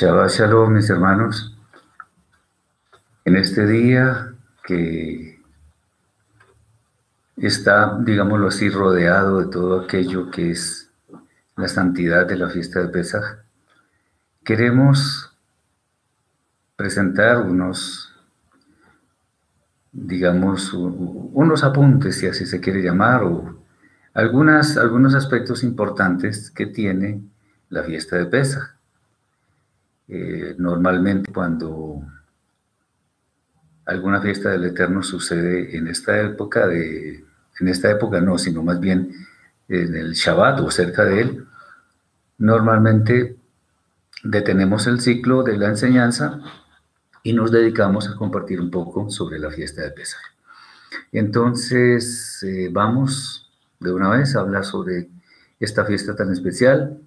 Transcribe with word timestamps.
Shabbat 0.00 0.30
Shalom, 0.30 0.74
mis 0.74 0.88
hermanos. 0.90 1.58
En 3.24 3.34
este 3.34 3.66
día 3.66 4.32
que 4.62 5.40
está, 7.36 7.98
digámoslo 7.98 8.46
así, 8.46 8.68
rodeado 8.68 9.40
de 9.40 9.46
todo 9.46 9.80
aquello 9.80 10.30
que 10.30 10.52
es 10.52 10.92
la 11.56 11.66
santidad 11.66 12.26
de 12.26 12.36
la 12.36 12.48
fiesta 12.48 12.78
de 12.78 12.90
Pesaj, 12.90 13.40
queremos 14.44 15.36
presentar 16.76 17.40
unos, 17.40 18.14
digamos, 19.90 20.74
unos 20.74 21.64
apuntes, 21.64 22.18
si 22.18 22.28
así 22.28 22.46
se 22.46 22.60
quiere 22.60 22.82
llamar, 22.82 23.24
o 23.24 23.64
algunas, 24.14 24.76
algunos 24.76 25.16
aspectos 25.16 25.64
importantes 25.64 26.52
que 26.52 26.66
tiene 26.66 27.20
la 27.68 27.82
fiesta 27.82 28.14
de 28.14 28.26
Pesaj. 28.26 28.77
Eh, 30.08 30.54
normalmente 30.56 31.30
cuando 31.32 32.02
alguna 33.84 34.20
fiesta 34.22 34.50
del 34.50 34.64
Eterno 34.64 35.02
sucede 35.02 35.76
en 35.76 35.86
esta 35.86 36.18
época 36.20 36.66
de, 36.66 37.24
en 37.60 37.68
esta 37.68 37.90
época 37.90 38.20
no, 38.20 38.38
sino 38.38 38.62
más 38.62 38.80
bien 38.80 39.12
en 39.68 39.94
el 39.94 40.14
Shabbat 40.14 40.60
o 40.60 40.70
cerca 40.70 41.04
de 41.04 41.20
él, 41.20 41.46
normalmente 42.38 43.36
detenemos 44.24 44.86
el 44.86 45.00
ciclo 45.00 45.42
de 45.42 45.58
la 45.58 45.68
enseñanza 45.68 46.40
y 47.22 47.34
nos 47.34 47.50
dedicamos 47.50 48.08
a 48.08 48.16
compartir 48.16 48.60
un 48.60 48.70
poco 48.70 49.10
sobre 49.10 49.38
la 49.38 49.50
fiesta 49.50 49.82
de 49.82 49.90
Pesach. 49.90 50.22
Entonces, 51.12 52.42
eh, 52.42 52.70
vamos 52.72 53.50
de 53.80 53.92
una 53.92 54.10
vez 54.10 54.34
a 54.34 54.40
hablar 54.40 54.64
sobre 54.64 55.10
esta 55.60 55.84
fiesta 55.84 56.16
tan 56.16 56.32
especial 56.32 57.00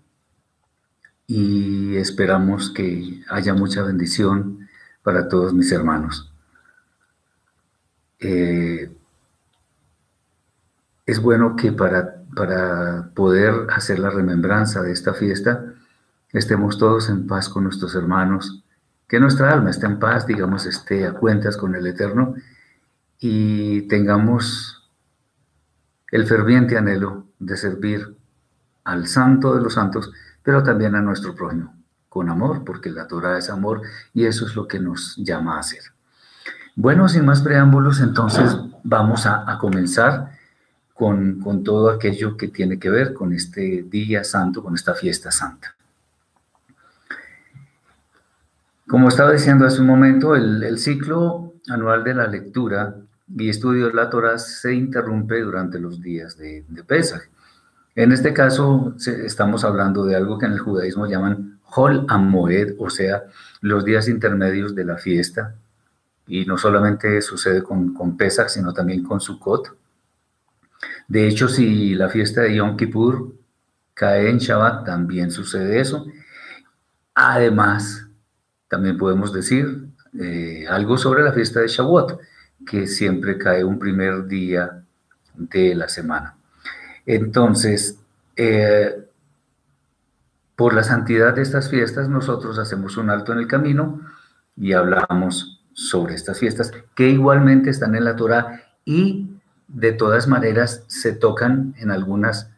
y 1.33 1.95
esperamos 1.95 2.71
que 2.71 3.23
haya 3.29 3.53
mucha 3.53 3.83
bendición 3.83 4.67
para 5.01 5.29
todos 5.29 5.53
mis 5.53 5.71
hermanos. 5.71 6.29
Eh, 8.19 8.91
es 11.05 11.21
bueno 11.21 11.55
que 11.55 11.71
para, 11.71 12.21
para 12.35 13.11
poder 13.15 13.67
hacer 13.69 13.99
la 13.99 14.09
remembranza 14.09 14.81
de 14.81 14.91
esta 14.91 15.13
fiesta, 15.13 15.73
estemos 16.33 16.77
todos 16.77 17.07
en 17.07 17.25
paz 17.27 17.47
con 17.47 17.63
nuestros 17.63 17.95
hermanos, 17.95 18.65
que 19.07 19.21
nuestra 19.21 19.53
alma 19.53 19.69
esté 19.69 19.85
en 19.85 19.99
paz, 19.99 20.27
digamos, 20.27 20.65
esté 20.65 21.07
a 21.07 21.13
cuentas 21.13 21.55
con 21.55 21.75
el 21.75 21.87
Eterno 21.87 22.35
y 23.19 23.83
tengamos 23.83 24.91
el 26.11 26.27
ferviente 26.27 26.77
anhelo 26.77 27.27
de 27.39 27.55
servir 27.55 28.17
al 28.83 29.07
Santo 29.07 29.55
de 29.55 29.61
los 29.61 29.75
Santos, 29.75 30.11
pero 30.43 30.63
también 30.63 30.95
a 30.95 31.01
nuestro 31.01 31.35
prójimo, 31.35 31.73
con 32.09 32.29
amor, 32.29 32.63
porque 32.63 32.89
la 32.89 33.07
Torah 33.07 33.37
es 33.37 33.49
amor 33.49 33.81
y 34.13 34.25
eso 34.25 34.45
es 34.45 34.55
lo 34.55 34.67
que 34.67 34.79
nos 34.79 35.15
llama 35.17 35.57
a 35.57 35.59
hacer. 35.59 35.81
Bueno, 36.75 37.09
sin 37.09 37.25
más 37.25 37.41
preámbulos, 37.41 37.99
entonces 37.99 38.55
vamos 38.83 39.25
a, 39.25 39.57
comenzar 39.59 40.31
con, 40.93 41.39
con, 41.41 41.63
todo 41.63 41.89
aquello 41.89 42.37
que 42.37 42.47
tiene 42.47 42.79
que 42.79 42.89
ver 42.89 43.13
con 43.13 43.33
este 43.33 43.83
día 43.83 44.23
santo, 44.23 44.63
con 44.63 44.75
esta 44.75 44.93
fiesta 44.93 45.31
santa. 45.31 45.75
Como 48.91 49.07
estaba 49.07 49.31
diciendo 49.31 49.65
hace 49.65 49.79
un 49.79 49.87
momento, 49.87 50.35
el, 50.35 50.77
ciclo 50.77 51.53
anual 51.69 52.03
de 52.03 52.13
la 52.13 52.27
lectura 52.27 52.97
y 53.37 53.47
estudio 53.47 53.87
de 53.87 53.93
la 53.93 54.09
Torah 54.09 54.37
se 54.37 54.73
interrumpe 54.73 55.39
durante 55.39 55.79
los 55.79 56.01
días 56.01 56.37
de, 56.37 56.65
de 56.67 56.83
Pesach. 56.83 57.21
En 57.95 58.11
este 58.11 58.33
caso, 58.33 58.95
estamos 59.25 59.65
hablando 59.65 60.05
de 60.05 60.15
algo 60.15 60.37
que 60.37 60.45
en 60.45 60.53
el 60.53 60.59
judaísmo 60.59 61.07
llaman 61.07 61.59
Hol 61.75 62.05
Amoed, 62.07 62.75
o 62.79 62.89
sea, 62.89 63.23
los 63.59 63.83
días 63.83 64.07
intermedios 64.07 64.73
de 64.75 64.85
la 64.85 64.97
fiesta. 64.97 65.55
Y 66.27 66.45
no 66.45 66.57
solamente 66.57 67.21
sucede 67.21 67.61
con, 67.61 68.15
Pesach, 68.15 68.47
sino 68.47 68.73
también 68.73 69.03
con 69.03 69.19
Sukkot. 69.19 69.75
De 71.07 71.27
hecho, 71.27 71.49
si 71.49 71.93
la 71.95 72.09
fiesta 72.09 72.41
de 72.41 72.55
Yom 72.55 72.77
Kippur 72.77 73.35
cae 73.93 74.29
en 74.29 74.37
Shabbat, 74.37 74.85
también 74.85 75.29
sucede 75.29 75.79
eso. 75.81 76.05
Además, 77.13 78.07
también 78.69 78.97
podemos 78.97 79.33
decir 79.33 79.85
eh, 80.17 80.65
algo 80.69 80.97
sobre 80.97 81.23
la 81.23 81.33
fiesta 81.33 81.59
de 81.59 81.67
Shavuot, 81.67 82.19
que 82.65 82.87
siempre 82.87 83.37
cae 83.37 83.65
un 83.65 83.77
primer 83.77 84.27
día 84.27 84.83
de 85.35 85.75
la 85.75 85.89
semana. 85.89 86.37
Entonces, 87.05 87.99
eh, 88.35 89.07
por 90.55 90.73
la 90.73 90.83
santidad 90.83 91.33
de 91.33 91.41
estas 91.41 91.69
fiestas, 91.69 92.07
nosotros 92.09 92.59
hacemos 92.59 92.97
un 92.97 93.09
alto 93.09 93.33
en 93.33 93.39
el 93.39 93.47
camino 93.47 94.01
y 94.55 94.73
hablamos 94.73 95.63
sobre 95.73 96.15
estas 96.15 96.39
fiestas, 96.39 96.71
que 96.95 97.09
igualmente 97.09 97.69
están 97.69 97.95
en 97.95 98.03
la 98.03 98.15
Torah 98.15 98.61
y 98.85 99.27
de 99.67 99.93
todas 99.93 100.27
maneras 100.27 100.83
se 100.87 101.13
tocan 101.13 101.73
en 101.77 101.91
algunas 101.91 102.51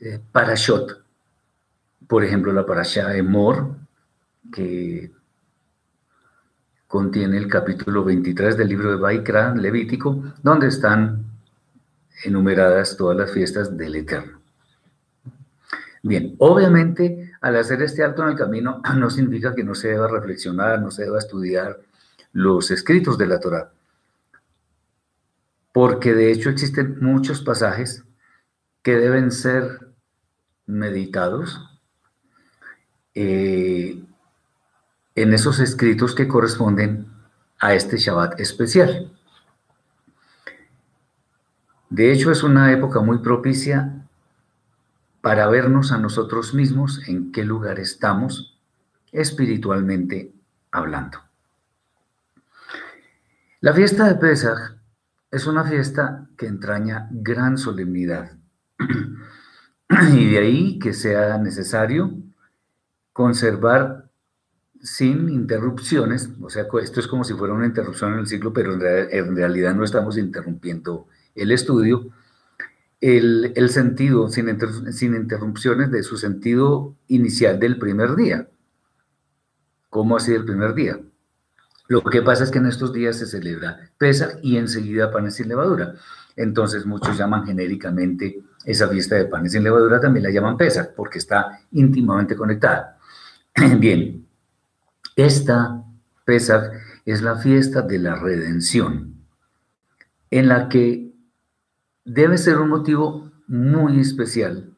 eh, 0.00 0.20
parashot. 0.30 1.02
Por 2.06 2.24
ejemplo, 2.24 2.52
la 2.52 2.66
parasha 2.66 3.08
de 3.08 3.22
Mor, 3.22 3.76
que 4.52 5.10
contiene 6.86 7.38
el 7.38 7.48
capítulo 7.48 8.04
23 8.04 8.56
del 8.56 8.68
libro 8.68 8.90
de 8.90 8.96
Baikra, 8.96 9.54
Levítico, 9.54 10.22
donde 10.42 10.68
están 10.68 11.31
enumeradas 12.24 12.96
todas 12.96 13.16
las 13.16 13.32
fiestas 13.32 13.76
del 13.76 13.96
Eterno. 13.96 14.40
Bien, 16.02 16.34
obviamente 16.38 17.32
al 17.40 17.56
hacer 17.56 17.80
este 17.82 18.02
alto 18.02 18.22
en 18.22 18.30
el 18.30 18.36
camino 18.36 18.82
no 18.96 19.10
significa 19.10 19.54
que 19.54 19.64
no 19.64 19.74
se 19.74 19.88
deba 19.88 20.08
reflexionar, 20.08 20.80
no 20.80 20.90
se 20.90 21.04
deba 21.04 21.18
estudiar 21.18 21.80
los 22.32 22.70
escritos 22.70 23.18
de 23.18 23.26
la 23.26 23.40
Torah, 23.40 23.72
porque 25.72 26.14
de 26.14 26.32
hecho 26.32 26.50
existen 26.50 26.98
muchos 27.00 27.42
pasajes 27.42 28.04
que 28.82 28.96
deben 28.96 29.30
ser 29.30 29.92
meditados 30.66 31.60
eh, 33.14 34.02
en 35.14 35.32
esos 35.34 35.60
escritos 35.60 36.14
que 36.14 36.26
corresponden 36.26 37.06
a 37.60 37.74
este 37.74 37.98
Shabbat 37.98 38.40
especial. 38.40 39.12
De 41.92 42.10
hecho, 42.10 42.30
es 42.30 42.42
una 42.42 42.72
época 42.72 43.00
muy 43.00 43.18
propicia 43.18 44.06
para 45.20 45.46
vernos 45.48 45.92
a 45.92 45.98
nosotros 45.98 46.54
mismos 46.54 47.06
en 47.06 47.32
qué 47.32 47.44
lugar 47.44 47.78
estamos 47.78 48.58
espiritualmente 49.12 50.32
hablando. 50.70 51.18
La 53.60 53.74
fiesta 53.74 54.08
de 54.08 54.14
Pesach 54.14 54.74
es 55.30 55.46
una 55.46 55.64
fiesta 55.64 56.30
que 56.38 56.46
entraña 56.46 57.08
gran 57.10 57.58
solemnidad 57.58 58.38
y 60.14 60.30
de 60.30 60.38
ahí 60.38 60.78
que 60.78 60.94
sea 60.94 61.36
necesario 61.36 62.14
conservar 63.12 64.08
sin 64.80 65.28
interrupciones, 65.28 66.30
o 66.40 66.48
sea, 66.48 66.66
esto 66.80 67.00
es 67.00 67.06
como 67.06 67.22
si 67.22 67.34
fuera 67.34 67.52
una 67.52 67.66
interrupción 67.66 68.14
en 68.14 68.20
el 68.20 68.26
ciclo, 68.26 68.54
pero 68.54 68.72
en, 68.72 69.36
realidad 69.36 69.74
no 69.74 69.84
estamos 69.84 70.16
interrumpiendo 70.16 71.06
el 71.34 71.50
estudio, 71.50 72.08
el, 73.00 73.68
sentido, 73.70 74.28
sin, 74.28 74.56
sin 74.92 75.14
interrupciones 75.14 75.90
de 75.90 76.02
su 76.02 76.16
sentido 76.16 76.94
inicial 77.08 77.58
del 77.58 77.78
primer 77.78 78.14
día. 78.14 78.48
¿Cómo 79.90 80.16
ha 80.16 80.20
sido 80.20 80.38
el 80.38 80.44
primer 80.44 80.74
día? 80.74 81.00
Lo 81.88 82.02
que 82.02 82.22
pasa 82.22 82.44
es 82.44 82.50
que 82.50 82.58
en 82.58 82.66
estos 82.66 82.92
días 82.92 83.18
se 83.18 83.26
celebra 83.26 83.90
pesa 83.98 84.38
y 84.42 84.56
enseguida 84.56 85.10
panes 85.10 85.34
sin 85.34 85.48
levadura. 85.48 85.94
Entonces 86.36 86.86
muchos 86.86 87.18
llaman 87.18 87.44
genéricamente 87.44 88.40
esa 88.64 88.88
fiesta 88.88 89.16
de 89.16 89.26
panes 89.26 89.52
sin 89.52 89.64
levadura, 89.64 90.00
también 90.00 90.24
la 90.24 90.30
llaman 90.30 90.56
pesa, 90.56 90.90
porque 90.96 91.18
está 91.18 91.60
íntimamente 91.72 92.36
conectada. 92.36 92.98
Bien, 93.78 94.26
esta 95.16 95.84
Pesach 96.24 96.72
es 97.04 97.20
la 97.20 97.36
fiesta 97.36 97.82
de 97.82 97.98
la 97.98 98.14
redención, 98.14 99.16
en 100.30 100.48
la 100.48 100.68
que 100.68 101.11
debe 102.04 102.38
ser 102.38 102.58
un 102.58 102.68
motivo 102.68 103.30
muy 103.46 104.00
especial 104.00 104.72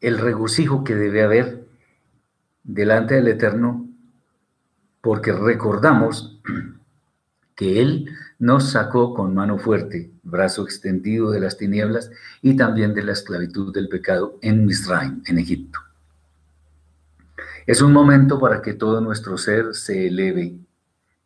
el 0.00 0.18
regocijo 0.18 0.84
que 0.84 0.94
debe 0.94 1.22
haber 1.22 1.66
delante 2.62 3.14
del 3.14 3.28
Eterno, 3.28 3.88
porque 5.00 5.32
recordamos 5.32 6.40
que 7.54 7.80
Él 7.80 8.10
nos 8.38 8.70
sacó 8.70 9.14
con 9.14 9.34
mano 9.34 9.58
fuerte, 9.58 10.10
brazo 10.22 10.62
extendido 10.62 11.30
de 11.30 11.40
las 11.40 11.56
tinieblas 11.56 12.10
y 12.42 12.56
también 12.56 12.92
de 12.94 13.02
la 13.02 13.12
esclavitud 13.12 13.72
del 13.72 13.88
pecado 13.88 14.38
en 14.42 14.66
Misraim, 14.66 15.22
en 15.26 15.38
Egipto. 15.38 15.78
Es 17.66 17.80
un 17.80 17.92
momento 17.92 18.38
para 18.38 18.62
que 18.62 18.74
todo 18.74 19.00
nuestro 19.00 19.38
ser 19.38 19.74
se 19.74 20.06
eleve 20.06 20.58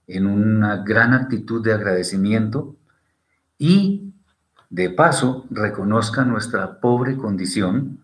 en 0.07 0.27
una 0.27 0.79
gran 0.79 1.13
actitud 1.13 1.63
de 1.63 1.75
agradecimiento 1.75 2.77
y, 3.61 4.15
de 4.71 4.89
paso, 4.89 5.45
reconozca 5.51 6.25
nuestra 6.25 6.81
pobre 6.81 7.19
condición 7.19 8.01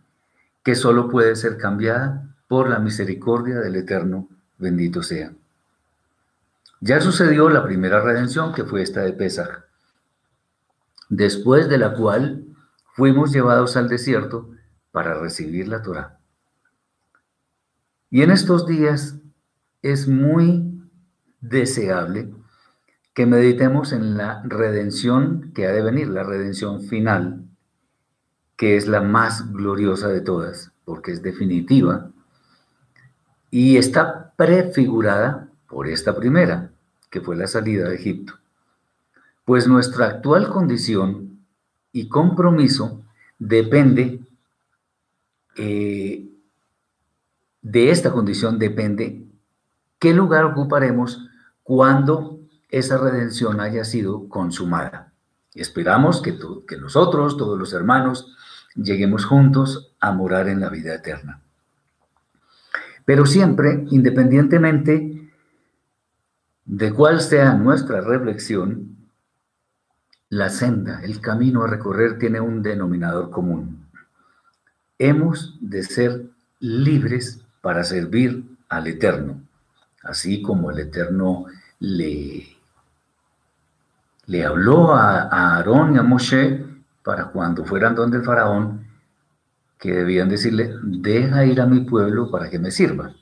que 0.62 0.75
solo 0.75 1.08
puede 1.08 1.35
ser 1.35 1.56
cambiada 1.56 2.37
por 2.47 2.69
la 2.69 2.79
misericordia 2.79 3.61
del 3.61 3.76
Eterno, 3.76 4.29
bendito 4.58 5.03
sea. 5.03 5.32
Ya 6.81 7.00
sucedió 7.00 7.49
la 7.49 7.64
primera 7.64 8.00
redención, 8.00 8.53
que 8.53 8.64
fue 8.64 8.82
esta 8.82 9.00
de 9.00 9.14
Pesaj, 9.14 9.64
después 11.08 11.70
de 11.70 11.79
la 11.79 11.94
cual 11.94 12.44
fuimos 12.93 13.32
llevados 13.32 13.79
al 13.79 13.88
desierto 13.88 14.50
para 14.93 15.14
recibir 15.14 15.69
la 15.69 15.81
Torah. 15.81 16.19
Y 18.11 18.20
en 18.20 18.31
estos 18.31 18.67
días 18.67 19.17
es 19.81 20.06
muy 20.06 20.87
deseable 21.41 22.31
que 23.16 23.24
meditemos 23.24 23.92
en 23.92 24.18
la 24.18 24.42
redención 24.44 25.50
que 25.54 25.66
ha 25.66 25.72
de 25.72 25.80
venir, 25.80 26.08
la 26.08 26.22
redención 26.22 26.82
final, 26.82 27.46
que 28.56 28.76
es 28.76 28.86
la 28.88 29.00
más 29.00 29.54
gloriosa 29.54 30.08
de 30.08 30.20
todas, 30.20 30.72
porque 30.84 31.12
es 31.12 31.22
definitiva, 31.22 32.10
y 33.50 33.78
está 33.78 34.34
prefigurada 34.36 35.48
por 35.66 35.88
esta 35.88 36.14
primera, 36.14 36.72
que 37.08 37.22
fue 37.22 37.36
la 37.36 37.46
salida 37.46 37.88
de 37.88 37.94
Egipto. 37.94 38.34
Pues 39.46 39.66
nuestra 39.66 40.08
actual 40.08 40.50
condición 40.50 41.40
y 41.92 42.10
compromiso 42.10 43.02
depende, 43.38 44.20
eh, 45.56 46.28
de 47.62 47.90
esta 47.90 48.12
condición 48.12 48.58
depende 48.58 49.24
qué 49.98 50.12
lugar 50.12 50.44
ocuparemos 50.44 51.26
cuando 51.62 52.36
esa 52.68 52.98
redención 52.98 53.60
haya 53.60 53.84
sido 53.84 54.28
consumada. 54.28 55.12
Esperamos 55.54 56.20
que, 56.20 56.38
que 56.66 56.76
nosotros, 56.76 57.36
todos 57.36 57.58
los 57.58 57.72
hermanos, 57.72 58.36
lleguemos 58.74 59.24
juntos 59.24 59.94
a 60.00 60.12
morar 60.12 60.48
en 60.48 60.60
la 60.60 60.68
vida 60.68 60.94
eterna. 60.94 61.40
Pero 63.04 63.24
siempre, 63.24 63.84
independientemente 63.90 65.30
de 66.64 66.92
cuál 66.92 67.20
sea 67.20 67.54
nuestra 67.54 68.00
reflexión, 68.00 68.96
la 70.28 70.50
senda, 70.50 71.00
el 71.04 71.20
camino 71.20 71.62
a 71.62 71.68
recorrer 71.68 72.18
tiene 72.18 72.40
un 72.40 72.62
denominador 72.62 73.30
común. 73.30 73.86
Hemos 74.98 75.56
de 75.60 75.84
ser 75.84 76.26
libres 76.58 77.40
para 77.60 77.84
servir 77.84 78.44
al 78.68 78.88
Eterno, 78.88 79.40
así 80.02 80.42
como 80.42 80.72
el 80.72 80.80
Eterno 80.80 81.46
le, 81.78 82.56
le 84.26 84.44
habló 84.44 84.94
a, 84.94 85.28
Aarón 85.28 85.94
y 85.94 85.99
a 85.99 86.02
Moshe 86.02 86.64
para 87.02 87.26
cuando 87.26 87.64
fueran 87.64 87.94
donde 87.94 88.19
el 88.19 88.25
faraón, 88.25 88.87
que 89.78 89.93
debían 89.93 90.28
decirle, 90.28 90.75
deja 90.82 91.44
ir 91.44 91.61
a 91.61 91.67
mi 91.67 91.81
pueblo 91.81 92.31
para 92.31 92.50
que 92.50 92.58
me 92.58 92.70
sirva. 92.70 93.14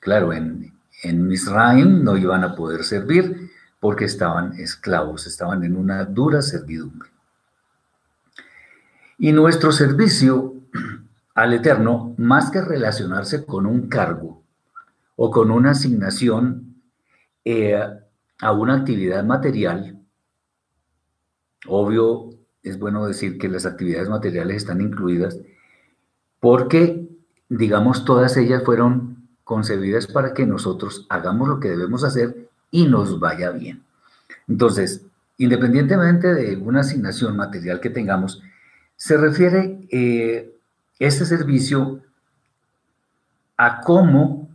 Claro, 0.00 0.32
en, 0.32 0.72
en 1.02 1.28
Misraim 1.28 2.02
no 2.02 2.16
iban 2.16 2.42
a 2.42 2.54
poder 2.56 2.84
servir 2.84 3.50
porque 3.78 4.06
estaban 4.06 4.54
esclavos, 4.54 5.26
estaban 5.26 5.62
en 5.62 5.76
una 5.76 6.04
dura 6.04 6.42
servidumbre. 6.42 7.10
Y 9.18 9.32
nuestro 9.32 9.70
servicio 9.72 10.54
al 11.34 11.52
Eterno, 11.52 12.14
más 12.18 12.50
que 12.50 12.60
relacionarse 12.60 13.44
con 13.44 13.66
un 13.66 13.88
cargo 13.88 14.42
o 15.16 15.30
con 15.30 15.50
una 15.50 15.70
asignación 15.72 16.76
eh, 17.44 17.80
a 18.40 18.52
una 18.52 18.76
actividad 18.76 19.24
material, 19.24 19.99
obvio, 21.66 22.30
es 22.62 22.78
bueno 22.78 23.06
decir 23.06 23.38
que 23.38 23.48
las 23.48 23.66
actividades 23.66 24.08
materiales 24.08 24.58
están 24.58 24.80
incluidas 24.80 25.38
porque, 26.40 27.08
digamos, 27.48 28.04
todas 28.04 28.36
ellas 28.36 28.62
fueron 28.64 29.28
concebidas 29.44 30.06
para 30.06 30.32
que 30.32 30.46
nosotros 30.46 31.06
hagamos 31.08 31.48
lo 31.48 31.60
que 31.60 31.68
debemos 31.68 32.04
hacer 32.04 32.48
y 32.70 32.86
nos 32.86 33.18
vaya 33.18 33.50
bien. 33.50 33.82
Entonces, 34.48 35.02
independientemente 35.38 36.34
de 36.34 36.56
una 36.56 36.80
asignación 36.80 37.36
material 37.36 37.80
que 37.80 37.90
tengamos, 37.90 38.42
se 38.96 39.16
refiere 39.16 39.80
eh, 39.90 40.54
este 40.98 41.24
servicio 41.24 42.00
a 43.56 43.80
cómo 43.80 44.48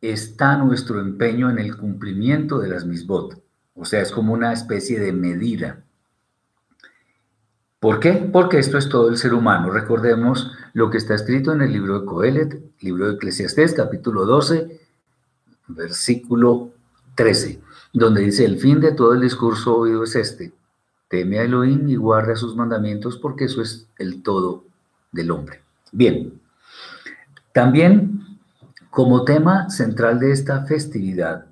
está 0.00 0.56
nuestro 0.56 1.00
empeño 1.00 1.50
en 1.50 1.58
el 1.58 1.76
cumplimiento 1.76 2.58
de 2.58 2.68
las 2.68 2.84
misbot. 2.84 3.42
O 3.74 3.84
sea, 3.84 4.02
es 4.02 4.10
como 4.10 4.32
una 4.32 4.52
especie 4.52 4.98
de 5.00 5.12
medida. 5.12 5.83
¿Por 7.84 8.00
qué? 8.00 8.12
Porque 8.14 8.58
esto 8.58 8.78
es 8.78 8.88
todo 8.88 9.10
el 9.10 9.18
ser 9.18 9.34
humano. 9.34 9.68
Recordemos 9.68 10.50
lo 10.72 10.88
que 10.88 10.96
está 10.96 11.14
escrito 11.14 11.52
en 11.52 11.60
el 11.60 11.70
libro 11.70 12.00
de 12.00 12.06
Coelet, 12.06 12.58
libro 12.80 13.06
de 13.06 13.16
Eclesiastés, 13.16 13.74
capítulo 13.74 14.24
12, 14.24 14.80
versículo 15.68 16.70
13, 17.14 17.60
donde 17.92 18.22
dice, 18.22 18.46
el 18.46 18.56
fin 18.56 18.80
de 18.80 18.92
todo 18.92 19.12
el 19.12 19.20
discurso 19.20 19.76
oído 19.76 20.04
es 20.04 20.16
este, 20.16 20.54
teme 21.08 21.40
a 21.40 21.42
Elohim 21.42 21.86
y 21.86 21.96
guarda 21.96 22.36
sus 22.36 22.56
mandamientos 22.56 23.18
porque 23.18 23.44
eso 23.44 23.60
es 23.60 23.86
el 23.98 24.22
todo 24.22 24.64
del 25.12 25.30
hombre. 25.30 25.60
Bien, 25.92 26.40
también 27.52 28.38
como 28.88 29.26
tema 29.26 29.68
central 29.68 30.20
de 30.20 30.32
esta 30.32 30.64
festividad, 30.64 31.48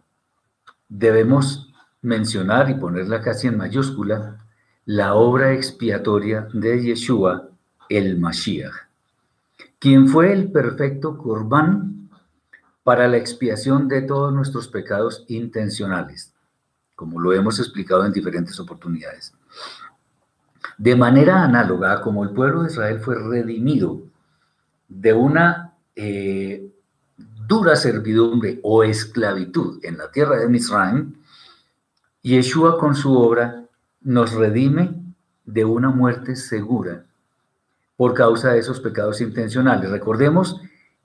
debemos 0.89 1.71
mencionar 2.01 2.71
y 2.71 2.75
ponerla 2.77 3.21
casi 3.21 3.49
en 3.49 3.59
mayúscula 3.59 4.42
la 4.85 5.15
obra 5.15 5.53
expiatoria 5.53 6.49
de 6.53 6.83
Yeshua, 6.83 7.49
el 7.89 8.19
Mashiach, 8.19 8.73
quien 9.79 10.09
fue 10.09 10.33
el 10.33 10.51
perfecto 10.51 11.17
Corbán 11.17 12.09
para 12.83 13.07
la 13.07 13.17
expiación 13.17 13.87
de 13.87 14.03
todos 14.03 14.33
nuestros 14.33 14.67
pecados 14.67 15.25
intencionales, 15.29 16.35
como 16.97 17.21
lo 17.21 17.33
hemos 17.33 17.61
explicado 17.61 18.05
en 18.05 18.13
diferentes 18.13 18.59
oportunidades. 18.59 19.33
De 20.79 20.97
manera 20.97 21.45
análoga, 21.45 22.01
como 22.01 22.25
el 22.25 22.31
pueblo 22.31 22.63
de 22.63 22.71
Israel 22.71 23.01
fue 23.01 23.17
redimido 23.17 24.03
de 24.89 25.13
una 25.13 25.75
eh, 25.95 26.71
dura 27.47 27.77
servidumbre 27.77 28.59
o 28.63 28.83
esclavitud 28.83 29.79
en 29.85 29.99
la 29.99 30.11
tierra 30.11 30.39
de 30.39 30.49
Misraim, 30.49 31.15
Yeshua 32.23 32.79
con 32.79 32.95
su 32.95 33.17
obra 33.17 33.62
nos 34.05 34.33
redime 34.33 35.03
de 35.45 35.65
una 35.65 35.91
muerte 35.91 36.37
segura 36.37 37.05
por 37.97 38.15
causa 38.15 38.53
de 38.53 38.59
esos 38.59 38.81
pecados 38.81 39.21
intencionales. 39.21 39.91
Recordemos 39.91 40.61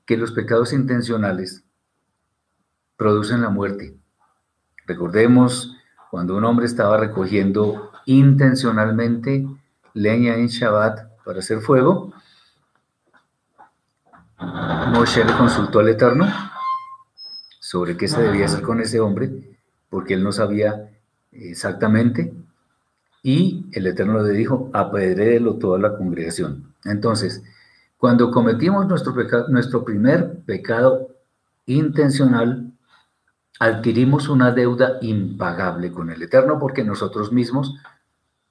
que 0.05 0.17
los 0.17 0.31
pecados 0.31 0.73
intencionales 0.73 1.63
producen 2.95 3.41
la 3.41 3.49
muerte. 3.49 3.95
Recordemos 4.85 5.75
cuando 6.09 6.35
un 6.35 6.45
hombre 6.45 6.65
estaba 6.65 6.97
recogiendo 6.97 7.91
intencionalmente 8.05 9.45
leña 9.93 10.35
en 10.35 10.47
Shabbat 10.47 11.23
para 11.23 11.39
hacer 11.39 11.59
fuego, 11.59 12.13
Moshe 14.39 15.25
le 15.25 15.35
consultó 15.35 15.79
al 15.79 15.89
Eterno 15.89 16.27
sobre 17.59 17.97
qué 17.97 18.07
se 18.07 18.21
debía 18.21 18.45
hacer 18.45 18.61
con 18.61 18.79
ese 18.79 18.99
hombre, 18.99 19.57
porque 19.89 20.13
él 20.13 20.23
no 20.23 20.31
sabía 20.31 20.89
exactamente 21.31 22.33
y 23.27 23.65
el 23.73 23.85
Eterno 23.85 24.23
le 24.23 24.31
dijo, 24.31 24.69
apedréelo 24.71 25.55
toda 25.55 25.77
la 25.77 25.97
congregación. 25.97 26.73
Entonces, 26.85 27.43
cuando 27.97 28.31
cometimos 28.31 28.87
nuestro, 28.87 29.13
nuestro 29.49 29.83
primer 29.83 30.39
pecado 30.45 31.09
intencional, 31.65 32.71
adquirimos 33.59 34.29
una 34.29 34.51
deuda 34.51 34.93
impagable 35.01 35.91
con 35.91 36.09
el 36.09 36.21
Eterno 36.21 36.57
porque 36.57 36.85
nosotros 36.85 37.33
mismos 37.33 37.75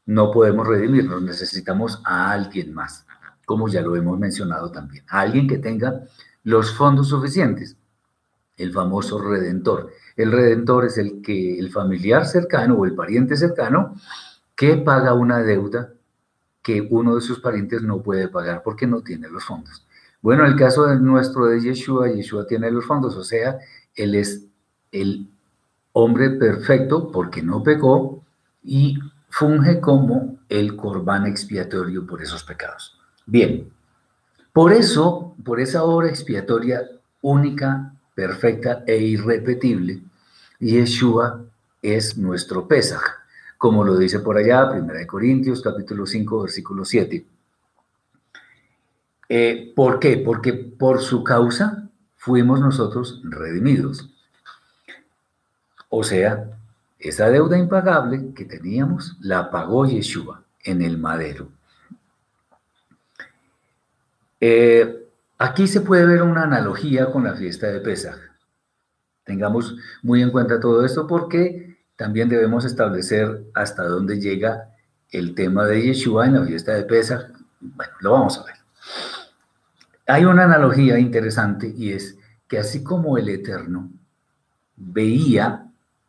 no 0.04 0.30
podemos 0.30 0.66
redimirnos, 0.66 1.22
necesitamos 1.22 2.02
a 2.04 2.30
alguien 2.32 2.74
más, 2.74 3.06
como 3.46 3.68
ya 3.68 3.80
lo 3.80 3.96
hemos 3.96 4.18
mencionado 4.18 4.70
también, 4.72 5.06
a 5.08 5.20
alguien 5.20 5.48
que 5.48 5.56
tenga 5.56 6.02
los 6.44 6.74
fondos 6.74 7.08
suficientes, 7.08 7.78
el 8.58 8.74
famoso 8.74 9.22
redentor. 9.22 9.90
El 10.16 10.32
redentor 10.32 10.84
es 10.84 10.98
el 10.98 11.22
que 11.22 11.58
el 11.58 11.70
familiar 11.70 12.26
cercano 12.26 12.74
o 12.74 12.84
el 12.84 12.94
pariente 12.94 13.38
cercano 13.38 13.94
que 14.56 14.76
paga 14.78 15.12
una 15.12 15.42
deuda 15.42 15.92
que 16.62 16.80
uno 16.90 17.14
de 17.14 17.20
sus 17.20 17.38
parientes 17.38 17.82
no 17.82 18.02
puede 18.02 18.26
pagar 18.26 18.62
porque 18.64 18.86
no 18.86 19.02
tiene 19.02 19.28
los 19.28 19.44
fondos. 19.44 19.86
Bueno, 20.20 20.44
el 20.44 20.56
caso 20.56 20.86
de 20.86 20.98
nuestro 20.98 21.46
de 21.46 21.60
Yeshua, 21.60 22.08
Yeshua 22.08 22.46
tiene 22.46 22.70
los 22.72 22.86
fondos, 22.86 23.14
o 23.14 23.22
sea, 23.22 23.58
él 23.94 24.16
es 24.16 24.46
el 24.90 25.28
hombre 25.92 26.30
perfecto 26.30 27.12
porque 27.12 27.42
no 27.42 27.62
pecó 27.62 28.24
y 28.64 28.98
funge 29.28 29.80
como 29.80 30.38
el 30.48 30.74
corbán 30.74 31.26
expiatorio 31.26 32.06
por 32.06 32.22
esos 32.22 32.42
pecados. 32.42 32.98
Bien, 33.26 33.70
por 34.52 34.72
eso, 34.72 35.36
por 35.44 35.60
esa 35.60 35.84
obra 35.84 36.08
expiatoria 36.08 36.82
única, 37.20 37.94
perfecta 38.14 38.82
e 38.86 38.96
irrepetible, 38.96 40.02
Yeshua 40.58 41.44
es 41.82 42.16
nuestro 42.16 42.66
Pesaj 42.66 43.25
como 43.58 43.84
lo 43.84 43.96
dice 43.96 44.20
por 44.20 44.36
allá, 44.36 44.70
1 44.70 44.92
Corintios 45.06 45.62
capítulo 45.62 46.06
5, 46.06 46.42
versículo 46.42 46.84
7. 46.84 47.26
Eh, 49.28 49.72
¿Por 49.74 49.98
qué? 49.98 50.18
Porque 50.18 50.52
por 50.52 51.00
su 51.00 51.24
causa 51.24 51.88
fuimos 52.16 52.60
nosotros 52.60 53.20
redimidos. 53.24 54.10
O 55.88 56.04
sea, 56.04 56.50
esa 56.98 57.30
deuda 57.30 57.58
impagable 57.58 58.32
que 58.34 58.44
teníamos 58.44 59.16
la 59.20 59.50
pagó 59.50 59.86
Yeshua 59.86 60.42
en 60.62 60.82
el 60.82 60.98
madero. 60.98 61.48
Eh, 64.40 65.08
aquí 65.38 65.66
se 65.66 65.80
puede 65.80 66.06
ver 66.06 66.22
una 66.22 66.42
analogía 66.42 67.10
con 67.10 67.24
la 67.24 67.34
fiesta 67.34 67.68
de 67.68 67.80
Pesaj. 67.80 68.18
Tengamos 69.24 69.76
muy 70.02 70.22
en 70.22 70.30
cuenta 70.30 70.60
todo 70.60 70.84
esto 70.84 71.06
porque 71.06 71.75
también 71.96 72.28
debemos 72.28 72.64
establecer 72.64 73.44
hasta 73.54 73.84
dónde 73.84 74.20
llega 74.20 74.70
el 75.10 75.34
tema 75.34 75.64
de 75.64 75.82
Yeshua 75.82 76.26
en 76.26 76.34
la 76.34 76.44
fiesta 76.44 76.74
de 76.74 76.84
Pesaj. 76.84 77.30
Bueno, 77.60 77.92
lo 78.00 78.12
vamos 78.12 78.38
a 78.38 78.44
ver. 78.44 78.54
Hay 80.06 80.24
una 80.24 80.44
analogía 80.44 80.98
interesante 80.98 81.72
y 81.74 81.92
es 81.92 82.18
que 82.46 82.58
así 82.58 82.84
como 82.84 83.18
el 83.18 83.28
Eterno 83.28 83.90
veía, 84.76 85.66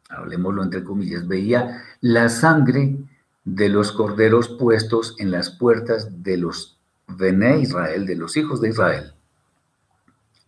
hablemoslo 0.10 0.64
entre 0.64 0.84
comillas, 0.84 1.28
veía 1.28 1.84
la 2.02 2.30
sangre 2.30 2.98
de 3.44 3.70
los 3.70 3.92
corderos 3.92 4.50
puestos 4.50 5.16
en 5.20 5.32
las 5.32 5.50
puertas 5.50 6.22
de 6.24 6.38
los 6.38 6.78
Bene 7.08 7.60
Israel, 7.60 8.06
de 8.06 8.18
los 8.18 8.36
hijos 8.36 8.60
de 8.60 8.70
Israel, 8.70 9.14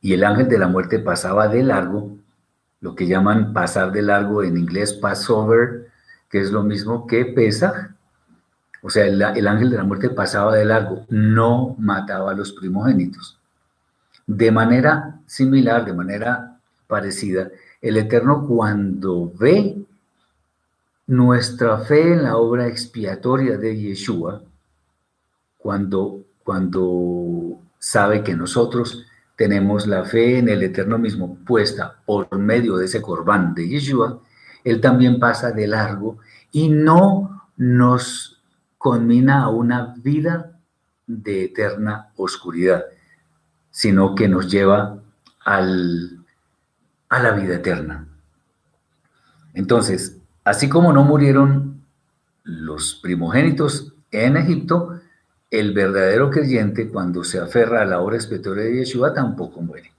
y 0.01 0.13
el 0.13 0.25
ángel 0.25 0.49
de 0.49 0.57
la 0.57 0.67
muerte 0.67 0.99
pasaba 0.99 1.47
de 1.47 1.63
largo, 1.63 2.18
lo 2.81 2.95
que 2.95 3.07
llaman 3.07 3.53
pasar 3.53 3.91
de 3.91 4.01
largo 4.01 4.43
en 4.43 4.57
inglés 4.57 4.93
Passover, 4.93 5.89
que 6.29 6.39
es 6.39 6.51
lo 6.51 6.63
mismo 6.63 7.07
que 7.07 7.25
Pesach, 7.25 7.91
o 8.81 8.89
sea, 8.89 9.05
el, 9.05 9.21
el 9.21 9.47
ángel 9.47 9.69
de 9.69 9.77
la 9.77 9.83
muerte 9.83 10.09
pasaba 10.09 10.55
de 10.55 10.65
largo, 10.65 11.05
no 11.09 11.75
mataba 11.79 12.31
a 12.31 12.35
los 12.35 12.53
primogénitos. 12.53 13.37
De 14.25 14.51
manera 14.51 15.19
similar, 15.25 15.85
de 15.85 15.93
manera 15.93 16.59
parecida, 16.87 17.49
el 17.81 17.97
Eterno 17.97 18.45
cuando 18.47 19.31
ve 19.37 19.77
nuestra 21.07 21.79
fe 21.79 22.13
en 22.13 22.23
la 22.23 22.37
obra 22.37 22.67
expiatoria 22.67 23.57
de 23.57 23.75
Yeshua, 23.75 24.43
cuando, 25.57 26.23
cuando 26.43 27.59
sabe 27.79 28.23
que 28.23 28.35
nosotros 28.35 29.05
tenemos 29.39 29.87
la 29.87 30.03
fe 30.03 30.37
en 30.37 30.49
el 30.49 30.61
Eterno 30.63 30.97
mismo 30.97 31.37
puesta 31.45 31.95
por 32.05 32.37
medio 32.37 32.75
de 32.75 32.87
ese 32.87 33.01
corbán 33.01 33.55
de 33.55 33.69
Yeshua, 33.69 34.19
Él 34.65 34.81
también 34.81 35.17
pasa 35.17 35.51
de 35.51 35.65
largo 35.65 36.17
y 36.51 36.67
no 36.67 37.47
nos 37.55 38.43
conmina 38.77 39.43
a 39.43 39.49
una 39.49 39.95
vida 39.95 40.59
de 41.07 41.45
eterna 41.45 42.09
oscuridad 42.17 42.83
sino 43.71 44.13
que 44.13 44.27
nos 44.27 44.51
lleva 44.51 44.99
al, 45.45 46.19
a 47.07 47.19
la 47.23 47.31
vida 47.31 47.55
eterna. 47.55 48.09
Entonces, 49.53 50.17
así 50.43 50.67
como 50.67 50.91
no 50.91 51.05
murieron 51.05 51.81
los 52.43 52.95
primogénitos 52.95 53.93
en 54.11 54.35
Egipto, 54.35 54.98
el 55.51 55.73
verdadero 55.73 56.29
creyente 56.29 56.89
cuando 56.89 57.23
se 57.23 57.39
aferra 57.39 57.81
a 57.81 57.85
la 57.85 58.01
obra 58.01 58.17
expiatoria 58.17 58.65
de 58.65 58.75
Yeshua 58.77 59.13
tampoco 59.13 59.61
muere. 59.61 59.91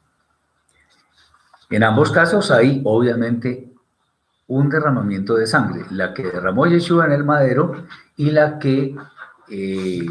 En 1.71 1.83
ambos 1.85 2.11
casos 2.11 2.51
hay 2.51 2.81
obviamente 2.85 3.69
un 4.49 4.69
derramamiento 4.69 5.37
de 5.37 5.47
sangre, 5.47 5.85
la 5.91 6.13
que 6.13 6.25
derramó 6.25 6.67
Yeshua 6.67 7.07
en 7.07 7.13
el 7.13 7.25
madero 7.25 7.87
y 8.17 8.31
la 8.31 8.59
que 8.59 8.97
eh, 9.49 10.07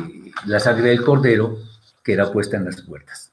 la 0.45 0.59
sangre 0.59 0.89
del 0.89 1.03
cordero 1.03 1.57
que 2.03 2.13
era 2.13 2.31
puesta 2.31 2.57
en 2.57 2.65
las 2.65 2.81
puertas. 2.81 3.31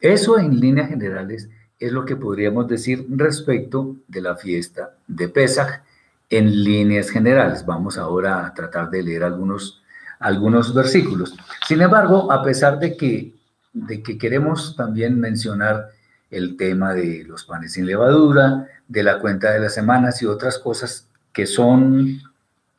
Eso 0.00 0.38
en 0.38 0.58
líneas 0.58 0.88
generales 0.88 1.48
es 1.78 1.92
lo 1.92 2.04
que 2.04 2.16
podríamos 2.16 2.68
decir 2.68 3.06
respecto 3.10 3.96
de 4.06 4.20
la 4.20 4.36
fiesta 4.36 4.96
de 5.06 5.28
Pesach 5.28 5.82
en 6.30 6.64
líneas 6.64 7.10
generales. 7.10 7.64
Vamos 7.64 7.98
ahora 7.98 8.46
a 8.46 8.54
tratar 8.54 8.90
de 8.90 9.02
leer 9.02 9.24
algunos, 9.24 9.82
algunos 10.18 10.74
versículos. 10.74 11.34
Sin 11.66 11.80
embargo, 11.80 12.30
a 12.32 12.42
pesar 12.42 12.78
de 12.78 12.96
que, 12.96 13.34
de 13.72 14.02
que 14.02 14.18
queremos 14.18 14.76
también 14.76 15.18
mencionar 15.18 15.88
el 16.30 16.56
tema 16.56 16.92
de 16.92 17.24
los 17.26 17.44
panes 17.44 17.72
sin 17.72 17.86
levadura, 17.86 18.66
de 18.86 19.02
la 19.02 19.18
cuenta 19.20 19.52
de 19.52 19.60
las 19.60 19.74
semanas 19.74 20.20
y 20.22 20.26
otras 20.26 20.58
cosas 20.58 21.06
que 21.32 21.46
son 21.46 22.20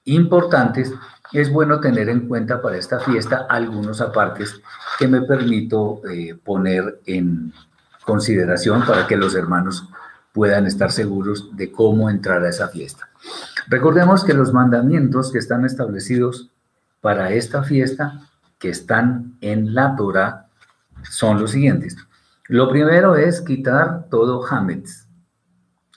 importantes, 0.06 0.92
es 1.32 1.52
bueno 1.52 1.80
tener 1.80 2.10
en 2.10 2.28
cuenta 2.28 2.62
para 2.62 2.78
esta 2.78 3.00
fiesta 3.00 3.46
algunos 3.50 4.02
apartes 4.02 4.60
que 4.98 5.08
me 5.08 5.22
permito 5.22 6.02
eh, 6.10 6.36
poner 6.44 7.00
en 7.06 7.54
consideración 8.04 8.86
para 8.86 9.06
que 9.06 9.16
los 9.16 9.36
hermanos 9.36 9.88
puedan 10.34 10.66
estar 10.66 10.92
seguros 10.92 11.56
de 11.56 11.72
cómo 11.72 12.10
entrar 12.10 12.44
a 12.44 12.50
esa 12.50 12.68
fiesta. 12.68 13.10
Recordemos 13.68 14.24
que 14.24 14.34
los 14.34 14.54
mandamientos 14.54 15.32
que 15.32 15.38
están 15.38 15.66
establecidos 15.66 16.49
para 17.02 17.32
esta 17.32 17.64
fiesta, 17.64 18.30
que 18.58 18.70
están 18.70 19.38
en 19.42 19.74
la 19.74 19.96
Torah, 19.96 20.48
son 21.10 21.40
los 21.40 21.52
siguientes. 21.52 21.96
Lo 22.48 22.70
primero 22.70 23.16
es 23.16 23.42
quitar 23.42 24.08
todo 24.10 24.46
hametz, 24.46 25.08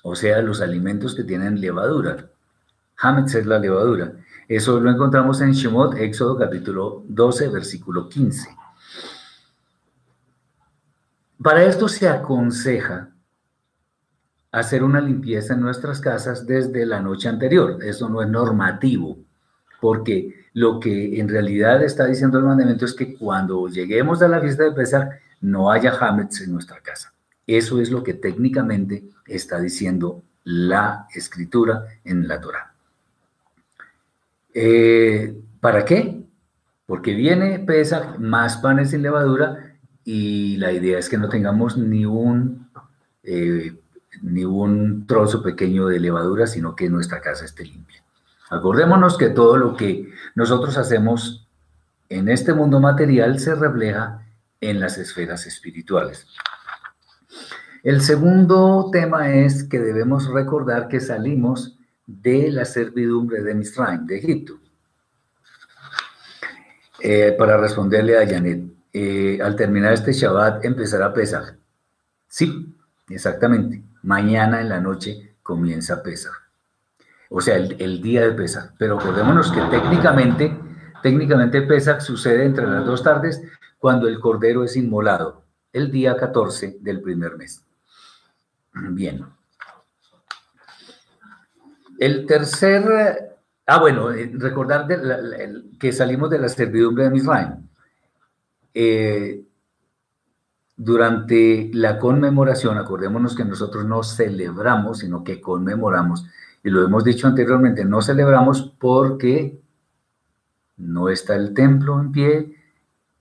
o 0.02 0.14
sea, 0.14 0.42
los 0.42 0.60
alimentos 0.60 1.14
que 1.14 1.24
tienen 1.24 1.60
levadura. 1.60 2.28
Hametz 2.98 3.34
es 3.34 3.46
la 3.46 3.58
levadura. 3.58 4.12
Eso 4.48 4.78
lo 4.80 4.90
encontramos 4.90 5.40
en 5.40 5.52
Shemot, 5.52 5.94
Éxodo 5.94 6.36
capítulo 6.36 7.04
12, 7.08 7.48
versículo 7.48 8.08
15. 8.08 8.48
Para 11.42 11.64
esto 11.64 11.88
se 11.88 12.08
aconseja 12.08 13.10
hacer 14.52 14.84
una 14.84 15.00
limpieza 15.00 15.54
en 15.54 15.60
nuestras 15.60 16.00
casas 16.00 16.46
desde 16.46 16.84
la 16.86 17.00
noche 17.00 17.28
anterior. 17.28 17.78
Eso 17.82 18.08
no 18.08 18.22
es 18.22 18.28
normativo, 18.28 19.18
porque 19.80 20.41
lo 20.54 20.80
que 20.80 21.18
en 21.18 21.28
realidad 21.28 21.82
está 21.82 22.06
diciendo 22.06 22.38
el 22.38 22.44
mandamiento 22.44 22.84
es 22.84 22.94
que 22.94 23.14
cuando 23.14 23.68
lleguemos 23.68 24.22
a 24.22 24.28
la 24.28 24.40
fiesta 24.40 24.64
de 24.64 24.72
Pesach 24.72 25.08
no 25.40 25.70
haya 25.70 25.92
hametz 25.98 26.42
en 26.42 26.52
nuestra 26.52 26.80
casa. 26.80 27.12
Eso 27.46 27.80
es 27.80 27.90
lo 27.90 28.02
que 28.02 28.14
técnicamente 28.14 29.04
está 29.26 29.60
diciendo 29.60 30.22
la 30.44 31.06
escritura 31.14 31.84
en 32.04 32.28
la 32.28 32.40
Torah. 32.40 32.72
Eh, 34.54 35.34
¿Para 35.60 35.84
qué? 35.84 36.22
Porque 36.86 37.14
viene 37.14 37.58
pesa 37.60 38.16
más 38.18 38.58
panes 38.58 38.90
sin 38.90 39.02
levadura 39.02 39.76
y 40.04 40.56
la 40.56 40.72
idea 40.72 40.98
es 40.98 41.08
que 41.08 41.18
no 41.18 41.28
tengamos 41.28 41.76
ni 41.76 42.04
un, 42.04 42.68
eh, 43.22 43.74
ni 44.20 44.44
un 44.44 45.06
trozo 45.06 45.42
pequeño 45.42 45.86
de 45.86 46.00
levadura, 46.00 46.46
sino 46.46 46.76
que 46.76 46.90
nuestra 46.90 47.20
casa 47.20 47.44
esté 47.44 47.64
limpia. 47.64 48.02
Acordémonos 48.52 49.16
que 49.16 49.30
todo 49.30 49.56
lo 49.56 49.74
que 49.74 50.12
nosotros 50.34 50.76
hacemos 50.76 51.48
en 52.10 52.28
este 52.28 52.52
mundo 52.52 52.80
material 52.80 53.38
se 53.38 53.54
refleja 53.54 54.26
en 54.60 54.78
las 54.78 54.98
esferas 54.98 55.46
espirituales. 55.46 56.26
El 57.82 58.02
segundo 58.02 58.90
tema 58.92 59.32
es 59.32 59.64
que 59.64 59.80
debemos 59.80 60.30
recordar 60.30 60.88
que 60.88 61.00
salimos 61.00 61.78
de 62.06 62.52
la 62.52 62.66
servidumbre 62.66 63.42
de 63.42 63.54
Misraim, 63.54 64.04
de 64.04 64.18
Egipto. 64.18 64.58
Eh, 67.00 67.34
para 67.38 67.56
responderle 67.56 68.18
a 68.18 68.28
Janet, 68.28 68.64
eh, 68.92 69.38
al 69.42 69.56
terminar 69.56 69.94
este 69.94 70.12
Shabbat 70.12 70.62
empezará 70.62 71.10
Pesach. 71.14 71.54
Sí, 72.28 72.76
exactamente. 73.08 73.82
Mañana 74.02 74.60
en 74.60 74.68
la 74.68 74.78
noche 74.78 75.36
comienza 75.42 76.02
Pesach. 76.02 76.41
O 77.34 77.40
sea, 77.40 77.56
el, 77.56 78.02
día 78.02 78.26
de 78.26 78.32
Pesach. 78.32 78.72
Pero 78.78 78.98
acordémonos 78.98 79.50
que 79.50 79.60
técnicamente, 79.62 80.54
técnicamente 81.02 81.62
Pesach 81.62 82.00
sucede 82.00 82.44
entre 82.44 82.66
las 82.66 82.84
dos 82.84 83.02
tardes 83.02 83.42
cuando 83.78 84.06
el 84.06 84.20
cordero 84.20 84.64
es 84.64 84.76
inmolado, 84.76 85.42
el 85.72 85.90
día 85.90 86.14
14 86.14 86.76
del 86.80 87.00
primer 87.00 87.36
mes. 87.38 87.64
Bien. 88.74 89.24
El 91.98 92.26
tercer, 92.26 93.36
ah 93.66 93.80
bueno, 93.80 94.12
eh, 94.12 94.30
recordar 94.34 94.86
que 95.80 95.92
salimos 95.92 96.28
de 96.28 96.38
la 96.38 96.50
servidumbre 96.50 97.04
de 97.04 97.10
Misraim. 97.10 97.66
Eh, 98.74 99.42
durante 100.76 101.70
la 101.72 101.98
conmemoración, 101.98 102.76
acordémonos 102.76 103.34
que 103.34 103.44
nosotros 103.44 103.86
no 103.86 104.02
celebramos, 104.02 104.98
sino 104.98 105.24
que 105.24 105.40
conmemoramos. 105.40 106.26
Y 106.64 106.70
lo 106.70 106.84
hemos 106.84 107.04
dicho 107.04 107.26
anteriormente, 107.26 107.84
no 107.84 108.02
celebramos 108.02 108.74
porque 108.78 109.60
no 110.76 111.08
está 111.08 111.34
el 111.34 111.54
templo 111.54 112.00
en 112.00 112.12
pie 112.12 112.56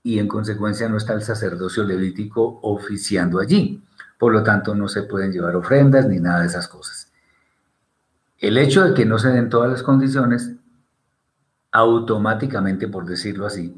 y 0.02 0.18
en 0.18 0.28
consecuencia 0.28 0.88
no 0.88 0.96
está 0.96 1.12
el 1.12 1.22
sacerdocio 1.22 1.84
levítico 1.84 2.60
oficiando 2.62 3.40
allí. 3.40 3.82
Por 4.18 4.32
lo 4.32 4.42
tanto, 4.42 4.74
no 4.74 4.88
se 4.88 5.02
pueden 5.02 5.32
llevar 5.32 5.56
ofrendas 5.56 6.06
ni 6.08 6.18
nada 6.18 6.40
de 6.40 6.46
esas 6.46 6.68
cosas. 6.68 7.10
El 8.38 8.58
hecho 8.58 8.84
de 8.84 8.94
que 8.94 9.04
no 9.04 9.18
se 9.18 9.28
den 9.28 9.48
todas 9.48 9.70
las 9.70 9.82
condiciones, 9.82 10.52
automáticamente, 11.70 12.88
por 12.88 13.06
decirlo 13.06 13.46
así, 13.46 13.74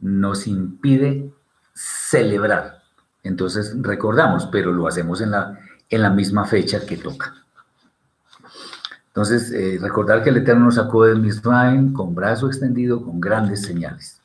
nos 0.00 0.46
impide 0.46 1.30
celebrar. 1.74 2.82
Entonces 3.22 3.74
recordamos, 3.80 4.46
pero 4.46 4.72
lo 4.72 4.86
hacemos 4.86 5.20
en 5.20 5.30
la, 5.32 5.58
en 5.88 6.02
la 6.02 6.10
misma 6.10 6.44
fecha 6.44 6.84
que 6.84 6.96
toca. 6.96 7.41
Entonces, 9.12 9.52
eh, 9.52 9.78
recordar 9.78 10.22
que 10.22 10.30
el 10.30 10.38
Eterno 10.38 10.64
nos 10.64 10.76
sacó 10.76 11.04
de 11.04 11.14
Misraim 11.14 11.92
con 11.92 12.14
brazo 12.14 12.46
extendido, 12.46 13.04
con 13.04 13.20
grandes 13.20 13.60
señales. 13.60 14.18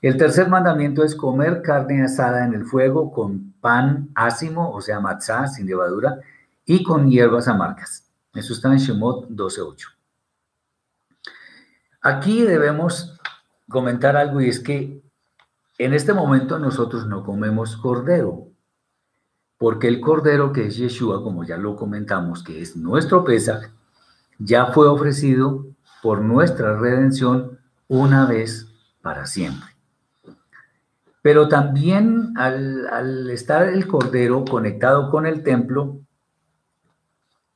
El 0.00 0.16
tercer 0.16 0.48
mandamiento 0.48 1.04
es 1.04 1.14
comer 1.14 1.60
carne 1.60 2.02
asada 2.02 2.46
en 2.46 2.54
el 2.54 2.64
fuego 2.64 3.12
con 3.12 3.52
pan 3.60 4.08
ácimo, 4.14 4.70
o 4.72 4.80
sea, 4.80 5.00
matzá, 5.00 5.46
sin 5.46 5.66
levadura, 5.66 6.18
y 6.64 6.82
con 6.82 7.10
hierbas 7.10 7.46
amargas. 7.46 8.06
Eso 8.32 8.54
está 8.54 8.72
en 8.72 8.78
Shemot 8.78 9.28
12.8. 9.28 9.88
Aquí 12.00 12.42
debemos 12.42 13.20
comentar 13.68 14.16
algo 14.16 14.40
y 14.40 14.48
es 14.48 14.60
que 14.60 15.02
en 15.76 15.92
este 15.92 16.14
momento 16.14 16.58
nosotros 16.58 17.06
no 17.06 17.22
comemos 17.22 17.76
cordero, 17.76 18.48
porque 19.58 19.88
el 19.88 20.00
cordero 20.00 20.54
que 20.54 20.68
es 20.68 20.78
Yeshua, 20.78 21.22
como 21.22 21.44
ya 21.44 21.58
lo 21.58 21.76
comentamos, 21.76 22.42
que 22.42 22.62
es 22.62 22.74
nuestro 22.76 23.22
Pesach, 23.22 23.70
ya 24.40 24.66
fue 24.66 24.88
ofrecido 24.88 25.66
por 26.02 26.22
nuestra 26.22 26.76
redención 26.76 27.58
una 27.88 28.26
vez 28.26 28.66
para 29.02 29.26
siempre. 29.26 29.68
Pero 31.22 31.48
también 31.48 32.32
al, 32.36 33.28
estar 33.30 33.68
el 33.68 33.86
cordero 33.86 34.44
conectado 34.44 35.10
con 35.10 35.26
el 35.26 35.42
templo, 35.42 36.00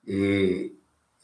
eh, 0.07 0.75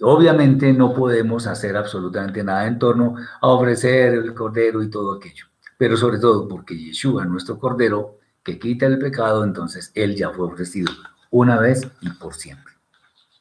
obviamente 0.01 0.73
no 0.73 0.95
podemos 0.95 1.47
hacer 1.47 1.77
absolutamente 1.77 2.43
nada 2.43 2.67
en 2.67 2.79
torno 2.79 3.17
a 3.43 3.47
ofrecer 3.49 4.15
el 4.15 4.33
cordero 4.33 4.83
y 4.83 4.89
todo 4.89 5.17
aquello. 5.17 5.47
Pero 5.77 5.99
sobre 5.99 6.19
todo 6.19 6.49
porque 6.49 6.79
Yeshua, 6.79 7.27
nuestro 7.27 7.59
cordero, 7.59 8.19
que 8.43 8.59
quita 8.59 8.87
el 8.87 8.99
pecado, 8.99 9.45
entonces 9.45 9.93
él 9.95 10.17
ya 10.17 10.31
fue 10.31 10.47
ofrecido 10.47 10.91
una 11.31 11.59
vez 11.59 11.87
y 12.01 12.09
por 12.09 12.35
siempre. 12.35 12.73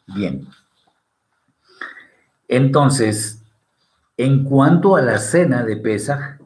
Bien. 0.07 0.45
Entonces, 2.49 3.43
en 4.17 4.43
cuanto 4.43 4.95
a 4.95 5.01
la 5.01 5.19
cena 5.19 5.63
de 5.63 5.77
Pesaj, 5.77 6.39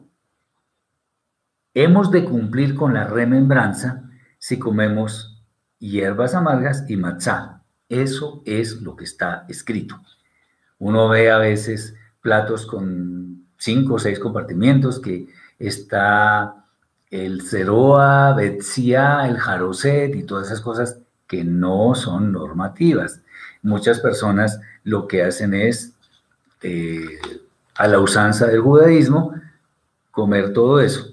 hemos 1.72 2.10
de 2.10 2.24
cumplir 2.24 2.74
con 2.74 2.92
la 2.94 3.04
remembranza 3.04 4.04
si 4.38 4.58
comemos 4.58 5.42
hierbas 5.78 6.34
amargas 6.34 6.84
y 6.88 6.96
matzá. 6.96 7.62
Eso 7.88 8.42
es 8.44 8.82
lo 8.82 8.94
que 8.96 9.04
está 9.04 9.46
escrito. 9.48 9.98
Uno 10.78 11.08
ve 11.08 11.30
a 11.30 11.38
veces 11.38 11.94
platos 12.20 12.66
con 12.66 13.46
cinco 13.56 13.94
o 13.94 13.98
seis 13.98 14.18
compartimientos 14.18 15.00
que 15.00 15.28
está 15.58 16.66
el 17.10 17.42
ceroa, 17.42 18.34
betzia, 18.34 19.26
el 19.26 19.38
jaroset 19.38 20.14
y 20.14 20.24
todas 20.24 20.48
esas 20.48 20.60
cosas 20.60 21.00
que 21.26 21.44
no 21.44 21.94
son 21.94 22.30
normativas. 22.32 23.22
Muchas 23.62 24.00
personas 24.00 24.60
lo 24.82 25.08
que 25.08 25.22
hacen 25.22 25.54
es 25.54 25.93
eh, 26.66 27.18
a 27.76 27.86
la 27.86 27.98
usanza 27.98 28.46
del 28.46 28.62
judaísmo, 28.62 29.34
comer 30.10 30.54
todo 30.54 30.80
eso 30.80 31.12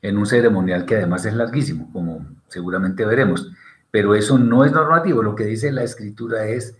en 0.00 0.16
un 0.16 0.24
ceremonial 0.24 0.86
que 0.86 0.96
además 0.96 1.26
es 1.26 1.34
larguísimo, 1.34 1.90
como 1.92 2.26
seguramente 2.48 3.04
veremos. 3.04 3.50
Pero 3.90 4.14
eso 4.14 4.38
no 4.38 4.64
es 4.64 4.72
normativo, 4.72 5.22
lo 5.22 5.34
que 5.34 5.44
dice 5.44 5.70
la 5.70 5.82
escritura 5.82 6.46
es 6.46 6.74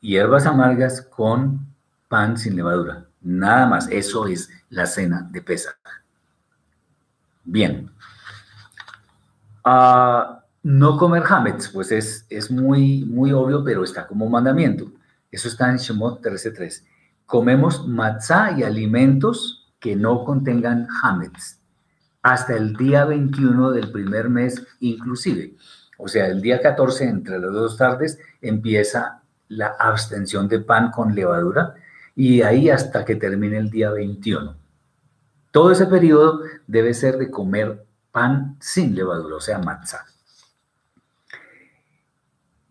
hierbas 0.00 0.46
amargas 0.46 1.02
con 1.02 1.66
pan 2.08 2.38
sin 2.38 2.54
levadura. 2.54 3.06
Nada 3.22 3.66
más, 3.66 3.88
eso 3.90 4.28
es 4.28 4.48
la 4.70 4.86
cena 4.86 5.26
de 5.28 5.42
Pesach. 5.42 5.74
Bien. 7.42 7.90
Ah, 9.64 10.44
no 10.62 10.96
comer 10.96 11.24
hametz, 11.28 11.70
pues 11.70 11.90
es, 11.90 12.24
es 12.30 12.52
muy, 12.52 13.04
muy 13.04 13.32
obvio, 13.32 13.64
pero 13.64 13.82
está 13.82 14.06
como 14.06 14.28
mandamiento. 14.30 14.92
Eso 15.32 15.48
está 15.48 15.68
en 15.70 15.78
Shemot 15.78 16.22
13.3 16.22 16.84
comemos 17.26 17.86
matzá 17.86 18.52
y 18.56 18.62
alimentos 18.62 19.68
que 19.78 19.96
no 19.96 20.24
contengan 20.24 20.88
hametz 21.02 21.58
hasta 22.22 22.56
el 22.56 22.74
día 22.74 23.04
21 23.04 23.70
del 23.70 23.92
primer 23.92 24.28
mes 24.28 24.66
inclusive. 24.80 25.54
O 25.96 26.08
sea, 26.08 26.26
el 26.26 26.40
día 26.40 26.60
14 26.60 27.04
entre 27.04 27.38
las 27.38 27.52
dos 27.52 27.76
tardes 27.76 28.18
empieza 28.40 29.22
la 29.48 29.76
abstención 29.78 30.48
de 30.48 30.58
pan 30.58 30.90
con 30.90 31.14
levadura 31.14 31.74
y 32.16 32.42
ahí 32.42 32.68
hasta 32.68 33.04
que 33.04 33.14
termine 33.14 33.58
el 33.58 33.70
día 33.70 33.90
21. 33.90 34.56
Todo 35.52 35.70
ese 35.70 35.86
periodo 35.86 36.40
debe 36.66 36.94
ser 36.94 37.16
de 37.16 37.30
comer 37.30 37.86
pan 38.10 38.56
sin 38.60 38.96
levadura, 38.96 39.36
o 39.36 39.40
sea, 39.40 39.58
matzá. 39.58 40.04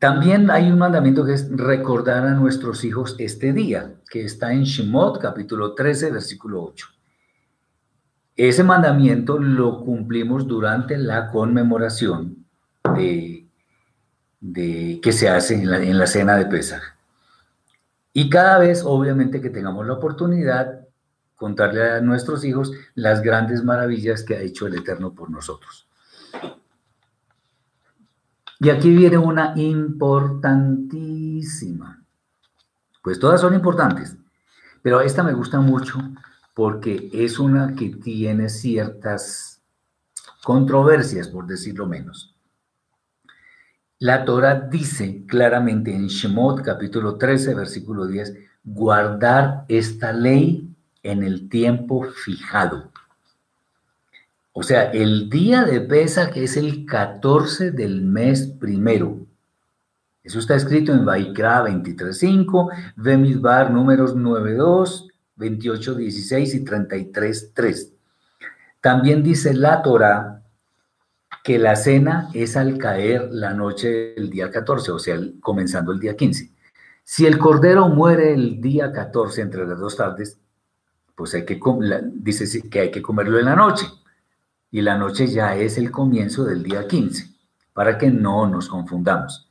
También 0.05 0.51
hay 0.51 0.71
un 0.71 0.77
mandamiento 0.77 1.25
que 1.25 1.33
es 1.33 1.49
recordar 1.49 2.27
a 2.27 2.35
nuestros 2.35 2.83
hijos 2.83 3.15
este 3.17 3.53
día, 3.53 3.95
que 4.07 4.23
está 4.23 4.53
en 4.53 4.61
Shemot 4.61 5.19
capítulo 5.19 5.73
13, 5.73 6.11
versículo 6.11 6.61
8. 6.63 6.87
Ese 8.35 8.63
mandamiento 8.63 9.39
lo 9.39 9.83
cumplimos 9.83 10.45
durante 10.45 10.95
la 10.99 11.31
conmemoración 11.31 12.45
de, 12.95 13.47
que 15.01 15.11
se 15.11 15.27
hace 15.27 15.55
en 15.55 15.71
la, 15.71 15.81
en 15.81 15.97
la 15.97 16.05
cena 16.05 16.37
de 16.37 16.45
Pesaj. 16.45 16.83
Y 18.13 18.29
cada 18.29 18.59
vez, 18.59 18.83
obviamente, 18.85 19.41
que 19.41 19.49
tengamos 19.49 19.87
la 19.87 19.93
oportunidad, 19.93 20.81
contarle 21.33 21.93
a 21.93 22.01
nuestros 22.01 22.45
hijos 22.45 22.73
las 22.93 23.23
grandes 23.23 23.63
maravillas 23.63 24.21
que 24.21 24.35
ha 24.35 24.41
hecho 24.41 24.67
el 24.67 24.75
Eterno 24.75 25.15
por 25.15 25.31
nosotros. 25.31 25.87
Y 28.59 28.69
aquí 28.69 28.95
viene 28.95 29.17
una 29.17 29.53
importantísima. 29.55 32.03
Pues 33.03 33.19
todas 33.19 33.41
son 33.41 33.53
importantes, 33.53 34.15
pero 34.81 35.01
esta 35.01 35.23
me 35.23 35.33
gusta 35.33 35.59
mucho 35.59 35.99
porque 36.53 37.09
es 37.13 37.37
una 37.37 37.75
que 37.75 37.89
tiene 37.89 38.47
ciertas 38.49 39.61
controversias, 40.43 41.27
por 41.27 41.45
decirlo 41.45 41.85
menos. 41.85 42.33
La 43.99 44.25
Torah 44.25 44.55
dice 44.55 45.25
claramente 45.27 45.93
en 45.93 46.07
Shemot 46.07 46.61
capítulo 46.61 47.17
13, 47.17 47.53
versículo 47.55 48.07
10, 48.07 48.33
guardar 48.63 49.65
esta 49.67 50.11
ley 50.11 50.69
en 51.03 51.23
el 51.23 51.49
tiempo 51.49 52.03
fijado. 52.03 52.91
O 54.57 54.63
sea, 54.63 54.83
el 54.91 55.29
día 55.29 55.65
de 55.65 55.81
Pesa, 55.81 56.31
que 56.31 56.45
es 56.45 56.55
el 56.55 56.85
14 56.85 57.71
del 57.71 58.01
mes 58.03 58.47
primero. 58.47 59.27
Eso 60.23 60.39
está 60.39 60.55
escrito 60.55 60.93
en 60.93 61.03
Vaikra 61.03 61.65
23.5, 61.65 62.71
Vemidbar 62.95 63.71
números 63.71 64.15
9.2, 64.15 65.09
28.16 65.37 66.53
y 66.53 66.63
33.3. 66.63 67.91
También 68.79 69.23
dice 69.23 69.53
la 69.53 69.81
Torah 69.81 70.41
que 71.43 71.59
la 71.59 71.75
cena 71.75 72.29
es 72.33 72.55
al 72.55 72.77
caer 72.77 73.27
la 73.33 73.53
noche 73.53 74.13
del 74.15 74.29
día 74.29 74.49
14, 74.49 74.91
o 74.93 74.99
sea, 74.99 75.19
comenzando 75.41 75.91
el 75.91 75.99
día 75.99 76.15
15. 76.15 76.49
Si 77.03 77.25
el 77.25 77.37
cordero 77.37 77.89
muere 77.89 78.33
el 78.33 78.61
día 78.61 78.93
14 78.93 79.41
entre 79.41 79.67
las 79.67 79.81
dos 79.81 79.97
tardes, 79.97 80.39
pues 81.13 81.33
hay 81.33 81.43
que, 81.43 81.59
dice 82.13 82.69
que 82.69 82.79
hay 82.79 82.91
que 82.91 83.01
comerlo 83.01 83.37
en 83.37 83.45
la 83.47 83.57
noche 83.57 83.85
y 84.75 84.81
la 84.81 84.97
noche 84.97 85.27
ya 85.27 85.55
es 85.55 85.77
el 85.77 85.89
comienzo 85.89 86.43
del 86.43 86.61
día 86.61 86.85
15, 86.85 87.29
para 87.71 87.97
que 87.97 88.11
no 88.11 88.45
nos 88.45 88.67
confundamos. 88.67 89.49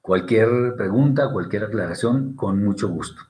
Cualquier 0.00 0.74
pregunta, 0.76 1.30
cualquier 1.30 1.62
aclaración, 1.62 2.34
con 2.34 2.64
mucho 2.64 2.88
gusto. 2.88 3.22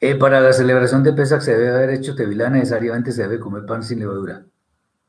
Eh, 0.00 0.16
para 0.16 0.40
la 0.40 0.52
celebración 0.52 1.04
de 1.04 1.12
Pesach 1.12 1.42
se 1.42 1.56
debe 1.56 1.76
haber 1.76 1.90
hecho 1.90 2.16
tevilá, 2.16 2.50
necesariamente 2.50 3.12
se 3.12 3.22
debe 3.22 3.38
comer 3.38 3.64
pan 3.66 3.84
sin 3.84 4.00
levadura. 4.00 4.44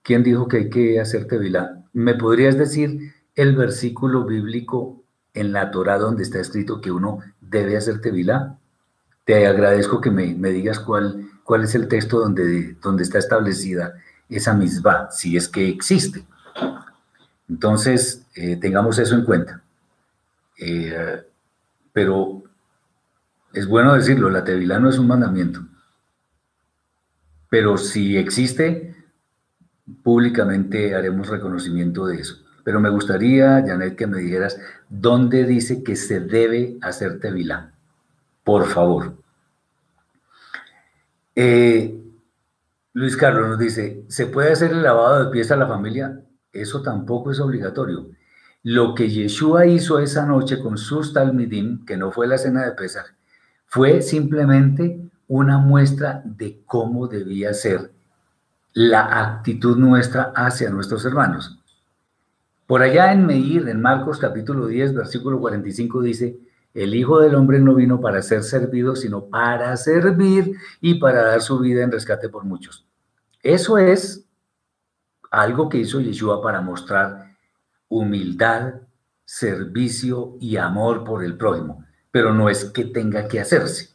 ¿Quién 0.04 0.22
dijo 0.22 0.48
que 0.48 0.58
hay 0.58 0.70
que 0.70 1.00
hacer 1.00 1.26
tevilá? 1.26 1.82
¿Me 1.94 2.14
podrías 2.14 2.60
decir 2.60 3.12
el 3.34 3.56
versículo 3.56 4.24
bíblico 4.24 5.02
en 5.34 5.52
la 5.52 5.72
Torah 5.72 5.98
donde 5.98 6.22
está 6.22 6.40
escrito 6.40 6.80
que 6.80 6.92
uno 6.92 7.22
debe 7.42 7.76
hacer 7.76 8.02
tevilá? 8.02 8.60
Te 9.26 9.48
agradezco 9.48 10.00
que 10.00 10.12
me, 10.12 10.36
me 10.36 10.52
digas 10.52 10.80
cuál, 10.80 11.28
cuál 11.50 11.64
es 11.64 11.74
el 11.74 11.88
texto 11.88 12.20
donde, 12.20 12.76
donde 12.80 13.02
está 13.02 13.18
establecida 13.18 13.96
esa 14.30 14.54
misma, 14.54 15.10
si 15.10 15.36
es 15.36 15.48
que 15.48 15.68
existe. 15.68 16.24
Entonces, 17.50 18.24
eh, 18.36 18.58
tengamos 18.58 19.00
eso 19.00 19.16
en 19.16 19.26
cuenta. 19.26 19.60
Eh, 20.60 21.24
pero 21.92 22.44
es 23.52 23.66
bueno 23.66 23.96
decirlo, 23.96 24.30
la 24.30 24.44
tevilá 24.44 24.78
no 24.78 24.92
es 24.92 25.00
un 25.00 25.08
mandamiento. 25.08 25.62
Pero 27.50 27.80
si 27.80 28.16
existe, 28.16 28.96
públicamente 30.04 30.94
haremos 30.94 31.30
reconocimiento 31.30 32.06
de 32.06 32.18
eso. 32.18 32.36
Pero 32.64 32.80
me 32.80 32.92
gustaría, 32.92 33.64
Janet, 33.66 33.96
que 33.96 34.06
me 34.06 34.20
dijeras 34.20 34.62
dónde 34.88 35.46
dice 35.46 35.82
que 35.82 35.96
se 35.96 36.20
debe 36.20 36.78
hacer 36.84 37.20
tevilá. 37.20 37.72
Por 38.44 38.68
favor. 38.68 39.16
Eh, 41.42 41.98
Luis 42.92 43.16
Carlos 43.16 43.48
nos 43.48 43.60
dice, 43.60 44.04
¿se 44.10 44.26
puede 44.26 44.52
hacer 44.52 44.72
el 44.72 44.84
lavado 44.84 45.24
de 45.24 45.32
pies 45.32 45.50
a 45.52 45.56
la 45.56 45.68
familia? 45.68 46.22
Eso 46.52 46.82
tampoco 46.82 47.32
es 47.32 47.40
obligatorio. 47.40 48.10
Lo 48.64 48.94
que 48.94 49.10
Yeshua 49.10 49.66
hizo 49.66 50.00
esa 50.00 50.26
noche 50.26 50.60
con 50.60 50.78
sus 50.78 51.14
talmidim, 51.14 51.86
que 51.86 51.96
no 51.96 52.12
fue 52.12 52.28
la 52.28 52.38
cena 52.38 52.66
de 52.66 52.74
Pesach, 52.74 53.16
fue 53.68 54.02
simplemente 54.02 55.00
una 55.30 55.60
muestra 55.60 56.22
de 56.26 56.62
cómo 56.66 57.08
debía 57.08 57.54
ser 57.54 57.90
la 58.74 59.22
actitud 59.22 59.78
nuestra 59.78 60.34
hacia 60.36 60.70
nuestros 60.70 61.06
hermanos. 61.06 61.58
Por 62.68 62.82
allá 62.82 63.14
en 63.14 63.26
Meir, 63.26 63.70
en 63.70 63.82
Marcos 63.82 64.20
capítulo 64.20 64.68
10, 64.68 64.94
versículo 64.94 65.40
45 65.40 66.02
dice, 66.02 66.38
el 66.74 66.94
Hijo 66.94 67.20
del 67.20 67.36
Hombre 67.36 67.60
no 67.60 67.76
vino 67.76 68.00
para 68.00 68.22
ser 68.22 68.44
servido, 68.44 68.96
sino 68.96 69.26
para 69.26 69.76
servir 69.78 70.56
y 70.82 70.96
para 70.96 71.24
dar 71.24 71.42
su 71.42 71.60
vida 71.60 71.84
en 71.84 71.92
rescate 71.92 72.30
por 72.30 72.44
muchos. 72.44 72.86
Eso 73.42 73.78
es 73.78 74.26
algo 75.32 75.70
que 75.70 75.78
hizo 75.78 76.00
Yeshua 76.00 76.42
para 76.42 76.62
mostrar 76.62 77.36
humildad, 77.88 78.76
servicio 79.26 80.38
y 80.40 80.58
amor 80.58 81.04
por 81.04 81.24
el 81.24 81.38
prójimo, 81.38 81.86
pero 82.12 82.34
no 82.34 82.50
es 82.50 82.66
que 82.66 82.86
tenga 82.86 83.28
que 83.28 83.40
hacerse. 83.40 83.90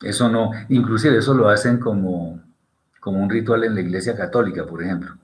Eso 0.00 0.28
no, 0.28 0.52
inclusive 0.68 1.18
eso 1.18 1.34
lo 1.34 1.48
hacen 1.48 1.78
como, 1.78 2.40
como 3.00 3.22
un 3.22 3.28
ritual 3.28 3.64
en 3.64 3.74
la 3.74 3.80
iglesia 3.80 4.16
católica, 4.16 4.64
por 4.66 4.82
ejemplo. 4.82 5.16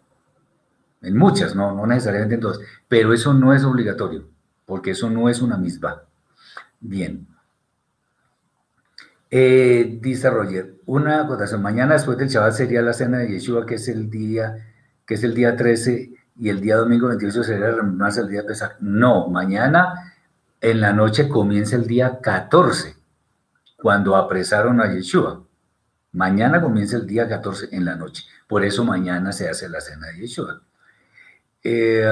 En 1.00 1.16
muchas, 1.16 1.54
no, 1.54 1.74
no 1.74 1.86
necesariamente 1.86 2.36
en 2.36 2.40
todas, 2.40 2.58
pero 2.88 3.12
eso 3.12 3.34
no 3.34 3.52
es 3.52 3.62
obligatorio, 3.62 4.26
porque 4.66 4.92
eso 4.92 5.10
no 5.10 5.28
es 5.28 5.40
una 5.42 5.56
misma. 5.56 6.02
Bien. 6.80 7.26
Eh, 9.30 9.98
dice 10.00 10.30
Roger, 10.30 10.76
una 10.86 11.22
acotación, 11.22 11.60
mañana 11.60 11.94
después 11.94 12.16
del 12.18 12.28
Shabbat 12.28 12.52
sería 12.52 12.82
la 12.82 12.92
cena 12.92 13.18
de 13.18 13.28
Yeshua, 13.28 13.66
que 13.66 13.74
es 13.76 13.88
el 13.88 14.08
día, 14.08 14.68
que 15.04 15.14
es 15.14 15.24
el 15.24 15.34
día 15.34 15.56
13, 15.56 16.12
y 16.36 16.48
el 16.48 16.60
día 16.60 16.76
domingo 16.76 17.08
28 17.08 17.42
sería 17.42 17.72
más 17.82 18.16
el 18.18 18.28
día 18.28 18.42
de 18.42 18.48
Pesach. 18.48 18.76
No, 18.80 19.28
mañana 19.28 20.14
en 20.60 20.80
la 20.80 20.92
noche 20.92 21.28
comienza 21.28 21.76
el 21.76 21.86
día 21.86 22.20
14, 22.20 22.96
cuando 23.76 24.16
apresaron 24.16 24.80
a 24.80 24.92
Yeshua. 24.92 25.44
Mañana 26.12 26.62
comienza 26.62 26.96
el 26.96 27.06
día 27.06 27.28
14 27.28 27.68
en 27.72 27.84
la 27.84 27.96
noche. 27.96 28.24
Por 28.46 28.64
eso 28.64 28.84
mañana 28.84 29.32
se 29.32 29.48
hace 29.48 29.68
la 29.68 29.80
cena 29.80 30.06
de 30.08 30.20
Yeshua. 30.20 30.62
Eh, 31.62 32.06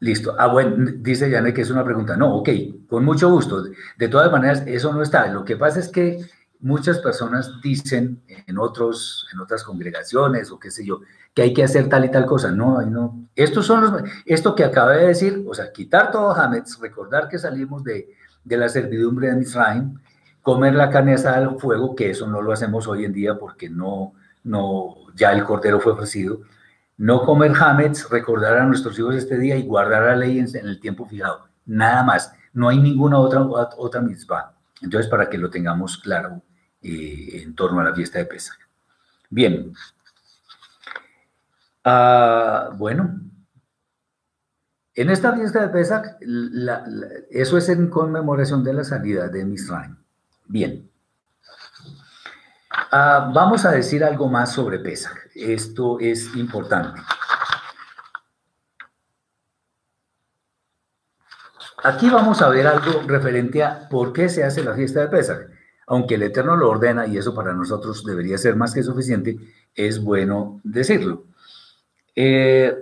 listo. 0.00 0.34
Ah, 0.38 0.46
bueno, 0.48 0.92
dice 0.98 1.30
Janet 1.30 1.54
que 1.54 1.62
es 1.62 1.70
una 1.70 1.84
pregunta. 1.84 2.16
No, 2.16 2.36
ok, 2.36 2.48
con 2.88 3.04
mucho 3.04 3.30
gusto. 3.30 3.64
De 3.96 4.08
todas 4.08 4.30
maneras, 4.30 4.62
eso 4.66 4.92
no 4.92 5.02
está. 5.02 5.26
Lo 5.28 5.44
que 5.44 5.56
pasa 5.56 5.80
es 5.80 5.88
que 5.88 6.24
muchas 6.60 6.98
personas 6.98 7.60
dicen 7.62 8.22
en, 8.46 8.58
otros, 8.58 9.26
en 9.32 9.40
otras 9.40 9.62
congregaciones 9.62 10.50
o 10.50 10.58
qué 10.58 10.70
sé 10.70 10.84
yo, 10.84 11.00
que 11.34 11.42
hay 11.42 11.54
que 11.54 11.64
hacer 11.64 11.88
tal 11.88 12.04
y 12.04 12.10
tal 12.10 12.26
cosa. 12.26 12.50
No, 12.50 12.82
no. 12.82 13.28
Estos 13.36 13.66
son 13.66 13.80
los, 13.82 14.02
esto 14.24 14.54
que 14.54 14.64
acabé 14.64 14.98
de 14.98 15.06
decir, 15.08 15.44
o 15.46 15.54
sea, 15.54 15.72
quitar 15.72 16.10
todo 16.10 16.32
Hametz, 16.32 16.78
recordar 16.80 17.28
que 17.28 17.38
salimos 17.38 17.84
de, 17.84 18.08
de 18.44 18.56
la 18.56 18.68
servidumbre 18.68 19.28
de 19.28 19.36
Misraim, 19.36 19.98
comer 20.42 20.74
la 20.74 20.90
carne 20.90 21.14
asada 21.14 21.36
al 21.36 21.58
fuego, 21.58 21.94
que 21.94 22.10
eso 22.10 22.26
no 22.26 22.42
lo 22.42 22.52
hacemos 22.52 22.88
hoy 22.88 23.04
en 23.04 23.12
día 23.12 23.38
porque 23.38 23.68
no, 23.68 24.14
no, 24.44 24.96
ya 25.14 25.32
el 25.32 25.44
cordero 25.44 25.80
fue 25.80 25.92
ofrecido. 25.92 26.40
No 26.98 27.22
comer 27.24 27.52
Hametz, 27.58 28.10
recordar 28.10 28.58
a 28.58 28.66
nuestros 28.66 28.98
hijos 28.98 29.14
este 29.14 29.38
día 29.38 29.56
y 29.56 29.62
guardar 29.62 30.02
la 30.02 30.16
ley 30.16 30.38
en, 30.38 30.48
el 30.54 30.80
tiempo 30.80 31.06
fijado. 31.06 31.48
Nada 31.64 32.02
más. 32.02 32.32
No 32.52 32.68
hay 32.68 32.78
ninguna 32.78 33.18
otra, 33.18 33.42
otra 33.42 34.00
mitzvah. 34.00 34.54
Entonces, 34.82 35.08
para 35.08 35.30
que 35.30 35.38
lo 35.38 35.48
tengamos 35.48 35.98
claro 35.98 36.42
eh, 36.82 37.42
en 37.42 37.54
torno 37.54 37.80
a 37.80 37.84
la 37.84 37.94
fiesta 37.94 38.18
de 38.18 38.24
Pesach. 38.26 38.58
Bien. 39.30 39.72
Ah, 41.84 42.70
bueno, 42.76 43.20
en 44.98 45.10
esta 45.10 45.32
fiesta 45.32 45.60
de 45.60 45.68
Pesach, 45.68 46.16
eso 47.30 47.56
es 47.56 47.68
en 47.68 47.88
conmemoración 47.88 48.64
de 48.64 48.72
la 48.72 48.82
salida 48.82 49.28
de 49.28 49.44
Misraim. 49.44 49.96
Bien. 50.46 50.87
Ah, 52.90 53.30
vamos 53.34 53.66
a 53.66 53.72
decir 53.72 54.02
algo 54.02 54.28
más 54.28 54.52
sobre 54.52 54.78
Pesach. 54.78 55.16
Esto 55.34 55.98
es 56.00 56.34
importante. 56.36 57.00
Aquí 61.84 62.08
vamos 62.08 62.40
a 62.40 62.48
ver 62.48 62.66
algo 62.66 63.02
referente 63.06 63.62
a 63.62 63.88
por 63.88 64.12
qué 64.12 64.28
se 64.28 64.42
hace 64.42 64.64
la 64.64 64.74
fiesta 64.74 65.00
de 65.00 65.08
Pesach. 65.08 65.48
Aunque 65.86 66.14
el 66.14 66.22
Eterno 66.22 66.56
lo 66.56 66.70
ordena 66.70 67.06
y 67.06 67.18
eso 67.18 67.34
para 67.34 67.52
nosotros 67.52 68.04
debería 68.04 68.38
ser 68.38 68.56
más 68.56 68.74
que 68.74 68.82
suficiente, 68.82 69.36
es 69.74 70.02
bueno 70.02 70.60
decirlo. 70.64 71.24
Eh, 72.14 72.74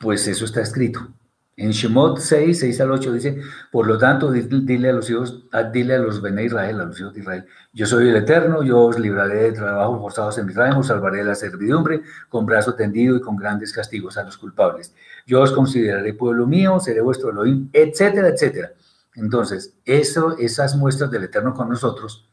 pues 0.00 0.26
eso 0.26 0.44
está 0.44 0.62
escrito. 0.62 1.08
En 1.58 1.72
Shemot 1.72 2.18
6, 2.20 2.60
6 2.60 2.80
al 2.82 2.92
8 2.92 3.12
dice, 3.12 3.40
por 3.72 3.88
lo 3.88 3.98
tanto, 3.98 4.30
dile 4.30 4.90
a 4.90 4.92
los 4.92 5.10
hijos, 5.10 5.42
ah, 5.50 5.64
dile 5.64 5.96
a 5.96 5.98
los 5.98 6.22
Bene 6.22 6.44
Israel, 6.44 6.80
a 6.80 6.84
los 6.84 7.00
hijos 7.00 7.12
de 7.14 7.20
Israel, 7.20 7.46
yo 7.72 7.84
soy 7.84 8.10
el 8.10 8.14
Eterno, 8.14 8.62
yo 8.62 8.78
os 8.78 8.96
libraré 8.96 9.42
de 9.42 9.52
trabajos 9.52 9.98
forzados 9.98 10.38
en 10.38 10.48
Israel, 10.48 10.74
os 10.78 10.86
salvaré 10.86 11.18
de 11.18 11.24
la 11.24 11.34
servidumbre, 11.34 12.02
con 12.28 12.46
brazo 12.46 12.76
tendido 12.76 13.16
y 13.16 13.20
con 13.20 13.34
grandes 13.34 13.72
castigos 13.72 14.16
a 14.16 14.22
los 14.22 14.38
culpables. 14.38 14.94
Yo 15.26 15.40
os 15.40 15.50
consideraré 15.50 16.14
pueblo 16.14 16.46
mío, 16.46 16.78
seré 16.78 17.00
vuestro 17.00 17.30
Elohim, 17.30 17.68
etcétera, 17.72 18.28
etcétera. 18.28 18.70
Entonces, 19.16 19.74
eso, 19.84 20.38
esas 20.38 20.76
muestras 20.76 21.10
del 21.10 21.24
Eterno 21.24 21.54
con 21.54 21.68
nosotros, 21.68 22.30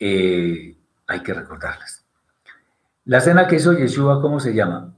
eh, 0.00 0.74
hay 1.06 1.20
que 1.20 1.34
recordarlas. 1.34 2.06
La 3.04 3.20
cena 3.20 3.46
que 3.46 3.56
hizo 3.56 3.74
Yeshua, 3.74 4.22
¿cómo 4.22 4.40
se 4.40 4.54
llama? 4.54 4.96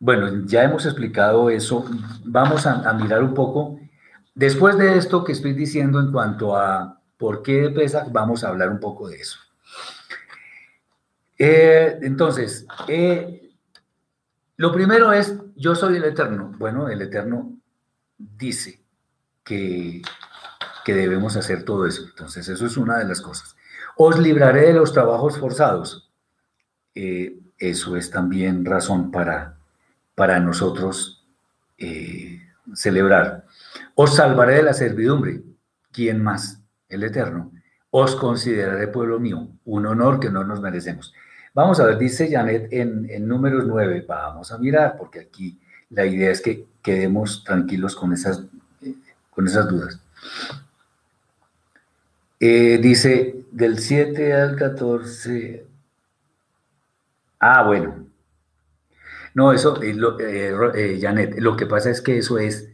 Bueno, 0.00 0.46
ya 0.46 0.62
hemos 0.62 0.86
explicado 0.86 1.50
eso. 1.50 1.84
Vamos 2.24 2.66
a, 2.66 2.92
mirar 2.92 3.22
un 3.22 3.34
poco. 3.34 3.80
Después 4.34 4.78
de 4.78 4.96
esto 4.96 5.24
que 5.24 5.32
estoy 5.32 5.52
diciendo 5.52 5.98
en 5.98 6.12
cuanto 6.12 6.56
a 6.56 7.00
por 7.16 7.42
qué 7.42 7.70
pesa, 7.70 8.06
vamos 8.10 8.44
a 8.44 8.48
hablar 8.48 8.70
un 8.70 8.78
poco 8.78 9.08
de 9.08 9.16
eso. 9.16 9.40
Eh, 11.36 11.98
entonces, 12.02 12.66
eh, 12.86 13.50
lo 14.56 14.72
primero 14.72 15.12
es, 15.12 15.34
yo 15.56 15.74
soy 15.74 15.96
el 15.96 16.04
Eterno. 16.04 16.54
Bueno, 16.58 16.88
el 16.88 17.02
Eterno 17.02 17.56
dice 18.16 18.80
que, 19.42 20.02
que 20.84 20.94
debemos 20.94 21.36
hacer 21.36 21.64
todo 21.64 21.86
eso. 21.86 22.04
Entonces, 22.04 22.48
eso 22.48 22.66
es 22.66 22.76
una 22.76 22.98
de 22.98 23.04
las 23.04 23.20
cosas. 23.20 23.56
Os 23.96 24.16
libraré 24.18 24.68
de 24.68 24.74
los 24.74 24.92
trabajos 24.92 25.38
forzados. 25.38 26.12
Eh, 26.94 27.40
eso 27.58 27.96
es 27.96 28.10
también 28.10 28.64
razón 28.64 29.10
para 29.10 29.57
para 30.18 30.40
nosotros 30.40 31.24
eh, 31.78 32.42
celebrar. 32.74 33.44
Os 33.94 34.16
salvaré 34.16 34.56
de 34.56 34.62
la 34.64 34.72
servidumbre. 34.72 35.42
¿Quién 35.92 36.22
más? 36.22 36.60
El 36.88 37.04
Eterno. 37.04 37.52
Os 37.90 38.16
consideraré 38.16 38.88
pueblo 38.88 39.20
mío, 39.20 39.48
un 39.64 39.86
honor 39.86 40.18
que 40.18 40.28
no 40.28 40.42
nos 40.42 40.60
merecemos. 40.60 41.14
Vamos 41.54 41.78
a 41.78 41.86
ver, 41.86 41.98
dice 41.98 42.28
Janet 42.30 42.66
en, 42.72 43.28
números 43.28 43.64
9, 43.66 44.04
vamos 44.06 44.50
a 44.50 44.58
mirar, 44.58 44.96
porque 44.98 45.20
aquí 45.20 45.58
la 45.90 46.04
idea 46.04 46.32
es 46.32 46.42
que 46.42 46.66
quedemos 46.82 47.44
tranquilos 47.44 47.94
con 47.94 48.12
esas, 48.12 48.42
eh, 48.82 48.94
con 49.30 49.46
esas 49.46 49.68
dudas. 49.68 50.00
Eh, 52.40 52.78
dice 52.82 53.46
del 53.52 53.78
7 53.78 54.34
al 54.34 54.56
14. 54.56 55.64
Ah, 57.38 57.62
bueno, 57.62 58.07
no, 59.34 59.52
eso, 59.52 59.82
eh, 59.82 59.96
eh, 60.20 60.54
eh, 60.74 60.98
Janet, 61.00 61.38
lo 61.38 61.56
que 61.56 61.66
pasa 61.66 61.90
es 61.90 62.00
que 62.00 62.18
eso 62.18 62.38
es 62.38 62.68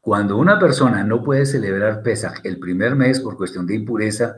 cuando 0.00 0.36
una 0.36 0.58
persona 0.58 1.04
no 1.04 1.22
puede 1.22 1.46
celebrar 1.46 2.02
Pesach 2.02 2.40
el 2.44 2.58
primer 2.58 2.96
mes 2.96 3.20
por 3.20 3.36
cuestión 3.36 3.66
de 3.66 3.74
impureza, 3.74 4.36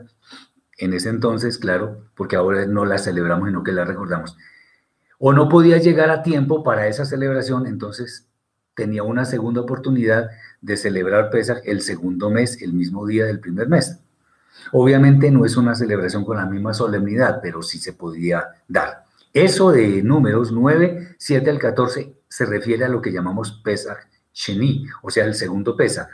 en 0.77 0.93
ese 0.93 1.09
entonces, 1.09 1.57
claro, 1.57 2.05
porque 2.15 2.35
ahora 2.35 2.65
no 2.65 2.85
la 2.85 2.97
celebramos, 2.97 3.47
sino 3.47 3.63
que 3.63 3.71
la 3.71 3.85
recordamos, 3.85 4.35
o 5.19 5.31
no 5.31 5.47
podía 5.47 5.77
llegar 5.77 6.09
a 6.09 6.23
tiempo 6.23 6.63
para 6.63 6.87
esa 6.87 7.05
celebración, 7.05 7.67
entonces 7.67 8.27
tenía 8.75 9.03
una 9.03 9.25
segunda 9.25 9.61
oportunidad 9.61 10.29
de 10.61 10.77
celebrar 10.77 11.29
Pesach 11.29 11.61
el 11.65 11.81
segundo 11.81 12.29
mes, 12.29 12.61
el 12.61 12.73
mismo 12.73 13.05
día 13.05 13.25
del 13.25 13.39
primer 13.39 13.69
mes. 13.69 13.99
Obviamente 14.71 15.29
no 15.31 15.45
es 15.45 15.57
una 15.57 15.75
celebración 15.75 16.25
con 16.25 16.37
la 16.37 16.45
misma 16.45 16.73
solemnidad, 16.73 17.39
pero 17.41 17.61
sí 17.61 17.77
se 17.77 17.93
podía 17.93 18.47
dar. 18.67 19.05
Eso 19.33 19.71
de 19.71 20.03
números 20.03 20.51
9, 20.51 21.15
7 21.17 21.49
al 21.49 21.57
14 21.59 22.15
se 22.27 22.45
refiere 22.45 22.85
a 22.85 22.89
lo 22.89 23.01
que 23.01 23.11
llamamos 23.11 23.61
Pesach 23.63 24.07
Sheni, 24.31 24.85
o 25.01 25.09
sea, 25.09 25.25
el 25.25 25.35
segundo 25.35 25.75
Pesach. 25.75 26.09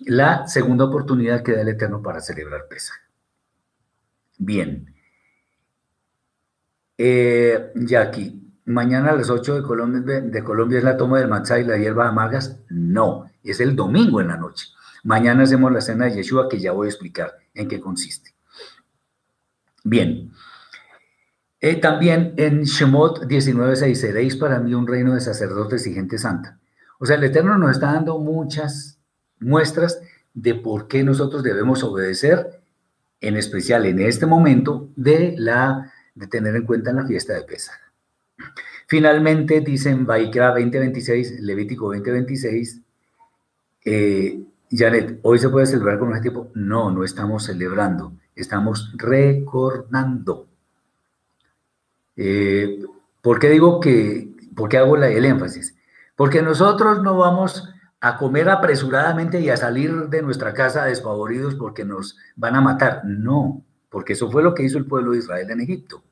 La 0.00 0.46
segunda 0.46 0.84
oportunidad 0.84 1.42
que 1.42 1.52
da 1.52 1.62
el 1.62 1.68
Eterno 1.68 2.02
para 2.02 2.20
celebrar 2.20 2.66
Pesach. 2.68 2.98
Bien. 4.38 4.94
Eh, 6.98 7.72
aquí, 7.98 8.52
mañana 8.64 9.10
a 9.10 9.16
las 9.16 9.30
8 9.30 9.56
de 9.56 9.62
Colombia, 9.62 10.20
de 10.20 10.44
Colombia 10.44 10.78
es 10.78 10.84
la 10.84 10.96
toma 10.96 11.18
del 11.18 11.28
matzá 11.28 11.58
y 11.58 11.64
la 11.64 11.78
hierba 11.78 12.08
amargas. 12.08 12.60
No, 12.68 13.30
es 13.42 13.60
el 13.60 13.74
domingo 13.74 14.20
en 14.20 14.28
la 14.28 14.36
noche. 14.36 14.66
Mañana 15.04 15.44
hacemos 15.44 15.72
la 15.72 15.80
cena 15.80 16.04
de 16.04 16.14
Yeshua 16.14 16.48
que 16.48 16.60
ya 16.60 16.72
voy 16.72 16.86
a 16.86 16.90
explicar 16.90 17.38
en 17.54 17.66
qué 17.66 17.80
consiste. 17.80 18.34
Bien. 19.84 20.32
Eh, 21.64 21.76
también 21.76 22.34
en 22.38 22.64
Shemot 22.64 23.28
19:6, 23.28 23.94
seréis 23.94 24.36
para 24.36 24.58
mí 24.58 24.74
un 24.74 24.84
reino 24.84 25.14
de 25.14 25.20
sacerdotes 25.20 25.86
y 25.86 25.94
gente 25.94 26.18
santa. 26.18 26.58
O 26.98 27.06
sea, 27.06 27.14
el 27.14 27.22
Eterno 27.22 27.56
nos 27.56 27.70
está 27.70 27.92
dando 27.92 28.18
muchas 28.18 28.98
muestras 29.38 30.00
de 30.34 30.56
por 30.56 30.88
qué 30.88 31.04
nosotros 31.04 31.44
debemos 31.44 31.84
obedecer, 31.84 32.60
en 33.20 33.36
especial 33.36 33.86
en 33.86 34.00
este 34.00 34.26
momento, 34.26 34.88
de, 34.96 35.36
la, 35.38 35.92
de 36.16 36.26
tener 36.26 36.56
en 36.56 36.66
cuenta 36.66 36.92
la 36.92 37.06
fiesta 37.06 37.34
de 37.34 37.42
Pesach. 37.42 37.78
Finalmente, 38.88 39.60
dicen 39.60 40.04
Vaikra 40.04 40.48
2026, 40.48 41.42
Levítico 41.42 41.86
2026, 41.94 42.80
eh, 43.84 44.42
Janet, 44.68 45.20
¿hoy 45.22 45.38
se 45.38 45.48
puede 45.48 45.66
celebrar 45.66 46.00
con 46.00 46.12
ese 46.12 46.22
tipo? 46.22 46.50
No, 46.54 46.90
no 46.90 47.04
estamos 47.04 47.44
celebrando, 47.44 48.14
estamos 48.34 48.92
recordando. 48.96 50.48
Eh, 52.16 52.82
¿Por 53.20 53.38
qué 53.38 53.48
digo 53.50 53.80
que, 53.80 54.30
por 54.54 54.68
qué 54.68 54.78
hago 54.78 54.96
el 54.96 55.24
énfasis? 55.24 55.76
Porque 56.16 56.42
nosotros 56.42 57.02
no 57.02 57.16
vamos 57.16 57.68
a 58.00 58.16
comer 58.16 58.48
apresuradamente 58.50 59.40
y 59.40 59.48
a 59.48 59.56
salir 59.56 60.08
de 60.08 60.22
nuestra 60.22 60.52
casa 60.52 60.84
despavoridos 60.86 61.54
porque 61.54 61.84
nos 61.84 62.16
van 62.34 62.56
a 62.56 62.60
matar. 62.60 63.02
No, 63.04 63.62
porque 63.88 64.14
eso 64.14 64.30
fue 64.30 64.42
lo 64.42 64.54
que 64.54 64.64
hizo 64.64 64.76
el 64.76 64.86
pueblo 64.86 65.12
de 65.12 65.18
Israel 65.18 65.50
en 65.50 65.60
Egipto. 65.60 66.02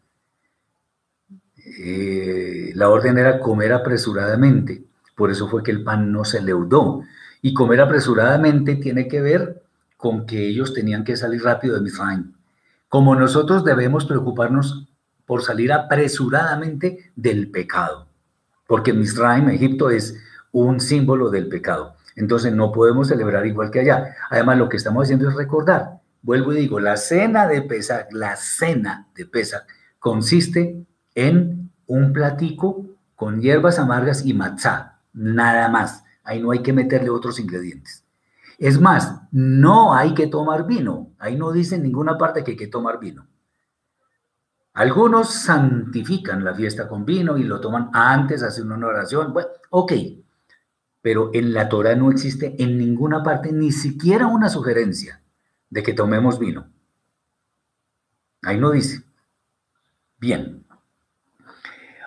Eh, 1.78 2.70
la 2.74 2.88
orden 2.88 3.18
era 3.18 3.40
comer 3.40 3.72
apresuradamente, 3.72 4.84
por 5.16 5.30
eso 5.30 5.48
fue 5.48 5.62
que 5.62 5.70
el 5.70 5.82
pan 5.82 6.12
no 6.12 6.24
se 6.24 6.40
leudó. 6.40 7.02
Y 7.42 7.54
comer 7.54 7.80
apresuradamente 7.80 8.76
tiene 8.76 9.08
que 9.08 9.20
ver 9.20 9.62
con 9.96 10.26
que 10.26 10.46
ellos 10.46 10.72
tenían 10.72 11.04
que 11.04 11.16
salir 11.16 11.42
rápido 11.42 11.74
de 11.74 11.82
Misraim. 11.82 12.32
Como 12.88 13.14
nosotros 13.14 13.64
debemos 13.64 14.04
preocuparnos 14.04 14.89
por 15.30 15.44
salir 15.44 15.72
apresuradamente 15.72 17.12
del 17.14 17.52
pecado, 17.52 18.08
porque 18.66 18.92
Misraim, 18.92 19.48
Egipto, 19.50 19.88
es 19.88 20.16
un 20.50 20.80
símbolo 20.80 21.30
del 21.30 21.46
pecado. 21.46 21.94
Entonces 22.16 22.52
no 22.52 22.72
podemos 22.72 23.06
celebrar 23.06 23.46
igual 23.46 23.70
que 23.70 23.78
allá. 23.78 24.16
Además, 24.28 24.58
lo 24.58 24.68
que 24.68 24.76
estamos 24.76 25.04
haciendo 25.04 25.28
es 25.28 25.36
recordar. 25.36 26.00
Vuelvo 26.20 26.52
y 26.52 26.56
digo, 26.56 26.80
la 26.80 26.96
cena 26.96 27.46
de 27.46 27.62
Pesach, 27.62 28.08
la 28.10 28.34
cena 28.34 29.06
de 29.14 29.24
Pesach 29.24 29.62
consiste 30.00 30.84
en 31.14 31.70
un 31.86 32.12
platico 32.12 32.86
con 33.14 33.40
hierbas 33.40 33.78
amargas 33.78 34.26
y 34.26 34.34
matzá, 34.34 34.98
nada 35.12 35.68
más. 35.68 36.02
Ahí 36.24 36.42
no 36.42 36.50
hay 36.50 36.58
que 36.58 36.72
meterle 36.72 37.10
otros 37.10 37.38
ingredientes. 37.38 38.02
Es 38.58 38.80
más, 38.80 39.20
no 39.30 39.94
hay 39.94 40.12
que 40.12 40.26
tomar 40.26 40.66
vino. 40.66 41.12
Ahí 41.20 41.36
no 41.36 41.52
dice 41.52 41.76
en 41.76 41.84
ninguna 41.84 42.18
parte 42.18 42.42
que 42.42 42.50
hay 42.50 42.56
que 42.56 42.66
tomar 42.66 42.98
vino. 42.98 43.29
Algunos 44.74 45.34
santifican 45.34 46.44
la 46.44 46.54
fiesta 46.54 46.88
con 46.88 47.04
vino 47.04 47.36
y 47.36 47.42
lo 47.42 47.60
toman 47.60 47.90
antes, 47.92 48.42
hacen 48.42 48.70
una 48.70 48.86
oración. 48.86 49.32
Bueno, 49.32 49.48
ok, 49.70 49.92
pero 51.02 51.30
en 51.32 51.52
la 51.52 51.68
Torah 51.68 51.96
no 51.96 52.10
existe 52.10 52.54
en 52.62 52.78
ninguna 52.78 53.22
parte 53.22 53.52
ni 53.52 53.72
siquiera 53.72 54.26
una 54.26 54.48
sugerencia 54.48 55.22
de 55.70 55.82
que 55.82 55.92
tomemos 55.92 56.38
vino. 56.38 56.68
Ahí 58.42 58.58
no 58.58 58.70
dice. 58.70 59.02
Bien. 60.18 60.64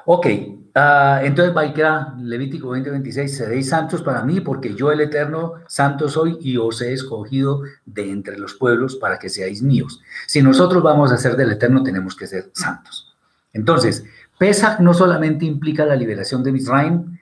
Ok, 0.05 0.27
uh, 0.75 1.23
entonces 1.23 1.53
Vaikra, 1.53 2.15
Levítico 2.19 2.69
20:26, 2.69 3.27
seréis 3.27 3.69
santos 3.69 4.01
para 4.01 4.23
mí 4.23 4.41
porque 4.41 4.73
yo 4.73 4.91
el 4.91 5.01
Eterno 5.01 5.55
santo 5.67 6.09
soy 6.09 6.37
y 6.41 6.57
os 6.57 6.81
he 6.81 6.93
escogido 6.93 7.61
de 7.85 8.09
entre 8.11 8.37
los 8.37 8.55
pueblos 8.55 8.95
para 8.95 9.19
que 9.19 9.29
seáis 9.29 9.61
míos. 9.61 10.01
Si 10.27 10.41
nosotros 10.41 10.83
vamos 10.83 11.11
a 11.11 11.17
ser 11.17 11.35
del 11.35 11.51
Eterno, 11.51 11.83
tenemos 11.83 12.15
que 12.15 12.27
ser 12.27 12.51
santos. 12.53 13.15
Entonces, 13.53 14.03
Pesach 14.37 14.79
no 14.79 14.93
solamente 14.93 15.45
implica 15.45 15.85
la 15.85 15.95
liberación 15.95 16.43
de 16.43 16.51
Misraim, 16.51 17.17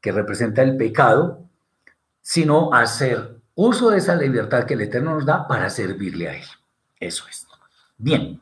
que 0.00 0.12
representa 0.12 0.62
el 0.62 0.76
pecado, 0.76 1.42
sino 2.20 2.72
hacer 2.72 3.36
uso 3.54 3.90
de 3.90 3.98
esa 3.98 4.16
libertad 4.16 4.64
que 4.64 4.74
el 4.74 4.82
Eterno 4.82 5.14
nos 5.14 5.26
da 5.26 5.46
para 5.46 5.68
servirle 5.70 6.28
a 6.28 6.36
Él. 6.36 6.46
Eso 6.98 7.24
es. 7.28 7.46
Bien. 7.98 8.40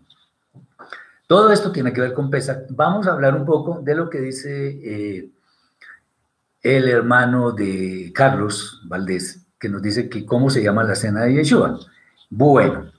Todo 1.30 1.52
esto 1.52 1.70
tiene 1.70 1.92
que 1.92 2.00
ver 2.00 2.12
con 2.12 2.28
Pesach. 2.28 2.66
Vamos 2.70 3.06
a 3.06 3.12
hablar 3.12 3.36
un 3.36 3.44
poco 3.44 3.80
de 3.82 3.94
lo 3.94 4.10
que 4.10 4.20
dice 4.20 4.80
eh, 4.82 5.30
el 6.60 6.88
hermano 6.88 7.52
de 7.52 8.10
Carlos 8.12 8.82
Valdés, 8.86 9.46
que 9.56 9.68
nos 9.68 9.80
dice 9.80 10.08
que 10.08 10.26
cómo 10.26 10.50
se 10.50 10.60
llama 10.60 10.82
la 10.82 10.96
cena 10.96 11.22
de 11.22 11.34
Yeshua. 11.34 11.78
Bueno, 12.30 12.90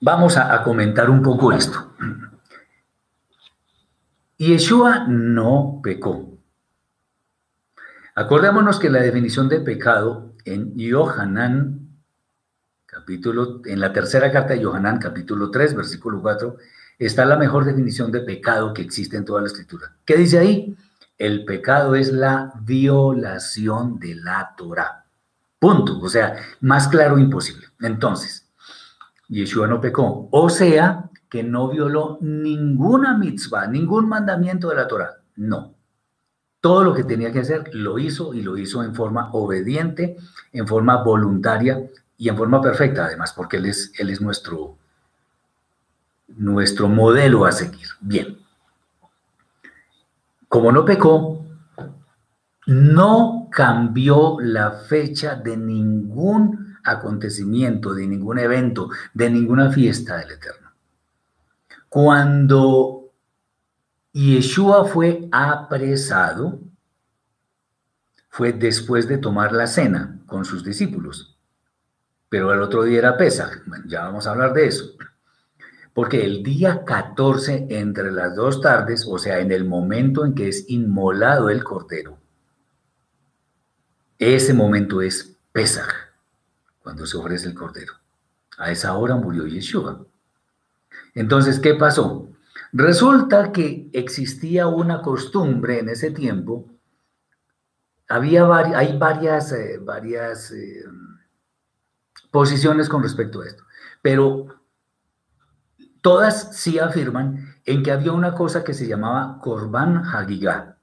vamos 0.00 0.36
a, 0.36 0.54
a 0.54 0.62
comentar 0.62 1.10
un 1.10 1.20
poco 1.20 1.50
esto. 1.50 1.96
Yeshua 4.38 5.08
no 5.08 5.80
pecó. 5.82 6.38
Acordémonos 8.14 8.78
que 8.78 8.88
la 8.88 9.00
definición 9.00 9.48
de 9.48 9.58
pecado 9.62 10.32
en 10.44 10.76
Yohanan 10.76 11.83
capítulo, 13.04 13.60
en 13.66 13.80
la 13.80 13.92
tercera 13.92 14.32
carta 14.32 14.54
de 14.54 14.60
Yohanan, 14.60 14.98
capítulo 14.98 15.50
3, 15.50 15.74
versículo 15.74 16.22
4, 16.22 16.56
está 16.98 17.26
la 17.26 17.36
mejor 17.36 17.66
definición 17.66 18.10
de 18.10 18.20
pecado 18.20 18.72
que 18.72 18.80
existe 18.80 19.18
en 19.18 19.26
toda 19.26 19.42
la 19.42 19.48
escritura. 19.48 19.92
¿Qué 20.06 20.16
dice 20.16 20.38
ahí? 20.38 20.74
El 21.18 21.44
pecado 21.44 21.96
es 21.96 22.10
la 22.10 22.54
violación 22.62 23.98
de 23.98 24.14
la 24.14 24.54
Torah. 24.56 25.04
Punto. 25.58 26.00
O 26.00 26.08
sea, 26.08 26.34
más 26.62 26.88
claro 26.88 27.18
imposible. 27.18 27.66
Entonces, 27.78 28.50
Yeshua 29.28 29.66
no 29.66 29.82
pecó. 29.82 30.28
O 30.30 30.48
sea, 30.48 31.10
que 31.28 31.42
no 31.42 31.68
violó 31.68 32.16
ninguna 32.22 33.18
mitzvah, 33.18 33.66
ningún 33.66 34.08
mandamiento 34.08 34.70
de 34.70 34.76
la 34.76 34.88
Torah. 34.88 35.18
No. 35.36 35.74
Todo 36.62 36.82
lo 36.82 36.94
que 36.94 37.04
tenía 37.04 37.30
que 37.32 37.40
hacer 37.40 37.68
lo 37.74 37.98
hizo 37.98 38.32
y 38.32 38.40
lo 38.40 38.56
hizo 38.56 38.82
en 38.82 38.94
forma 38.94 39.28
obediente, 39.32 40.16
en 40.52 40.66
forma 40.66 41.04
voluntaria, 41.04 41.82
y 42.16 42.28
en 42.28 42.36
forma 42.36 42.60
perfecta 42.60 43.06
además, 43.06 43.32
porque 43.32 43.56
Él 43.56 43.66
es, 43.66 43.92
él 43.98 44.10
es 44.10 44.20
nuestro, 44.20 44.76
nuestro 46.28 46.88
modelo 46.88 47.44
a 47.44 47.52
seguir. 47.52 47.88
Bien. 48.00 48.38
Como 50.48 50.70
no 50.70 50.84
pecó, 50.84 51.44
no 52.66 53.48
cambió 53.50 54.38
la 54.40 54.70
fecha 54.70 55.34
de 55.34 55.56
ningún 55.56 56.76
acontecimiento, 56.84 57.94
de 57.94 58.06
ningún 58.06 58.38
evento, 58.38 58.90
de 59.12 59.30
ninguna 59.30 59.70
fiesta 59.72 60.18
del 60.18 60.32
Eterno. 60.32 60.70
Cuando 61.88 63.10
Yeshua 64.12 64.84
fue 64.84 65.28
apresado, 65.32 66.60
fue 68.28 68.52
después 68.52 69.08
de 69.08 69.18
tomar 69.18 69.52
la 69.52 69.66
cena 69.66 70.20
con 70.26 70.44
sus 70.44 70.64
discípulos 70.64 71.33
pero 72.34 72.52
el 72.52 72.62
otro 72.62 72.82
día 72.82 72.98
era 72.98 73.16
Pesach. 73.16 73.62
ya 73.86 74.06
vamos 74.06 74.26
a 74.26 74.32
hablar 74.32 74.52
de 74.54 74.66
eso. 74.66 74.96
Porque 75.92 76.24
el 76.24 76.42
día 76.42 76.82
14, 76.84 77.68
entre 77.70 78.10
las 78.10 78.34
dos 78.34 78.60
tardes, 78.60 79.06
o 79.08 79.18
sea, 79.18 79.38
en 79.38 79.52
el 79.52 79.64
momento 79.64 80.24
en 80.24 80.34
que 80.34 80.48
es 80.48 80.68
inmolado 80.68 81.48
el 81.48 81.62
cordero, 81.62 82.18
ese 84.18 84.52
momento 84.52 85.00
es 85.00 85.36
Pesach, 85.52 85.88
cuando 86.82 87.06
se 87.06 87.16
ofrece 87.16 87.46
el 87.46 87.54
cordero. 87.54 87.92
A 88.58 88.72
esa 88.72 88.94
hora 88.94 89.14
murió 89.14 89.46
Yeshua. 89.46 90.04
Entonces, 91.14 91.60
¿qué 91.60 91.74
pasó? 91.74 92.30
Resulta 92.72 93.52
que 93.52 93.88
existía 93.92 94.66
una 94.66 95.02
costumbre 95.02 95.78
en 95.78 95.88
ese 95.88 96.10
tiempo, 96.10 96.68
había 98.08 98.44
hay 98.76 98.98
varias, 98.98 99.52
eh, 99.52 99.78
varias 99.80 100.50
eh, 100.50 100.82
posiciones 102.34 102.88
con 102.88 103.00
respecto 103.00 103.42
a 103.42 103.46
esto, 103.46 103.62
pero 104.02 104.48
todas 106.00 106.56
sí 106.56 106.80
afirman 106.80 107.54
en 107.64 107.84
que 107.84 107.92
había 107.92 108.10
una 108.10 108.34
cosa 108.34 108.64
que 108.64 108.74
se 108.74 108.88
llamaba 108.88 109.38
Korban 109.40 110.02
Hagigah. 110.04 110.76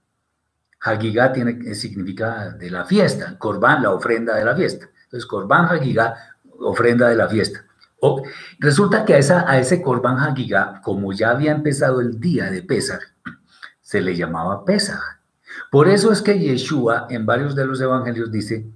Hagigah 0.79 1.33
tiene, 1.33 1.75
significa 1.75 2.51
de 2.51 2.71
la 2.71 2.85
fiesta, 2.85 3.37
Korban, 3.37 3.83
la 3.83 3.91
ofrenda 3.91 4.37
de 4.37 4.45
la 4.45 4.55
fiesta. 4.55 4.87
Entonces, 5.03 5.25
Korban 5.27 5.65
Hagigah, 5.65 6.15
ofrenda 6.61 7.09
de 7.09 7.17
la 7.17 7.27
fiesta. 7.27 7.65
Resulta 8.57 9.03
que 9.03 9.15
a, 9.15 9.17
esa, 9.17 9.51
a 9.51 9.59
ese 9.59 9.81
Korban 9.81 10.19
Hagigah, 10.19 10.79
como 10.81 11.11
ya 11.11 11.31
había 11.31 11.51
empezado 11.51 11.99
el 11.99 12.17
día 12.21 12.49
de 12.49 12.63
Pesach, 12.63 13.01
se 13.81 13.99
le 13.99 14.15
llamaba 14.15 14.63
Pesach. 14.63 15.01
Por 15.69 15.89
eso 15.89 16.13
es 16.13 16.21
que 16.21 16.39
Yeshua 16.39 17.07
en 17.09 17.25
varios 17.25 17.55
de 17.55 17.65
los 17.65 17.81
evangelios 17.81 18.31
dice, 18.31 18.71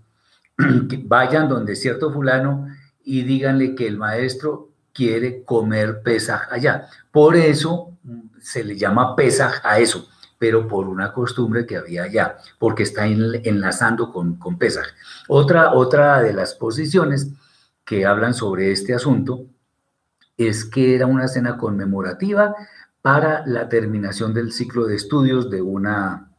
vayan 1.04 1.50
donde 1.50 1.76
cierto 1.76 2.12
fulano 2.12 2.68
y 3.04 3.24
díganle 3.24 3.76
que 3.76 3.88
el 3.88 3.98
maestro 3.98 4.70
quiere 4.94 5.44
comer 5.44 6.02
pesaj 6.02 6.52
allá. 6.52 6.88
Por 7.12 7.36
eso 7.36 7.98
mm, 8.04 8.20
se 8.39 8.63
le 8.63 8.78
llama 8.78 9.15
pesaj 9.15 9.62
a 9.63 9.80
eso, 9.80 10.08
pero 10.39 10.68
por 10.68 10.88
una 10.88 11.12
costumbre 11.12 11.65
que 11.65 11.78
había 11.78 12.04
allá, 12.04 12.38
porque 12.58 12.84
está 12.84 13.06
enlazando 13.06 14.12
con, 14.12 14.38
con 14.38 14.58
pesaj. 14.58 14.86
Otra, 15.28 15.74
otra 15.74 16.22
de 16.22 16.34
las 16.34 16.54
posiciones 16.54 17.30
que 17.84 18.06
hablan 18.06 18.34
sobre 18.34 18.72
este 18.72 18.94
asunto 18.94 19.46
es 20.38 20.65
que 20.65 20.96
era 20.96 21.06
una 21.06 21.28
cena 21.28 21.58
conmemorativa 21.58 22.56
para 23.02 23.46
la 23.46 23.70
terminación 23.70 24.34
del 24.34 24.52
ciclo 24.52 24.86
de 24.88 24.96
estudios 24.96 25.50
de 25.50 25.62
una, 25.62 26.32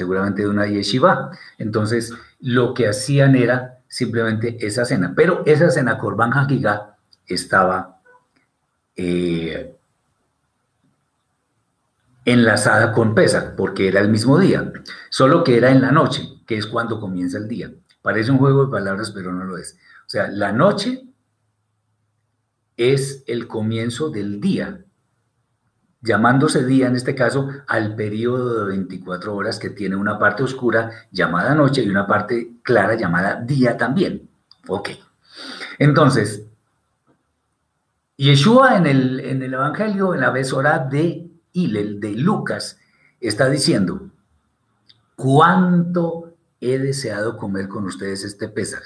seguramente 0.00 0.42
de 0.42 0.48
una 0.48 0.66
yeshiva. 0.66 1.30
Entonces, 1.58 2.14
lo 2.40 2.72
que 2.72 2.88
hacían 2.88 3.36
era 3.36 3.80
simplemente 3.86 4.56
esa 4.66 4.86
cena, 4.86 5.12
pero 5.14 5.42
esa 5.44 5.68
cena 5.68 5.98
Corban 5.98 6.32
Hakigá 6.32 6.96
estaba 7.26 8.00
eh, 8.96 9.76
enlazada 12.24 12.92
con 12.92 13.14
Pesach, 13.14 13.56
porque 13.56 13.88
era 13.88 14.00
el 14.00 14.08
mismo 14.08 14.38
día, 14.38 14.72
solo 15.10 15.44
que 15.44 15.58
era 15.58 15.70
en 15.70 15.82
la 15.82 15.92
noche, 15.92 16.22
que 16.46 16.56
es 16.56 16.66
cuando 16.66 16.98
comienza 16.98 17.36
el 17.36 17.46
día. 17.46 17.70
Parece 18.00 18.30
un 18.30 18.38
juego 18.38 18.64
de 18.64 18.70
palabras, 18.70 19.10
pero 19.10 19.32
no 19.32 19.44
lo 19.44 19.58
es. 19.58 19.76
O 20.06 20.08
sea, 20.08 20.28
la 20.28 20.50
noche 20.52 21.04
es 22.78 23.22
el 23.26 23.46
comienzo 23.46 24.08
del 24.08 24.40
día, 24.40 24.82
llamándose 26.00 26.64
día 26.64 26.86
en 26.86 26.96
este 26.96 27.14
caso 27.14 27.48
al 27.66 27.94
periodo 27.94 28.64
de 28.64 28.68
24 28.70 29.34
horas 29.34 29.58
que 29.58 29.70
tiene 29.70 29.96
una 29.96 30.18
parte 30.18 30.42
oscura 30.42 30.90
llamada 31.10 31.54
noche 31.54 31.82
y 31.82 31.90
una 31.90 32.06
parte 32.06 32.52
clara 32.62 32.94
llamada 32.94 33.40
día 33.40 33.76
también. 33.76 34.28
Ok. 34.68 34.90
Entonces, 35.78 36.46
Yeshua 38.16 38.76
en 38.76 38.86
el, 38.86 39.20
en 39.20 39.42
el 39.42 39.54
Evangelio, 39.54 40.14
en 40.14 40.20
la 40.20 40.30
besora 40.30 40.78
de 40.78 41.30
Hillel, 41.52 42.00
de 42.00 42.12
Lucas, 42.12 42.78
está 43.20 43.48
diciendo, 43.48 44.10
¿cuánto 45.16 46.34
he 46.60 46.78
deseado 46.78 47.36
comer 47.36 47.68
con 47.68 47.84
ustedes 47.84 48.24
este 48.24 48.48
Pesaj? 48.48 48.82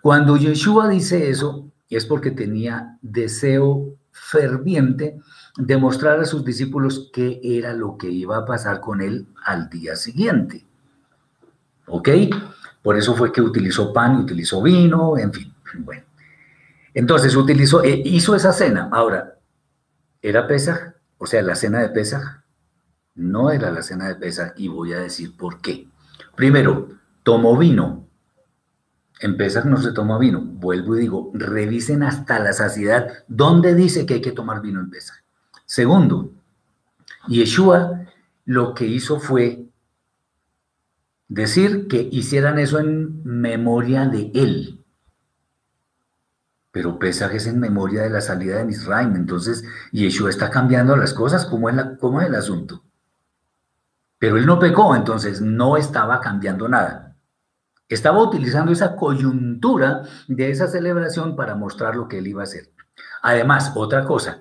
Cuando 0.00 0.36
Yeshua 0.36 0.88
dice 0.88 1.30
eso, 1.30 1.70
es 1.90 2.06
porque 2.06 2.30
tenía 2.30 2.98
deseo 3.02 3.96
ferviente 4.10 5.20
de 5.56 5.76
mostrar 5.76 6.18
a 6.20 6.24
sus 6.24 6.44
discípulos 6.44 7.10
qué 7.12 7.40
era 7.42 7.72
lo 7.74 7.96
que 7.96 8.10
iba 8.10 8.36
a 8.36 8.44
pasar 8.44 8.80
con 8.80 9.00
él 9.00 9.26
al 9.44 9.70
día 9.70 9.94
siguiente. 9.96 10.66
¿Ok? 11.86 12.08
Por 12.82 12.96
eso 12.96 13.14
fue 13.14 13.32
que 13.32 13.40
utilizó 13.40 13.92
pan, 13.92 14.16
utilizó 14.16 14.62
vino, 14.62 15.16
en 15.16 15.32
fin. 15.32 15.54
Bueno. 15.78 16.02
Entonces 16.92 17.34
utilizó, 17.34 17.82
eh, 17.82 18.02
hizo 18.04 18.34
esa 18.34 18.52
cena. 18.52 18.88
Ahora, 18.92 19.38
¿era 20.22 20.46
Pesaj? 20.46 20.94
O 21.18 21.26
sea, 21.26 21.42
la 21.42 21.54
cena 21.54 21.80
de 21.80 21.88
Pesaj. 21.88 22.42
No 23.14 23.50
era 23.50 23.70
la 23.70 23.82
cena 23.82 24.08
de 24.08 24.16
Pesaj 24.16 24.52
y 24.56 24.68
voy 24.68 24.92
a 24.92 24.98
decir 24.98 25.36
por 25.36 25.60
qué. 25.60 25.88
Primero, 26.34 26.88
tomó 27.22 27.56
vino. 27.56 28.08
En 29.20 29.36
Pesaj 29.36 29.64
no 29.64 29.80
se 29.80 29.92
toma 29.92 30.18
vino. 30.18 30.40
Vuelvo 30.40 30.96
y 30.96 31.00
digo, 31.00 31.30
revisen 31.32 32.02
hasta 32.02 32.38
la 32.40 32.52
saciedad 32.52 33.24
dónde 33.28 33.74
dice 33.74 34.04
que 34.04 34.14
hay 34.14 34.20
que 34.20 34.32
tomar 34.32 34.60
vino 34.60 34.80
en 34.80 34.90
Pesaj. 34.90 35.23
Segundo, 35.74 36.30
Yeshua 37.26 38.06
lo 38.44 38.74
que 38.74 38.86
hizo 38.86 39.18
fue 39.18 39.66
decir 41.26 41.88
que 41.88 42.08
hicieran 42.12 42.60
eso 42.60 42.78
en 42.78 43.24
memoria 43.24 44.06
de 44.06 44.30
él. 44.36 44.84
Pero 46.70 46.96
Pesaj 47.00 47.34
es 47.34 47.48
en 47.48 47.58
memoria 47.58 48.02
de 48.02 48.10
la 48.10 48.20
salida 48.20 48.58
de 48.58 48.64
Misraim. 48.64 49.16
Entonces, 49.16 49.64
Yeshua 49.90 50.30
está 50.30 50.48
cambiando 50.48 50.94
las 50.94 51.12
cosas. 51.12 51.44
¿Cómo 51.44 51.68
es, 51.68 51.74
la, 51.74 51.96
¿Cómo 51.96 52.20
es 52.20 52.28
el 52.28 52.36
asunto? 52.36 52.84
Pero 54.20 54.36
él 54.36 54.46
no 54.46 54.60
pecó, 54.60 54.94
entonces 54.94 55.40
no 55.40 55.76
estaba 55.76 56.20
cambiando 56.20 56.68
nada. 56.68 57.16
Estaba 57.88 58.22
utilizando 58.22 58.70
esa 58.70 58.94
coyuntura 58.94 60.02
de 60.28 60.50
esa 60.52 60.68
celebración 60.68 61.34
para 61.34 61.56
mostrar 61.56 61.96
lo 61.96 62.06
que 62.06 62.18
él 62.18 62.28
iba 62.28 62.42
a 62.42 62.44
hacer. 62.44 62.70
Además, 63.22 63.72
otra 63.74 64.04
cosa, 64.04 64.40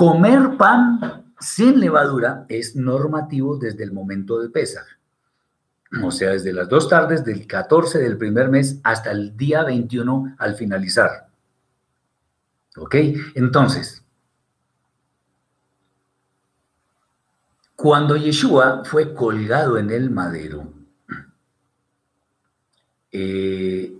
Comer 0.00 0.56
pan 0.56 1.26
sin 1.38 1.78
levadura 1.78 2.46
es 2.48 2.74
normativo 2.74 3.58
desde 3.58 3.84
el 3.84 3.92
momento 3.92 4.40
de 4.40 4.48
Pesaj. 4.48 4.86
O 6.02 6.10
sea, 6.10 6.30
desde 6.30 6.54
las 6.54 6.70
dos 6.70 6.88
tardes 6.88 7.22
del 7.22 7.46
14 7.46 7.98
del 7.98 8.16
primer 8.16 8.48
mes 8.48 8.80
hasta 8.82 9.10
el 9.10 9.36
día 9.36 9.62
21 9.62 10.36
al 10.38 10.54
finalizar. 10.54 11.28
¿Ok? 12.78 12.94
Entonces, 13.34 14.02
cuando 17.76 18.16
Yeshua 18.16 18.82
fue 18.86 19.12
colgado 19.12 19.76
en 19.76 19.90
el 19.90 20.08
madero, 20.08 20.72
eh, 23.12 23.98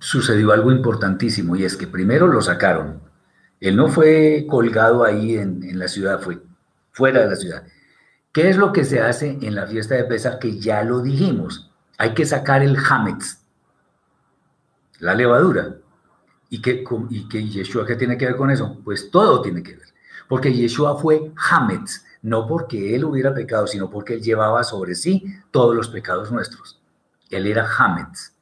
sucedió 0.00 0.50
algo 0.50 0.72
importantísimo 0.72 1.54
y 1.54 1.62
es 1.62 1.76
que 1.76 1.86
primero 1.86 2.26
lo 2.26 2.42
sacaron 2.42 3.08
él 3.60 3.76
no 3.76 3.88
fue 3.88 4.46
colgado 4.48 5.04
ahí 5.04 5.36
en, 5.36 5.78
la 5.78 5.86
ciudad, 5.86 6.20
fue 6.20 6.38
fuera 6.92 7.20
de 7.20 7.28
la 7.28 7.36
ciudad. 7.36 7.62
¿Qué 8.32 8.48
es 8.48 8.56
lo 8.56 8.72
que 8.72 8.84
se 8.84 9.00
hace 9.00 9.38
en 9.42 9.54
la 9.54 9.66
fiesta 9.66 9.94
de 9.96 10.04
Pesach? 10.04 10.38
Que 10.38 10.58
ya 10.58 10.82
lo 10.82 11.00
dijimos. 11.00 11.70
Hay 11.98 12.14
que 12.14 12.24
sacar 12.24 12.62
el 12.62 12.76
hametz, 12.76 13.44
la 14.98 15.14
levadura. 15.14 15.76
¿Y 16.48 16.62
qué, 16.62 16.84
¿Y 17.10 17.28
qué 17.28 17.46
Yeshua 17.46 17.86
qué 17.86 17.96
tiene 17.96 18.16
que 18.16 18.26
ver 18.26 18.36
con 18.36 18.50
eso? 18.50 18.80
Pues 18.82 19.10
todo 19.10 19.42
tiene 19.42 19.62
que 19.62 19.76
ver. 19.76 19.88
Porque 20.26 20.52
Yeshua 20.52 20.96
fue 20.96 21.30
hametz, 21.36 22.04
no 22.22 22.46
porque 22.46 22.94
él 22.94 23.04
hubiera 23.04 23.34
pecado, 23.34 23.66
sino 23.66 23.90
porque 23.90 24.14
él 24.14 24.22
llevaba 24.22 24.64
sobre 24.64 24.94
sí 24.94 25.24
todos 25.50 25.76
los 25.76 25.88
pecados 25.88 26.32
nuestros. 26.32 26.80
Él 27.28 27.46
era 27.46 27.68
hametz. 27.78 28.32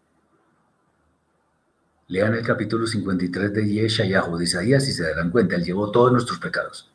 Lean 2.08 2.34
el 2.34 2.44
capítulo 2.44 2.86
53 2.86 3.52
de 3.52 3.68
Yeshayahu 3.68 4.36
de 4.36 4.44
Isaías 4.44 4.88
y 4.88 4.92
se 4.92 5.04
darán 5.04 5.30
cuenta, 5.30 5.56
él 5.56 5.64
llevó 5.64 5.90
todos 5.90 6.10
nuestros 6.10 6.38
pecados. 6.38 6.90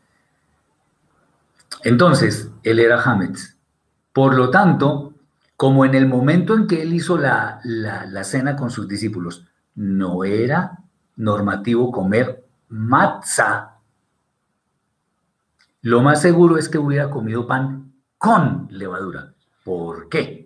Entonces, 1.84 2.50
él 2.64 2.80
era 2.80 3.02
Hametz. 3.02 3.56
Por 4.12 4.36
lo 4.36 4.50
tanto, 4.50 5.14
como 5.56 5.86
en 5.86 5.96
el 5.96 6.08
momento 6.08 6.56
en 6.56 6.68
que 6.68 6.82
él 6.82 6.94
hizo 6.94 7.18
la, 7.18 7.60
la 7.64 8.24
cena 8.24 8.56
con 8.56 8.70
sus 8.70 8.88
discípulos, 8.88 9.46
no 9.76 10.24
era 10.24 10.80
normativo 11.16 11.92
comer 11.92 12.44
matzah, 12.70 13.74
lo 15.84 16.02
más 16.02 16.22
seguro 16.22 16.58
es 16.58 16.70
que 16.70 16.78
hubiera 16.78 17.10
comido 17.10 17.46
pan 17.46 17.92
con 18.18 18.68
levadura. 18.72 19.34
¿Por 19.66 20.08
qué? 20.08 20.43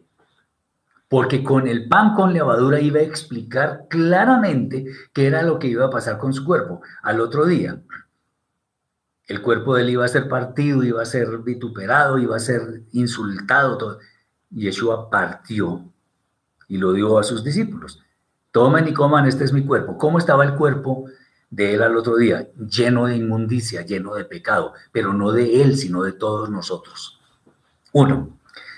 Porque 1.10 1.43
con 1.43 1.67
el 1.67 1.88
pan 1.88 2.13
con 2.15 2.34
levadura 2.34 2.80
iba 2.80 3.00
a 3.00 3.04
explicar 3.04 3.86
claramente 3.89 4.86
qué 5.13 5.28
era 5.28 5.41
lo 5.41 5.58
que 5.60 5.67
iba 5.67 5.86
a 5.86 5.89
pasar 5.89 6.17
con 6.17 6.34
su 6.34 6.43
cuerpo 6.43 6.82
al 7.02 7.22
otro 7.22 7.46
día. 7.46 7.82
El 9.26 9.41
cuerpo 9.41 9.76
de 9.76 9.84
él 9.84 9.89
iba 9.91 10.06
a 10.06 10.10
ser 10.10 10.30
partido, 10.30 10.84
iba 10.84 11.02
a 11.02 11.06
ser 11.06 11.39
vituperado, 11.39 12.17
iba 12.17 12.36
a 12.36 12.39
ser 12.39 12.84
insultado. 12.93 13.78
Todo. 13.78 14.00
Yeshua 14.50 15.10
partió 15.10 15.84
y 16.67 16.78
lo 16.78 16.93
dio 16.93 17.20
a 17.20 17.24
sus 17.24 17.43
discípulos. 17.43 18.02
Tomen 18.52 18.88
y 18.88 18.93
coman, 18.93 19.28
este 19.28 19.43
es 19.43 19.54
mi 19.54 19.65
cuerpo. 19.65 19.98
¿Cómo 19.98 20.17
estaba 20.17 20.43
el 20.46 20.56
cuerpo 20.56 21.06
de 21.50 21.76
él 21.76 21.84
al 21.84 21.98
otro 21.98 22.15
día? 22.15 22.48
Lleno 22.56 23.06
de 23.06 23.17
inmundicia, 23.17 23.86
lleno 23.86 24.15
de 24.15 24.26
pecado, 24.26 24.74
pero 24.91 25.13
no 25.13 25.32
de 25.32 25.62
él, 25.62 25.78
sino 25.78 26.04
de 26.04 26.13
todos 26.13 26.50
nosotros. 26.50 27.20
Uno. 27.93 28.37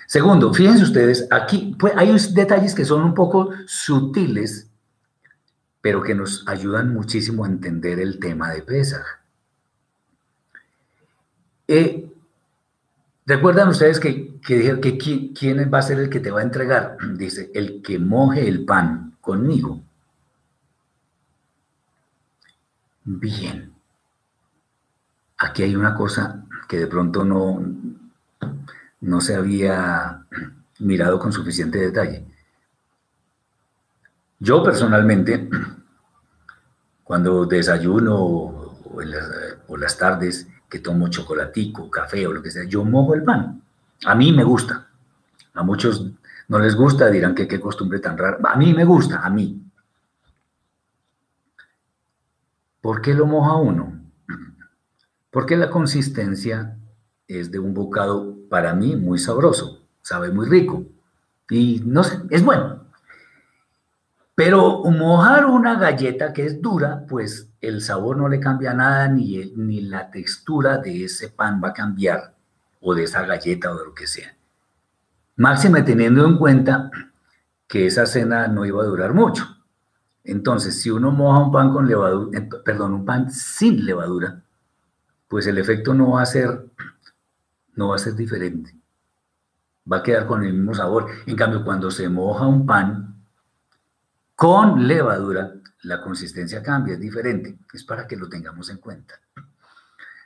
Segundo, 0.10 0.52
fíjense 0.52 0.86
ustedes, 0.86 1.28
aquí 1.30 1.76
pues, 1.78 1.94
hay 1.96 2.12
detalles 2.34 2.74
que 2.74 2.84
son 2.84 3.04
un 3.04 3.14
poco 3.14 3.52
sutiles, 3.68 4.68
pero 5.82 6.02
que 6.02 6.16
nos 6.16 6.48
ayudan 6.48 6.92
muchísimo 6.92 7.46
a 7.46 7.48
entender 7.48 8.00
el 8.00 8.18
tema 8.18 8.50
de 8.50 8.64
Pesaj. 8.64 9.06
Eh, 11.68 12.12
¿Recuerdan 13.28 13.70
ustedes 13.70 14.00
que, 14.00 14.40
que 14.42 14.82
que 14.82 14.98
quién 15.32 15.72
va 15.72 15.78
a 15.78 15.84
ser 15.84 16.00
el 16.00 16.10
que 16.10 16.20
te 16.20 16.32
va 16.32 16.40
a 16.40 16.44
entregar? 16.44 16.98
Dice, 17.14 17.52
el 17.54 17.84
que 17.84 18.00
moje 18.00 18.48
el 18.48 18.66
pan 18.66 19.16
conmigo. 19.22 19.80
Bien. 23.04 23.76
Aquí 25.38 25.62
hay 25.62 25.76
una 25.76 25.94
cosa 25.94 26.48
que 26.68 26.80
de 26.80 26.88
pronto 26.88 27.24
no, 27.24 27.64
no 29.02 29.22
se 29.22 29.36
había 29.36 30.26
mirado 30.80 31.20
con 31.20 31.32
suficiente 31.32 31.80
detalle. 31.80 32.26
Yo 34.40 34.64
personalmente, 34.64 35.50
cuando 37.04 37.46
desayuno 37.46 38.18
o, 38.18 39.02
en 39.02 39.12
las, 39.82 39.98
tardes 39.98 40.48
que 40.70 40.80
tomo 40.80 41.10
chocolatico, 41.10 41.90
café 41.90 42.26
o 42.28 42.34
lo 42.34 42.42
que 42.42 42.52
sea, 42.52 42.64
yo 42.64 42.86
mojo 42.86 43.16
el 43.16 43.24
pan. 43.24 43.62
A 44.06 44.16
mí 44.16 44.32
me 44.32 44.44
gusta. 44.44 44.88
A 45.54 45.64
muchos 45.64 46.06
no 46.48 46.60
les 46.60 46.76
gusta, 46.76 47.10
dirán 47.10 47.36
que 47.36 47.48
qué 47.48 47.60
costumbre 47.60 48.00
tan 48.00 48.18
rara. 48.18 48.38
A 48.44 48.56
mí 48.56 48.74
me 48.74 48.86
gusta, 48.86 49.20
a 49.20 49.30
mí. 49.30 49.62
¿Por 52.82 53.02
qué 53.02 53.14
lo 53.14 53.26
moja 53.26 53.56
uno? 53.56 54.00
Porque 55.32 55.58
la 55.58 55.70
consistencia 55.70 56.79
es 57.30 57.52
de 57.52 57.60
un 57.60 57.74
bocado 57.74 58.36
para 58.50 58.74
mí 58.74 58.98
muy 58.98 59.20
sabroso, 59.20 59.86
sabe 60.02 60.32
muy 60.32 60.50
rico 60.50 60.84
y 61.50 61.82
no 61.86 62.04
sé, 62.04 62.20
es 62.30 62.44
bueno. 62.44 62.84
Pero 64.36 64.84
mojar 64.86 65.46
una 65.46 65.78
galleta 65.78 66.34
que 66.34 66.46
es 66.46 66.62
dura, 66.62 67.06
pues 67.08 67.50
el 67.62 67.82
sabor 67.82 68.18
no 68.18 68.28
le 68.28 68.40
cambia 68.40 68.74
nada, 68.74 69.08
ni, 69.08 69.54
ni 69.56 69.82
la 69.82 70.10
textura 70.10 70.78
de 70.78 71.06
ese 71.06 71.30
pan 71.30 71.62
va 71.64 71.70
a 71.70 71.74
cambiar, 71.74 72.34
o 72.82 72.96
de 72.96 73.04
esa 73.04 73.26
galleta 73.26 73.72
o 73.72 73.78
de 73.78 73.86
lo 73.86 73.94
que 73.94 74.08
sea. 74.08 74.36
Máxime 75.36 75.84
teniendo 75.84 76.26
en 76.26 76.38
cuenta 76.38 76.90
que 77.68 77.86
esa 77.86 78.06
cena 78.06 78.48
no 78.48 78.66
iba 78.66 78.82
a 78.82 78.88
durar 78.88 79.14
mucho. 79.14 79.46
Entonces, 80.24 80.82
si 80.82 80.90
uno 80.90 81.12
moja 81.12 81.40
un 81.40 81.52
pan 81.52 81.72
con 81.72 81.88
levadura, 81.88 82.40
perdón, 82.64 82.94
un 82.94 83.06
pan 83.06 83.32
sin 83.32 83.86
levadura, 83.86 84.42
pues 85.28 85.48
el 85.48 85.58
efecto 85.58 85.94
no 85.94 86.12
va 86.12 86.24
a 86.24 86.26
ser, 86.26 86.66
no 87.76 87.90
va 87.90 87.96
a 87.96 88.00
ser 88.00 88.16
diferente. 88.16 88.76
Va 89.92 89.98
a 89.98 90.04
quedar 90.04 90.28
con 90.28 90.44
el 90.44 90.54
mismo 90.54 90.74
sabor. 90.74 91.08
En 91.26 91.36
cambio, 91.36 91.64
cuando 91.64 91.90
se 91.90 92.08
moja 92.10 92.46
un 92.46 92.66
pan 92.66 93.24
con 94.36 94.88
levadura, 94.88 95.54
la 95.84 96.02
consistencia 96.02 96.62
cambia, 96.62 96.94
es 96.94 97.00
diferente. 97.00 97.58
Es 97.74 97.84
para 97.84 98.08
que 98.08 98.16
lo 98.16 98.30
tengamos 98.30 98.70
en 98.70 98.78
cuenta. 98.78 99.16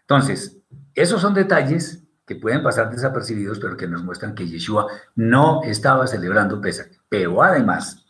Entonces, 0.02 0.58
esos 0.94 1.22
son 1.22 1.34
detalles 1.34 2.04
que 2.26 2.36
pueden 2.36 2.64
pasar 2.64 2.90
desapercibidos, 2.90 3.60
pero 3.60 3.78
que 3.78 3.88
nos 3.88 4.04
muestran 4.04 4.36
que 4.36 4.48
Yeshua 4.48 4.88
no 5.16 5.62
estaba 5.64 6.08
celebrando 6.08 6.62
Pesach. 6.62 6.92
Pero 7.10 7.44
además, 7.44 8.06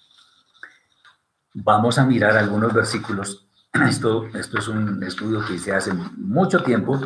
vamos 1.54 1.98
a 1.98 2.06
mirar 2.06 2.38
algunos 2.38 2.74
versículos. 2.74 3.48
Esto, 3.88 4.28
esto 4.36 4.60
es 4.60 4.68
un 4.68 5.02
estudio 5.04 5.44
que 5.46 5.56
hice 5.56 5.74
hace 5.74 5.94
mucho 5.94 6.62
tiempo, 6.64 7.02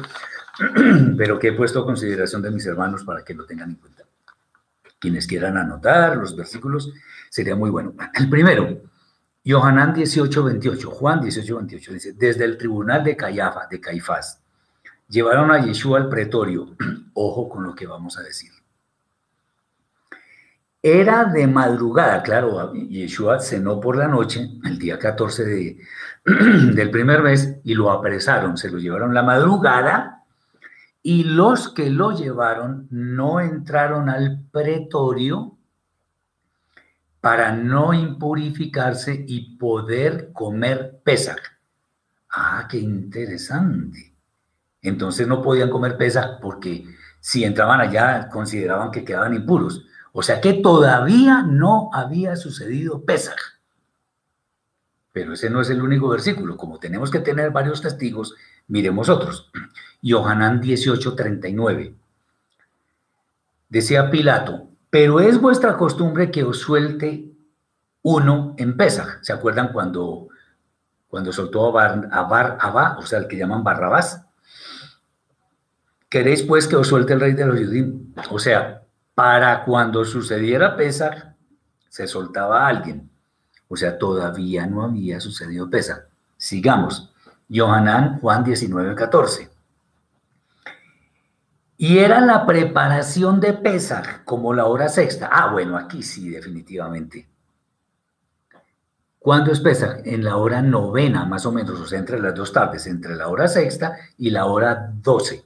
pero 1.18 1.38
que 1.40 1.50
he 1.50 1.54
puesto 1.54 1.80
a 1.80 1.86
consideración 1.86 2.42
de 2.42 2.52
mis 2.52 2.66
hermanos 2.66 3.04
para 3.04 3.24
que 3.24 3.34
lo 3.34 3.46
tengan 3.46 3.72
en 3.72 3.76
cuenta. 3.76 4.04
Quienes 5.00 5.28
quieran 5.28 5.58
anotar 5.58 6.18
los 6.18 6.36
versículos, 6.36 6.92
sería 7.30 7.56
muy 7.56 7.70
bueno. 7.70 7.94
El 8.14 8.30
primero, 8.30 8.82
Yohanan 9.44 9.94
18, 9.94 10.44
28, 10.44 10.92
Juan 10.92 11.22
18, 11.22 11.56
28, 11.56 11.94
dice, 11.94 12.14
desde 12.14 12.46
el 12.46 12.58
tribunal 12.58 13.04
de 13.04 13.16
Cayafa, 13.16 13.68
de 13.70 13.80
Caifás, 13.80 14.42
llevaron 15.08 15.52
a 15.52 15.64
Yeshua 15.64 16.00
al 16.00 16.10
pretorio. 16.10 16.76
Ojo 17.14 17.48
con 17.48 17.64
lo 17.64 17.76
que 17.76 17.88
vamos 17.88 18.18
a 18.18 18.24
decir. 18.24 18.52
Era 20.82 21.26
de 21.26 21.48
madrugada, 21.48 22.22
claro, 22.24 22.74
Yeshua 22.74 23.40
cenó 23.40 23.80
por 23.80 23.98
la 23.98 24.08
noche, 24.08 24.48
el 24.64 24.78
día 24.78 24.98
14 24.98 25.44
de, 25.44 25.78
del 26.26 26.90
primer 26.92 27.22
mes, 27.22 27.58
y 27.64 27.74
lo 27.74 27.92
apresaron, 27.92 28.58
se 28.58 28.70
lo 28.70 28.78
llevaron 28.78 29.14
la 29.14 29.24
madrugada, 29.24 30.17
y 31.10 31.24
los 31.24 31.70
que 31.70 31.90
lo 31.90 32.12
llevaron 32.12 32.86
no 32.92 33.40
entraron 33.40 34.10
al 34.10 34.44
pretorio 34.52 35.58
para 37.22 37.54
no 37.54 37.94
impurificarse 37.94 39.24
y 39.26 39.56
poder 39.56 40.34
comer 40.34 41.00
Pesach. 41.06 41.40
Ah, 42.30 42.68
qué 42.70 42.80
interesante. 42.80 44.18
Entonces 44.82 45.26
no 45.30 45.42
podían 45.42 45.70
comer 45.70 45.96
pesa 45.96 46.40
porque 46.42 46.84
si 47.22 47.46
entraban 47.46 47.80
allá 47.80 48.28
consideraban 48.28 48.92
que 48.92 49.06
quedaban 49.06 49.34
impuros. 49.34 49.86
O 50.12 50.22
sea 50.22 50.42
que 50.42 50.56
todavía 50.56 51.42
no 51.42 51.90
había 51.94 52.36
sucedido 52.36 53.06
Pesaj. 53.06 53.38
Pero 55.14 55.32
ese 55.36 55.50
no 55.50 55.62
es 55.62 55.70
el 55.70 55.82
único 55.82 56.10
versículo. 56.10 56.58
Como 56.58 56.80
tenemos 56.80 57.10
que 57.12 57.20
tener 57.20 57.52
varios 57.52 57.82
testigos, 57.82 58.36
miremos 58.68 59.08
otros. 59.08 59.50
Yohanan 60.02 60.62
18:39. 60.62 61.96
Decía 63.70 64.10
Pilato, 64.10 64.70
pero 64.90 65.20
es 65.20 65.40
vuestra 65.40 65.78
costumbre 65.78 66.32
que 66.32 66.44
os 66.44 66.60
suelte 66.60 67.32
uno 68.02 68.56
en 68.58 68.78
Pesaj. 68.78 69.22
¿Se 69.22 69.34
acuerdan 69.34 69.74
cuando, 69.74 70.30
cuando 71.10 71.34
soltó 71.34 71.68
a 71.68 71.72
Bar, 71.72 72.58
a 72.60 72.70
Bar 72.72 72.98
o 73.00 73.06
sea, 73.06 73.20
el 73.20 73.28
que 73.28 73.38
llaman 73.38 73.64
Barrabás? 73.64 74.26
¿Queréis 76.10 76.44
pues 76.44 76.68
que 76.68 76.78
os 76.78 76.88
suelte 76.88 77.14
el 77.14 77.20
rey 77.20 77.34
de 77.34 77.46
los 77.46 77.60
judíos? 77.60 77.90
O 78.32 78.40
sea, 78.40 78.84
para 79.14 79.66
cuando 79.66 80.06
sucediera 80.06 80.78
Pesach, 80.78 81.36
se 81.90 82.08
soltaba 82.08 82.66
alguien. 82.66 83.10
O 83.68 83.76
sea, 83.76 83.98
todavía 83.98 84.66
no 84.68 84.84
había 84.84 85.20
sucedido 85.20 85.70
Pesach. 85.70 86.06
Sigamos. 86.38 87.14
Johanán, 87.54 88.20
Juan 88.20 88.44
19, 88.44 88.96
14. 88.96 89.57
Y 91.78 92.00
era 92.00 92.20
la 92.22 92.48
preparación 92.48 93.40
de 93.40 93.54
Pesach 93.54 94.24
como 94.26 94.52
la 94.54 94.66
hora 94.66 94.90
sexta. 94.90 95.30
Ah, 95.32 95.52
bueno, 95.52 95.78
aquí 95.78 96.02
sí, 96.02 96.30
definitivamente. 96.30 97.30
¿Cuándo 99.20 99.52
es 99.52 99.60
Pesach? 99.60 100.02
En 100.06 100.24
la 100.24 100.38
hora 100.38 100.62
novena, 100.62 101.26
más 101.26 101.46
o 101.46 101.52
menos, 101.52 101.80
o 101.80 101.86
sea, 101.86 102.00
entre 102.00 102.20
las 102.20 102.34
dos 102.34 102.52
tardes, 102.52 102.88
entre 102.88 103.16
la 103.16 103.28
hora 103.28 103.48
sexta 103.48 103.96
y 104.18 104.32
la 104.32 104.46
hora 104.46 104.92
doce 105.02 105.46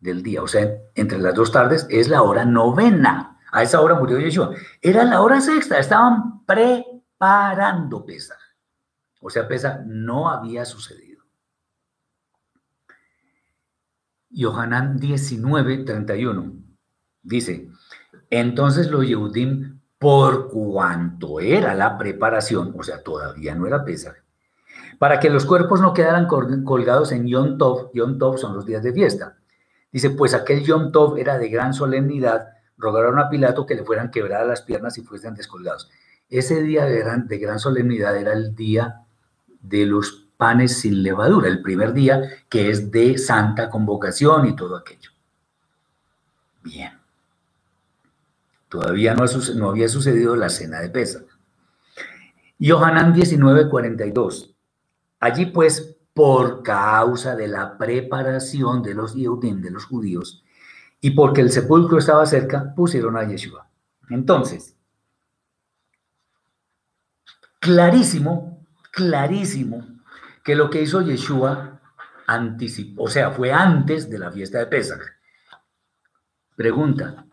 del 0.00 0.22
día, 0.22 0.42
o 0.42 0.48
sea, 0.48 0.68
entre 0.94 1.18
las 1.18 1.34
dos 1.34 1.50
tardes, 1.50 1.86
es 1.88 2.08
la 2.08 2.22
hora 2.22 2.44
novena. 2.44 3.38
A 3.50 3.62
esa 3.62 3.80
hora 3.80 3.94
murió 3.94 4.18
Yeshua. 4.18 4.50
Era 4.82 5.04
la 5.04 5.22
hora 5.22 5.40
sexta, 5.40 5.78
estaban 5.78 6.44
preparando 6.44 8.04
Pesach. 8.04 8.36
O 9.20 9.30
sea, 9.30 9.48
Pesach 9.48 9.80
no 9.86 10.28
había 10.28 10.64
sucedido. 10.66 11.05
Yohanan 14.36 14.98
19, 14.98 15.78
31 15.78 16.52
dice, 17.22 17.68
entonces 18.30 18.90
los 18.90 19.06
Yehudim, 19.06 19.80
por 19.98 20.48
cuanto 20.48 21.40
era 21.40 21.74
la 21.74 21.98
preparación, 21.98 22.74
o 22.78 22.82
sea, 22.82 23.02
todavía 23.02 23.54
no 23.54 23.66
era 23.66 23.84
Pesach, 23.84 24.22
para 24.98 25.18
que 25.18 25.30
los 25.30 25.44
cuerpos 25.46 25.80
no 25.80 25.92
quedaran 25.92 26.28
colgados 26.28 27.12
en 27.12 27.26
Yom 27.26 27.58
Tov, 27.58 27.90
Yom 27.94 28.18
Tov 28.18 28.38
son 28.38 28.54
los 28.54 28.66
días 28.66 28.82
de 28.82 28.92
fiesta, 28.92 29.38
Dice, 29.96 30.10
pues 30.10 30.34
aquel 30.34 30.62
Yom 30.62 30.92
Tov 30.92 31.16
era 31.16 31.38
de 31.38 31.48
gran 31.48 31.72
solemnidad, 31.72 32.48
rogaron 32.76 33.18
a 33.18 33.30
Pilato 33.30 33.64
que 33.64 33.74
le 33.74 33.82
fueran 33.82 34.10
quebradas 34.10 34.46
las 34.46 34.60
piernas 34.60 34.98
y 34.98 35.02
fuesen 35.02 35.34
descolgados. 35.34 35.88
Ese 36.28 36.60
día 36.60 36.84
de 36.84 36.98
gran, 36.98 37.26
de 37.26 37.38
gran 37.38 37.58
solemnidad 37.58 38.14
era 38.14 38.34
el 38.34 38.54
día 38.54 39.06
de 39.46 39.86
los 39.86 40.25
panes 40.36 40.80
sin 40.80 41.02
levadura, 41.02 41.48
el 41.48 41.62
primer 41.62 41.92
día 41.92 42.22
que 42.48 42.70
es 42.70 42.90
de 42.90 43.18
santa 43.18 43.70
convocación 43.70 44.46
y 44.46 44.56
todo 44.56 44.76
aquello. 44.76 45.10
Bien. 46.62 46.92
Todavía 48.68 49.14
no, 49.14 49.70
había 49.70 49.88
sucedido 49.88 50.36
la 50.36 50.48
cena 50.48 50.80
de 50.80 50.90
Pesa. 50.90 51.20
Yohanan 52.58 53.14
19:42. 53.14 54.54
Allí 55.20 55.46
pues 55.46 55.96
por 56.12 56.62
causa 56.62 57.36
de 57.36 57.46
la 57.46 57.76
preparación 57.78 58.82
de 58.82 58.94
los 58.94 59.14
de 59.14 59.70
los 59.70 59.84
judíos, 59.84 60.42
y 61.00 61.10
porque 61.10 61.42
el 61.42 61.50
sepulcro 61.50 61.98
estaba 61.98 62.24
cerca, 62.26 62.74
pusieron 62.74 63.16
a 63.16 63.24
Yeshua. 63.24 63.68
Entonces, 64.08 64.74
clarísimo, 67.60 68.66
clarísimo, 68.90 69.95
que 70.46 70.54
lo 70.54 70.70
que 70.70 70.80
hizo 70.80 71.02
Yeshua 71.02 71.80
anticipó, 72.28 73.02
o 73.02 73.08
sea, 73.08 73.32
fue 73.32 73.52
antes 73.52 74.08
de 74.08 74.20
la 74.20 74.30
fiesta 74.30 74.60
de 74.60 74.66
Pesach. 74.66 75.02
Pregunta, 76.54 77.26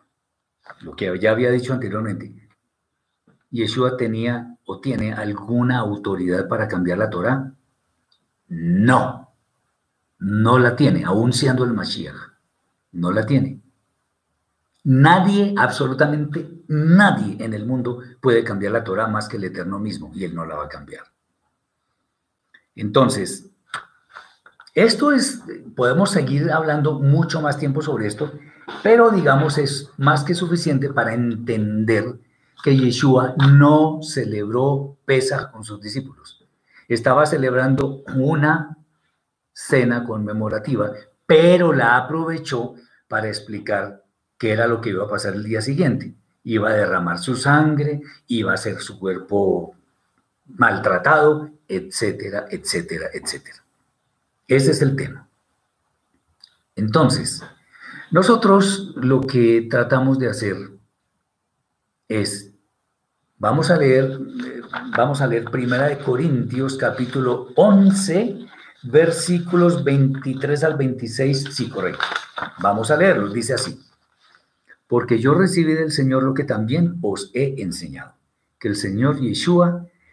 lo 0.81 0.95
que 0.95 1.19
ya 1.19 1.29
había 1.29 1.51
dicho 1.51 1.73
anteriormente, 1.73 2.49
¿Yeshua 3.51 3.97
tenía 3.97 4.57
o 4.65 4.81
tiene 4.81 5.13
alguna 5.13 5.77
autoridad 5.77 6.47
para 6.47 6.67
cambiar 6.67 6.97
la 6.97 7.11
Torah? 7.11 7.53
No, 8.47 9.35
no 10.17 10.57
la 10.57 10.75
tiene, 10.75 11.03
aún 11.05 11.33
siendo 11.33 11.63
el 11.65 11.73
Mashiach. 11.73 12.17
No 12.93 13.11
la 13.11 13.27
tiene. 13.27 13.61
Nadie, 14.85 15.53
absolutamente 15.55 16.63
nadie 16.67 17.37
en 17.39 17.53
el 17.53 17.67
mundo 17.67 17.99
puede 18.19 18.43
cambiar 18.43 18.71
la 18.71 18.83
Torah 18.83 19.05
más 19.05 19.27
que 19.27 19.37
el 19.37 19.43
Eterno 19.43 19.77
mismo, 19.77 20.11
y 20.15 20.23
Él 20.23 20.33
no 20.33 20.47
la 20.47 20.55
va 20.55 20.65
a 20.65 20.69
cambiar. 20.69 21.12
Entonces, 22.75 23.49
esto 24.73 25.11
es, 25.11 25.41
podemos 25.75 26.11
seguir 26.11 26.51
hablando 26.51 26.99
mucho 26.99 27.41
más 27.41 27.57
tiempo 27.57 27.81
sobre 27.81 28.07
esto, 28.07 28.31
pero 28.81 29.11
digamos 29.11 29.57
es 29.57 29.91
más 29.97 30.23
que 30.23 30.33
suficiente 30.33 30.89
para 30.89 31.13
entender 31.13 32.19
que 32.63 32.77
Yeshua 32.77 33.35
no 33.37 34.01
celebró 34.01 34.97
Pesach 35.05 35.51
con 35.51 35.63
sus 35.63 35.81
discípulos 35.81 36.43
estaba 36.87 37.25
celebrando 37.25 38.03
una 38.15 38.77
cena 39.51 40.03
conmemorativa, 40.05 40.91
pero 41.25 41.73
la 41.73 41.97
aprovechó 41.97 42.75
para 43.07 43.27
explicar 43.27 44.03
qué 44.37 44.51
era 44.51 44.67
lo 44.67 44.81
que 44.81 44.89
iba 44.89 45.05
a 45.05 45.09
pasar 45.09 45.35
el 45.35 45.43
día 45.43 45.61
siguiente. 45.61 46.15
Iba 46.43 46.69
a 46.69 46.73
derramar 46.73 47.19
su 47.19 47.35
sangre, 47.35 48.01
iba 48.27 48.53
a 48.53 48.57
ser 48.57 48.79
su 48.79 48.99
cuerpo 48.99 49.75
maltratado, 50.45 51.49
etcétera, 51.75 52.45
etcétera, 52.49 53.07
etcétera. 53.13 53.63
Ese 54.47 54.71
es 54.71 54.81
el 54.81 54.95
tema. 54.95 55.27
Entonces, 56.75 57.43
nosotros 58.11 58.93
lo 58.95 59.21
que 59.21 59.67
tratamos 59.69 60.19
de 60.19 60.29
hacer 60.29 60.57
es 62.07 62.53
Vamos 63.43 63.69
a 63.69 63.75
leer, 63.75 64.19
vamos 64.95 65.19
a 65.19 65.27
leer 65.27 65.51
Primera 65.51 65.89
de 65.89 65.97
Corintios, 65.97 66.77
capítulo 66.77 67.49
11, 67.57 68.47
versículos 68.83 69.83
23 69.83 70.63
al 70.63 70.77
26, 70.77 71.49
sí, 71.51 71.69
correcto. 71.69 72.05
Vamos 72.61 72.89
a 72.89 72.95
leerlos, 72.95 73.33
dice 73.33 73.53
así. 73.53 73.77
Porque 74.87 75.19
yo 75.19 75.33
recibí 75.33 75.73
del 75.73 75.91
Señor 75.91 76.23
lo 76.23 76.33
que 76.33 76.45
también 76.45 76.97
os 77.01 77.31
he 77.33 77.61
enseñado, 77.61 78.15
que 78.57 78.69
el 78.69 78.77
Señor 78.77 79.19
Yeshua, 79.19 79.87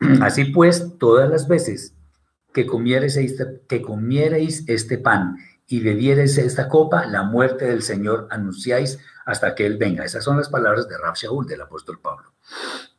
Así 0.22 0.46
pues, 0.46 0.98
todas 0.98 1.28
las 1.28 1.48
veces 1.48 1.94
que 2.52 2.66
comiereis 2.66 3.16
este, 3.16 3.62
que 3.68 3.84
este 4.66 4.98
pan 4.98 5.36
y 5.66 5.80
bebiereis 5.80 6.38
esta 6.38 6.68
copa, 6.68 7.06
la 7.06 7.22
muerte 7.22 7.66
del 7.66 7.82
Señor 7.82 8.26
anunciáis 8.30 8.98
hasta 9.26 9.54
que 9.54 9.66
Él 9.66 9.76
venga. 9.76 10.04
Esas 10.04 10.24
son 10.24 10.38
las 10.38 10.48
palabras 10.48 10.88
de 10.88 10.96
Rab 10.96 11.14
Shaul, 11.14 11.46
del 11.46 11.60
apóstol 11.60 12.00
Pablo. 12.00 12.32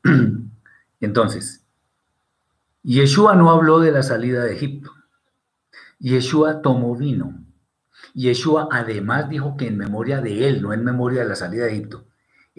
Entonces, 1.00 1.66
Yeshua 2.84 3.36
no 3.36 3.50
habló 3.50 3.80
de 3.80 3.92
la 3.92 4.04
salida 4.04 4.44
de 4.44 4.54
Egipto. 4.54 4.92
Yeshua 5.98 6.62
tomó 6.62 6.96
vino. 6.96 7.44
Yeshua 8.14 8.70
además 8.72 9.30
dijo 9.30 9.58
que 9.58 9.68
en 9.68 9.78
memoria 9.78 10.22
de 10.22 10.48
Él, 10.48 10.62
no 10.62 10.74
en 10.74 10.84
memoria 10.84 11.24
de 11.24 11.30
la 11.30 11.36
salida 11.36 11.66
de 11.66 11.72
Egipto, 11.72 12.06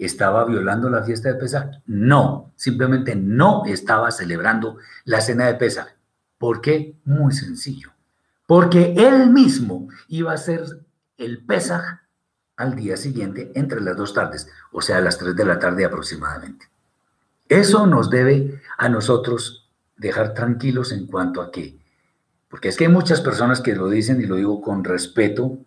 estaba 0.05 0.45
violando 0.45 0.89
la 0.89 1.03
fiesta 1.03 1.29
de 1.29 1.35
Pesach. 1.35 1.81
No, 1.85 2.51
simplemente 2.55 3.15
no 3.15 3.63
estaba 3.65 4.11
celebrando 4.11 4.77
la 5.05 5.21
cena 5.21 5.47
de 5.47 5.55
Pesach. 5.55 5.87
¿Por 6.37 6.61
qué? 6.61 6.95
Muy 7.05 7.33
sencillo 7.33 7.91
porque 8.51 8.95
él 8.97 9.29
mismo 9.29 9.87
iba 10.09 10.33
a 10.33 10.37
ser 10.37 10.65
el 11.17 11.41
Pesaj 11.45 12.01
al 12.57 12.75
día 12.75 12.97
siguiente 12.97 13.49
entre 13.55 13.79
las 13.79 13.95
dos 13.95 14.13
tardes, 14.13 14.49
o 14.73 14.81
sea, 14.81 14.97
a 14.97 14.99
las 14.99 15.17
tres 15.17 15.37
de 15.37 15.45
la 15.45 15.57
tarde 15.57 15.85
aproximadamente. 15.85 16.69
Eso 17.47 17.87
nos 17.87 18.09
debe 18.09 18.61
a 18.77 18.89
nosotros 18.89 19.71
dejar 19.95 20.33
tranquilos 20.33 20.91
en 20.91 21.07
cuanto 21.07 21.41
a 21.41 21.49
qué. 21.49 21.79
Porque 22.49 22.67
es 22.67 22.75
que 22.75 22.87
hay 22.87 22.91
muchas 22.91 23.21
personas 23.21 23.61
que 23.61 23.73
lo 23.73 23.87
dicen, 23.87 24.19
y 24.19 24.25
lo 24.25 24.35
digo 24.35 24.61
con 24.61 24.83
respeto, 24.83 25.57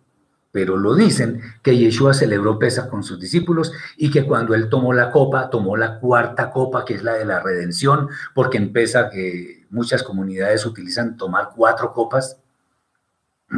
pero 0.55 0.77
lo 0.77 0.95
dicen, 0.95 1.41
que 1.61 1.77
Yeshua 1.77 2.13
celebró 2.13 2.57
Pesaj 2.57 2.87
con 2.87 3.03
sus 3.03 3.19
discípulos 3.19 3.73
y 3.97 4.09
que 4.09 4.25
cuando 4.25 4.55
él 4.55 4.69
tomó 4.69 4.93
la 4.93 5.11
copa, 5.11 5.49
tomó 5.49 5.75
la 5.75 5.99
cuarta 5.99 6.49
copa, 6.49 6.85
que 6.85 6.93
es 6.93 7.03
la 7.03 7.15
de 7.15 7.25
la 7.25 7.41
redención, 7.41 8.07
porque 8.33 8.57
en 8.57 8.71
Pesaj 8.71 9.11
que 9.11 9.65
muchas 9.69 10.01
comunidades 10.01 10.65
utilizan 10.65 11.17
tomar 11.17 11.49
cuatro 11.53 11.91
copas, 11.91 12.39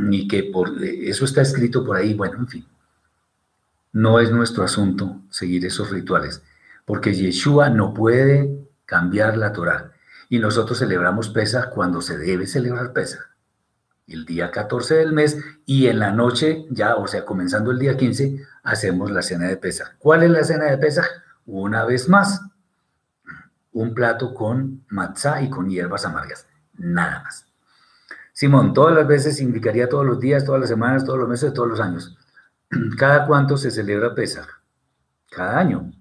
y 0.10 0.28
que 0.28 0.46
por 0.46 0.72
eso 0.84 1.26
está 1.26 1.44
escrito 1.44 1.86
por 1.86 1.98
ahí, 1.98 2.16
bueno, 2.16 2.40
en 2.40 2.48
fin. 2.48 2.66
No 3.92 4.20
es 4.20 4.32
nuestro 4.32 4.64
asunto 4.64 5.22
seguir 5.30 5.68
esos 5.68 5.92
rituales, 5.92 6.42
porque 6.84 7.14
Yeshua 7.14 7.70
no 7.70 7.94
puede 7.94 8.58
cambiar 8.86 9.38
la 9.38 9.54
Torah. 9.54 9.92
Y 10.30 10.40
nosotros 10.40 10.80
celebramos 10.80 11.30
Pesach 11.30 11.70
cuando 11.70 12.02
se 12.02 12.18
debe 12.18 12.48
celebrar 12.48 12.92
Pesach. 12.92 13.37
El 14.08 14.26
día 14.26 14.52
14 14.52 14.96
del 14.96 15.12
mes 15.12 15.38
y 15.66 15.88
en 15.88 16.00
la 16.00 16.14
noche, 16.14 16.66
ya, 16.70 16.96
o 16.96 17.08
sea, 17.08 17.26
comenzando 17.26 17.72
el 17.72 17.80
día 17.80 17.98
15, 17.98 18.42
hacemos 18.64 19.12
la 19.12 19.22
cena 19.22 19.48
de 19.48 19.58
Pesach. 19.58 19.98
¿Cuál 20.00 20.24
es 20.24 20.32
la 20.32 20.46
cena 20.46 20.66
de 20.66 20.78
Pesach? 20.78 21.06
Una 21.46 21.84
vez 21.84 22.08
más, 22.08 22.42
un 23.74 23.94
plato 23.94 24.34
con 24.34 24.86
matzá 24.88 25.42
y 25.42 25.50
con 25.50 25.70
hierbas 25.70 26.06
amargas, 26.06 26.48
nada 26.78 27.22
más. 27.24 27.48
Simón, 28.32 28.74
todas 28.74 28.96
las 28.96 29.08
veces 29.08 29.42
indicaría 29.42 29.90
todos 29.90 30.06
los 30.06 30.22
días, 30.22 30.46
todas 30.46 30.62
las 30.62 30.70
semanas, 30.70 31.04
todos 31.04 31.20
los 31.20 31.28
meses, 31.28 31.54
todos 31.54 31.68
los 31.68 31.80
años. 31.82 32.18
¿Cada 32.98 33.26
cuánto 33.26 33.58
se 33.58 33.72
celebra 33.72 34.16
Pesach? 34.16 34.48
Cada 35.30 35.60
año. 35.60 35.92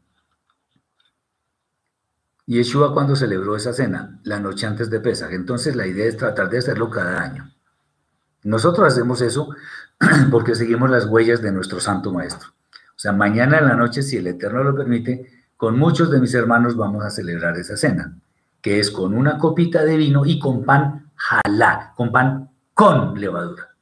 Y 2.46 2.58
Yeshua 2.58 2.94
cuando 2.94 3.16
celebró 3.16 3.56
esa 3.56 3.72
cena, 3.72 4.20
la 4.22 4.38
noche 4.38 4.66
antes 4.66 4.90
de 4.90 5.00
Pesach. 5.00 5.32
Entonces 5.32 5.74
la 5.74 5.88
idea 5.88 6.06
es 6.06 6.16
tratar 6.16 6.48
de 6.48 6.58
hacerlo 6.58 6.88
cada 6.88 7.20
año. 7.20 7.55
Nosotros 8.46 8.86
hacemos 8.86 9.20
eso 9.22 9.48
porque 10.30 10.54
seguimos 10.54 10.88
las 10.88 11.06
huellas 11.06 11.42
de 11.42 11.50
nuestro 11.50 11.80
Santo 11.80 12.12
Maestro. 12.12 12.50
O 12.70 12.98
sea, 12.98 13.10
mañana 13.12 13.58
en 13.58 13.66
la 13.66 13.74
noche, 13.74 14.02
si 14.02 14.16
el 14.16 14.26
Eterno 14.28 14.62
lo 14.62 14.72
permite, 14.72 15.28
con 15.56 15.76
muchos 15.76 16.12
de 16.12 16.20
mis 16.20 16.32
hermanos 16.32 16.76
vamos 16.76 17.04
a 17.04 17.10
celebrar 17.10 17.56
esa 17.56 17.76
cena, 17.76 18.16
que 18.60 18.78
es 18.78 18.92
con 18.92 19.14
una 19.14 19.36
copita 19.36 19.82
de 19.84 19.96
vino 19.96 20.24
y 20.24 20.38
con 20.38 20.64
pan 20.64 21.10
jalá, 21.16 21.92
con 21.96 22.12
pan 22.12 22.48
con 22.72 23.20
levadura. 23.20 23.74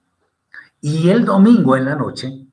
Y 0.81 1.11
el 1.11 1.27
domingo 1.27 1.77
en 1.77 1.85
la 1.85 1.95
noche, 1.95 2.47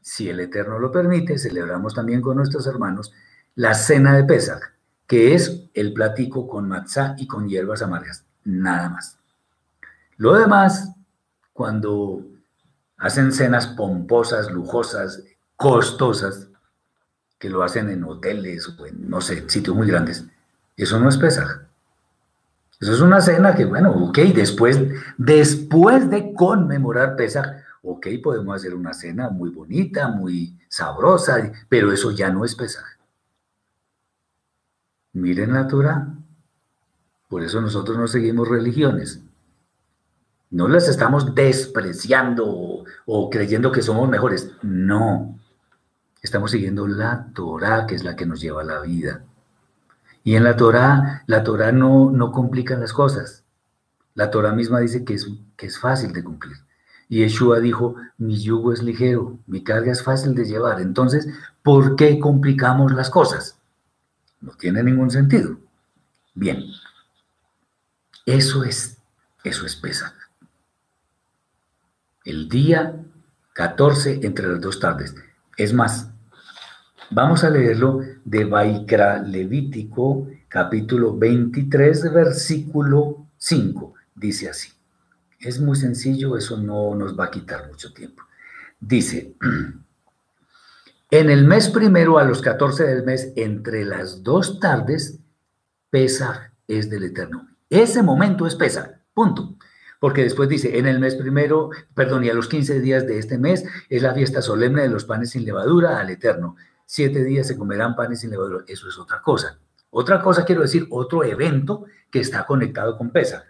si 0.00 0.28
el 0.28 0.38
Eterno 0.38 0.78
lo 0.78 0.92
permite, 0.92 1.36
celebramos 1.36 1.94
también 1.94 2.20
con 2.22 2.36
nuestros 2.36 2.64
hermanos 2.68 3.12
la 3.56 3.74
cena 3.74 4.14
de 4.14 4.22
Pesach, 4.22 4.62
que 5.08 5.34
es 5.34 5.64
el 5.74 5.92
platico 5.92 6.46
con 6.46 6.68
matzá 6.68 7.16
y 7.18 7.26
con 7.26 7.48
hierbas 7.48 7.82
amargas, 7.82 8.24
nada 8.44 8.88
más. 8.88 9.18
Lo 10.16 10.34
demás, 10.34 10.95
cuando 11.56 12.22
hacen 12.98 13.32
cenas 13.32 13.66
pomposas, 13.66 14.52
lujosas, 14.52 15.24
costosas, 15.56 16.48
que 17.38 17.48
lo 17.48 17.62
hacen 17.62 17.88
en 17.88 18.04
hoteles 18.04 18.68
o 18.68 18.86
en, 18.86 19.08
no 19.08 19.20
sé, 19.20 19.48
sitios 19.48 19.74
muy 19.74 19.86
grandes, 19.86 20.24
eso 20.76 21.00
no 21.00 21.08
es 21.08 21.16
Pesach. 21.16 21.62
Eso 22.78 22.92
es 22.92 23.00
una 23.00 23.22
cena 23.22 23.54
que, 23.54 23.64
bueno, 23.64 23.90
ok, 23.90 24.18
después, 24.34 24.78
después 25.16 26.10
de 26.10 26.34
conmemorar 26.34 27.16
Pesach, 27.16 27.46
ok, 27.82 28.06
podemos 28.22 28.54
hacer 28.54 28.74
una 28.74 28.92
cena 28.92 29.30
muy 29.30 29.48
bonita, 29.48 30.08
muy 30.08 30.58
sabrosa, 30.68 31.52
pero 31.70 31.90
eso 31.90 32.10
ya 32.10 32.30
no 32.30 32.44
es 32.44 32.54
Pesach. 32.54 32.84
Miren 35.14 35.54
la 35.54 35.66
Torah. 35.66 36.06
Por 37.30 37.42
eso 37.42 37.62
nosotros 37.62 37.96
no 37.96 38.06
seguimos 38.06 38.46
religiones. 38.46 39.22
No 40.50 40.68
las 40.68 40.88
estamos 40.88 41.34
despreciando 41.34 42.84
o, 43.06 43.30
creyendo 43.30 43.72
que 43.72 43.82
somos 43.82 44.08
mejores. 44.08 44.52
No. 44.62 45.38
Estamos 46.22 46.50
siguiendo 46.50 46.86
la 46.86 47.28
Torah, 47.34 47.86
que 47.86 47.94
es 47.94 48.04
la 48.04 48.16
que 48.16 48.26
nos 48.26 48.40
lleva 48.40 48.62
a 48.62 48.64
la 48.64 48.80
vida. 48.80 49.24
Y 50.24 50.34
en 50.34 50.44
la 50.44 50.56
Torah, 50.56 51.22
la 51.26 51.42
Torah 51.42 51.72
no, 51.72 52.10
no 52.10 52.32
complica 52.32 52.76
las 52.76 52.92
cosas. 52.92 53.44
La 54.14 54.30
Torah 54.30 54.52
misma 54.52 54.80
dice 54.80 55.04
que 55.04 55.14
es, 55.14 55.28
que 55.56 55.66
es 55.66 55.78
fácil 55.78 56.12
de 56.12 56.24
cumplir. 56.24 56.56
Y 57.08 57.18
Yeshua 57.18 57.60
dijo, 57.60 57.96
mi 58.18 58.40
yugo 58.40 58.72
es 58.72 58.82
ligero, 58.82 59.38
mi 59.46 59.62
carga 59.62 59.92
es 59.92 60.02
fácil 60.02 60.34
de 60.34 60.44
llevar. 60.44 60.80
Entonces, 60.80 61.28
¿por 61.62 61.94
qué 61.94 62.18
complicamos 62.18 62.92
las 62.92 63.10
cosas? 63.10 63.58
No 64.40 64.52
tiene 64.52 64.82
ningún 64.82 65.10
sentido. 65.10 65.58
Bien, 66.34 66.64
eso 68.26 68.64
es, 68.64 68.98
eso 69.44 69.64
es 69.64 69.76
Pesach. 69.76 70.25
El 72.26 72.50
día 72.50 73.02
14 73.54 74.20
entre 74.22 74.48
las 74.48 74.60
dos 74.60 74.78
tardes. 74.78 75.14
Es 75.56 75.72
más, 75.72 76.10
Vamos 77.10 77.44
a 77.44 77.50
leerlo 77.50 78.00
de 78.24 78.44
Baikra 78.44 79.22
Levítico, 79.22 80.26
capítulo 80.48 81.16
23, 81.16 82.12
versículo 82.12 83.28
5. 83.36 83.94
Dice 84.14 84.48
así. 84.48 84.70
Es 85.38 85.60
muy 85.60 85.76
sencillo, 85.76 86.36
eso 86.36 86.56
no 86.56 86.96
nos 86.96 87.18
va 87.18 87.26
a 87.26 87.30
quitar 87.30 87.68
mucho 87.68 87.92
tiempo. 87.92 88.24
Dice, 88.80 89.36
en 91.10 91.30
el 91.30 91.44
mes 91.44 91.68
primero 91.68 92.18
a 92.18 92.24
los 92.24 92.42
14 92.42 92.82
del 92.82 93.04
mes, 93.04 93.32
entre 93.36 93.84
las 93.84 94.24
dos 94.24 94.58
tardes, 94.58 95.20
Pesaj 95.90 96.50
es 96.66 96.90
del 96.90 97.04
Eterno. 97.04 97.46
Ese 97.70 98.02
momento 98.02 98.48
es 98.48 98.56
Pesaj, 98.56 98.88
punto. 99.14 99.56
Porque 100.00 100.22
después 100.22 100.48
dice, 100.48 100.78
en 100.78 100.86
el 100.86 101.00
mes 101.00 101.14
primero, 101.14 101.70
perdón, 101.94 102.24
y 102.24 102.28
a 102.28 102.34
los 102.34 102.48
15 102.48 102.80
días 102.80 103.06
de 103.06 103.18
este 103.18 103.38
mes 103.38 103.64
es 103.88 104.02
la 104.02 104.14
fiesta 104.14 104.42
solemne 104.42 104.82
de 104.82 104.88
los 104.88 105.04
panes 105.04 105.30
sin 105.30 105.44
levadura 105.44 105.98
al 105.98 106.10
Eterno 106.10 106.56
siete 106.86 107.24
días 107.24 107.48
se 107.48 107.58
comerán 107.58 107.96
panes 107.96 108.20
sin 108.20 108.30
levadura. 108.30 108.64
Eso 108.66 108.88
es 108.88 108.98
otra 108.98 109.20
cosa. 109.20 109.58
Otra 109.90 110.22
cosa 110.22 110.44
quiero 110.44 110.62
decir, 110.62 110.86
otro 110.90 111.24
evento 111.24 111.84
que 112.10 112.20
está 112.20 112.46
conectado 112.46 112.96
con 112.96 113.10
Pesach. 113.10 113.44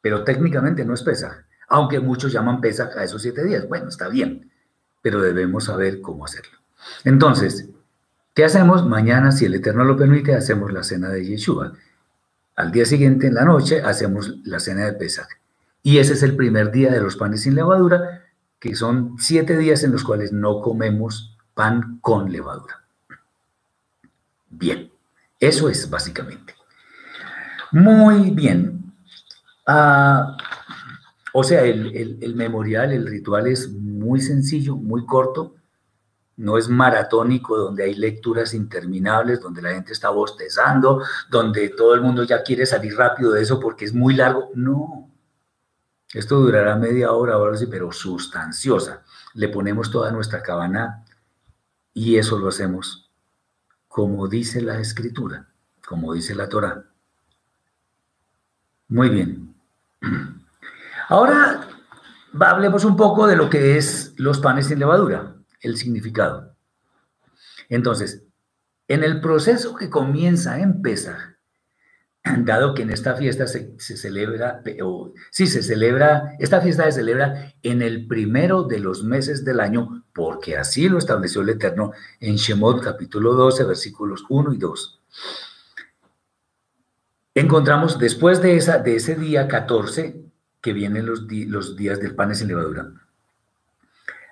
Pero 0.00 0.22
técnicamente 0.24 0.84
no 0.84 0.94
es 0.94 1.02
Pesach, 1.02 1.46
aunque 1.68 2.00
muchos 2.00 2.32
llaman 2.32 2.60
Pesach 2.60 2.96
a 2.96 3.04
esos 3.04 3.22
siete 3.22 3.42
días. 3.44 3.68
Bueno, 3.68 3.88
está 3.88 4.08
bien, 4.08 4.50
pero 5.00 5.20
debemos 5.20 5.64
saber 5.64 6.00
cómo 6.00 6.24
hacerlo. 6.24 6.58
Entonces, 7.04 7.68
¿qué 8.34 8.44
hacemos? 8.44 8.86
Mañana, 8.86 9.32
si 9.32 9.46
el 9.46 9.54
Eterno 9.54 9.84
lo 9.84 9.96
permite, 9.96 10.34
hacemos 10.34 10.72
la 10.72 10.82
cena 10.82 11.08
de 11.08 11.24
Yeshua. 11.24 11.72
Al 12.56 12.70
día 12.70 12.84
siguiente, 12.84 13.26
en 13.26 13.34
la 13.34 13.44
noche, 13.44 13.82
hacemos 13.82 14.36
la 14.44 14.60
cena 14.60 14.84
de 14.84 14.92
Pesach. 14.92 15.28
Y 15.82 15.98
ese 15.98 16.12
es 16.12 16.22
el 16.22 16.36
primer 16.36 16.70
día 16.70 16.90
de 16.90 17.00
los 17.00 17.16
panes 17.16 17.42
sin 17.42 17.54
levadura, 17.54 18.22
que 18.58 18.74
son 18.76 19.16
siete 19.18 19.56
días 19.56 19.82
en 19.82 19.92
los 19.92 20.04
cuales 20.04 20.32
no 20.32 20.60
comemos 20.60 21.36
pan 21.54 21.98
con 22.00 22.30
levadura. 22.30 22.84
Bien, 24.48 24.90
eso 25.40 25.68
es 25.68 25.88
básicamente. 25.88 26.54
Muy 27.72 28.30
bien. 28.30 28.92
Ah, 29.66 30.36
o 31.32 31.42
sea, 31.42 31.62
el, 31.62 32.34
memorial, 32.36 32.92
el 32.92 33.06
ritual 33.06 33.46
es 33.46 33.70
muy 33.72 34.20
sencillo, 34.20 34.76
muy 34.76 35.06
corto, 35.06 35.54
no 36.42 36.58
es 36.58 36.68
maratónico 36.68 37.56
donde 37.56 37.84
hay 37.84 37.94
lecturas 37.94 38.54
interminables, 38.54 39.40
donde 39.40 39.62
la 39.62 39.70
gente 39.70 39.92
está 39.92 40.10
bostezando, 40.10 41.02
donde 41.30 41.70
todo 41.70 41.94
el 41.94 42.00
mundo 42.00 42.24
ya 42.24 42.42
quiere 42.42 42.66
salir 42.66 42.96
rápido 42.96 43.32
de 43.32 43.42
eso 43.42 43.58
porque 43.58 43.84
es 43.84 43.94
muy 43.94 44.14
largo. 44.14 44.50
No. 44.54 45.08
Esto 46.12 46.36
durará 46.36 46.76
media 46.76 47.12
hora, 47.12 47.34
ahora 47.34 47.56
sí, 47.56 47.66
pero 47.66 47.90
sustanciosa. 47.90 49.02
Le 49.34 49.48
ponemos 49.48 49.90
toda 49.90 50.12
nuestra 50.12 50.42
cabana 50.42 51.04
y 51.94 52.16
eso 52.16 52.38
lo 52.38 52.48
hacemos 52.48 53.02
como 53.92 54.26
dice 54.26 54.62
la 54.62 54.80
escritura, 54.80 55.48
como 55.86 56.14
dice 56.14 56.34
la 56.34 56.48
Torah. 56.48 56.82
Muy 58.88 59.10
bien. 59.10 59.54
Ahora 61.10 61.68
hablemos 62.40 62.86
un 62.86 62.96
poco 62.96 63.26
de 63.26 63.36
lo 63.36 63.50
que 63.50 63.76
es 63.76 64.14
los 64.16 64.38
panes 64.40 64.68
sin 64.68 64.78
levadura, 64.78 65.34
el 65.62 65.76
significado. 65.76 66.54
Entonces, 67.68 68.24
en 68.88 69.04
el 69.04 69.20
proceso 69.20 69.74
que 69.74 69.88
comienza 69.88 70.60
en 70.60 70.82
Pesach, 70.82 71.32
dado 72.44 72.74
que 72.74 72.82
en 72.82 72.90
esta 72.90 73.14
fiesta 73.14 73.46
se, 73.46 73.78
celebra, 73.78 74.62
o 74.82 75.12
sí, 75.30 75.46
se 75.46 75.62
celebra, 75.62 76.36
esta 76.38 76.60
fiesta 76.60 76.84
se 76.84 76.92
celebra 76.92 77.54
en 77.62 77.82
el 77.82 78.06
primero 78.06 78.64
de 78.64 78.78
los 78.78 79.02
meses 79.04 79.44
del 79.44 79.60
año, 79.60 80.04
porque 80.12 80.56
así 80.56 80.88
lo 80.88 80.98
estableció 80.98 81.42
el 81.42 81.50
Eterno 81.50 81.92
en 82.20 82.36
Shemot 82.36 82.82
capítulo 82.82 83.34
12, 83.34 83.64
versículos 83.64 84.24
1 84.28 84.52
y 84.52 84.58
2. 84.58 85.00
Encontramos 87.34 87.98
después 87.98 88.42
de, 88.42 88.56
esa, 88.56 88.78
de 88.78 88.96
ese 88.96 89.14
día 89.14 89.48
14, 89.48 90.22
que 90.60 90.72
vienen 90.72 91.06
los, 91.06 91.22
los 91.30 91.76
días 91.76 91.98
del 91.98 92.14
pan 92.14 92.34
sin 92.34 92.48
levadura. 92.48 92.92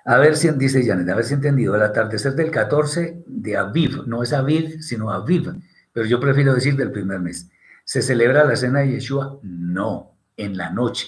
A 0.05 0.17
ver 0.17 0.35
si, 0.35 0.49
dice 0.51 0.85
Janet, 0.85 1.07
a 1.09 1.15
ver 1.15 1.25
si 1.25 1.33
he 1.33 1.35
entendido, 1.35 1.75
el 1.75 1.83
atardecer 1.83 2.33
del 2.33 2.49
14 2.49 3.23
de 3.27 3.57
Aviv, 3.57 4.07
no 4.07 4.23
es 4.23 4.33
Aviv, 4.33 4.81
sino 4.81 5.11
Aviv, 5.11 5.53
pero 5.93 6.05
yo 6.05 6.19
prefiero 6.19 6.53
decir 6.53 6.75
del 6.75 6.91
primer 6.91 7.19
mes. 7.19 7.49
¿Se 7.83 8.01
celebra 8.01 8.43
la 8.43 8.55
cena 8.55 8.79
de 8.79 8.91
Yeshua? 8.91 9.39
No, 9.43 10.15
en 10.37 10.57
la 10.57 10.69
noche, 10.69 11.07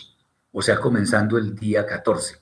o 0.51 0.61
sea, 0.61 0.79
comenzando 0.79 1.37
el 1.37 1.55
día 1.55 1.85
14. 1.85 2.37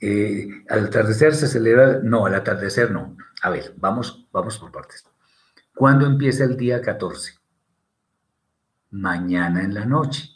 Eh, 0.00 0.48
al 0.68 0.86
atardecer 0.86 1.34
se 1.34 1.48
celebra, 1.48 2.00
no, 2.02 2.26
al 2.26 2.34
atardecer 2.34 2.90
no. 2.90 3.16
A 3.42 3.50
ver, 3.50 3.72
vamos, 3.76 4.26
vamos 4.32 4.58
por 4.58 4.70
partes. 4.70 5.06
¿Cuándo 5.74 6.06
empieza 6.06 6.44
el 6.44 6.56
día 6.56 6.82
14? 6.82 7.32
Mañana 8.90 9.62
en 9.62 9.72
la 9.72 9.86
noche. 9.86 10.30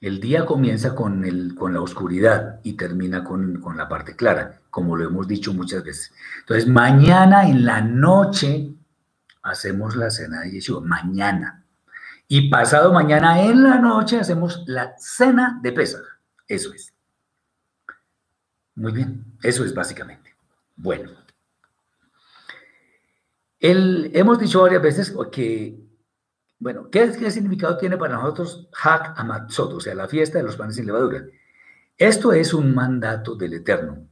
El 0.00 0.20
día 0.20 0.44
comienza 0.44 0.94
con, 0.94 1.24
el, 1.24 1.54
con 1.54 1.72
la 1.72 1.80
oscuridad 1.80 2.55
y 2.66 2.72
termina 2.72 3.22
con, 3.22 3.62
la 3.76 3.88
parte 3.88 4.16
clara, 4.16 4.60
como 4.70 4.96
lo 4.96 5.04
hemos 5.04 5.28
dicho 5.28 5.54
muchas 5.54 5.84
veces. 5.84 6.12
Entonces, 6.40 6.66
mañana 6.66 7.48
en 7.48 7.64
la 7.64 7.80
noche 7.80 8.74
hacemos 9.44 9.94
la 9.94 10.10
cena 10.10 10.40
de 10.40 10.50
Yeshua, 10.50 10.80
mañana. 10.80 11.64
Y 12.26 12.50
pasado 12.50 12.92
mañana 12.92 13.40
en 13.40 13.62
la 13.62 13.78
noche 13.78 14.18
hacemos 14.18 14.64
la 14.66 14.94
cena 14.98 15.60
de 15.62 15.70
Pesach. 15.70 16.02
Eso 16.48 16.72
es. 16.74 16.92
Muy 18.74 18.90
bien, 18.90 19.24
eso 19.44 19.64
es 19.64 19.72
básicamente. 19.72 20.34
Bueno. 20.74 21.12
El, 23.60 24.10
hemos 24.12 24.40
dicho 24.40 24.60
varias 24.60 24.82
veces 24.82 25.14
que 25.30 25.86
bueno, 26.58 26.90
¿qué, 26.90 27.12
significado 27.30 27.76
tiene 27.76 27.96
para 27.96 28.16
nosotros 28.16 28.68
Hak 28.72 29.20
Amatzot, 29.20 29.72
o 29.74 29.80
sea, 29.80 29.94
la 29.94 30.08
fiesta 30.08 30.38
de 30.38 30.44
los 30.44 30.56
panes 30.56 30.74
sin 30.74 30.86
levadura? 30.86 31.22
Esto 31.98 32.32
es 32.32 32.52
un 32.52 32.74
mandato 32.74 33.34
del 33.36 33.54
Eterno. 33.54 34.06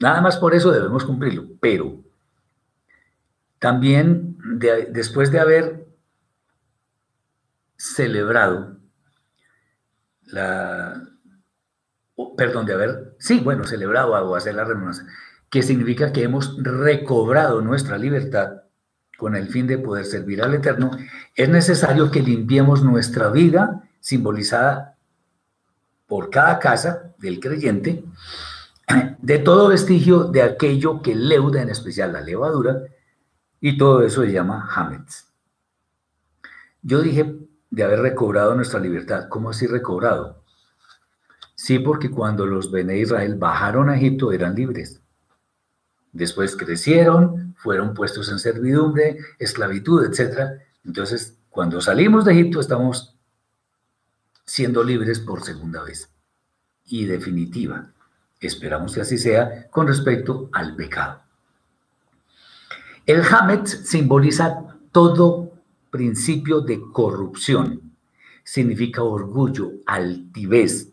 Nada 0.00 0.20
más 0.20 0.36
por 0.38 0.54
eso 0.54 0.72
debemos 0.72 1.04
cumplirlo, 1.04 1.44
pero 1.60 2.02
también 3.58 4.38
después 4.90 5.30
de 5.30 5.40
haber 5.40 5.86
celebrado 7.76 8.78
la, 10.24 11.02
perdón, 12.36 12.66
de 12.66 12.72
haber, 12.72 13.16
sí, 13.18 13.40
bueno, 13.40 13.64
celebrado 13.64 14.12
o 14.12 14.34
hacer 14.34 14.54
la 14.54 14.64
renuncia, 14.64 15.06
que 15.50 15.62
significa 15.62 16.12
que 16.12 16.22
hemos 16.22 16.56
recobrado 16.62 17.60
nuestra 17.60 17.98
libertad, 17.98 18.62
con 19.16 19.36
el 19.36 19.48
fin 19.48 19.66
de 19.66 19.76
poder 19.76 20.06
servir 20.06 20.42
al 20.42 20.54
Eterno, 20.54 20.90
es 21.34 21.48
necesario 21.48 22.10
que 22.10 22.22
limpiemos 22.22 22.82
nuestra 22.82 23.28
vida, 23.28 23.84
simbolizada 24.00 24.96
por 26.10 26.28
cada 26.28 26.58
casa 26.58 27.14
del 27.18 27.38
creyente, 27.38 28.02
de 29.20 29.38
todo 29.38 29.68
vestigio 29.68 30.24
de 30.24 30.42
aquello 30.42 31.02
que 31.02 31.14
leuda, 31.14 31.62
en 31.62 31.68
especial 31.68 32.12
la 32.12 32.20
levadura, 32.20 32.82
y 33.60 33.78
todo 33.78 34.02
eso 34.02 34.24
se 34.24 34.32
llama 34.32 34.68
Hametz. 34.74 35.28
Yo 36.82 37.00
dije 37.00 37.36
de 37.70 37.84
haber 37.84 38.00
recobrado 38.00 38.56
nuestra 38.56 38.80
libertad. 38.80 39.28
¿Cómo 39.28 39.50
así 39.50 39.68
recobrado? 39.68 40.42
Sí, 41.54 41.78
porque 41.78 42.10
cuando 42.10 42.44
los 42.44 42.72
Bene 42.72 42.98
Israel 42.98 43.36
bajaron 43.36 43.88
a 43.88 43.96
Egipto 43.96 44.32
eran 44.32 44.56
libres. 44.56 45.00
Después 46.12 46.56
crecieron, 46.56 47.54
fueron 47.56 47.94
puestos 47.94 48.28
en 48.32 48.40
servidumbre, 48.40 49.18
esclavitud, 49.38 50.04
etc. 50.04 50.60
Entonces, 50.84 51.38
cuando 51.50 51.80
salimos 51.80 52.24
de 52.24 52.32
Egipto 52.32 52.58
estamos 52.58 53.19
siendo 54.50 54.82
libres 54.82 55.20
por 55.20 55.44
segunda 55.44 55.80
vez 55.84 56.10
y 56.84 57.04
definitiva. 57.04 57.92
Esperamos 58.40 58.92
que 58.92 59.00
así 59.00 59.16
sea 59.16 59.70
con 59.70 59.86
respecto 59.86 60.48
al 60.50 60.74
pecado. 60.74 61.20
El 63.06 63.22
Hamet 63.22 63.68
simboliza 63.68 64.76
todo 64.90 65.52
principio 65.90 66.62
de 66.62 66.80
corrupción. 66.92 67.92
Significa 68.42 69.04
orgullo, 69.04 69.70
altivez, 69.86 70.88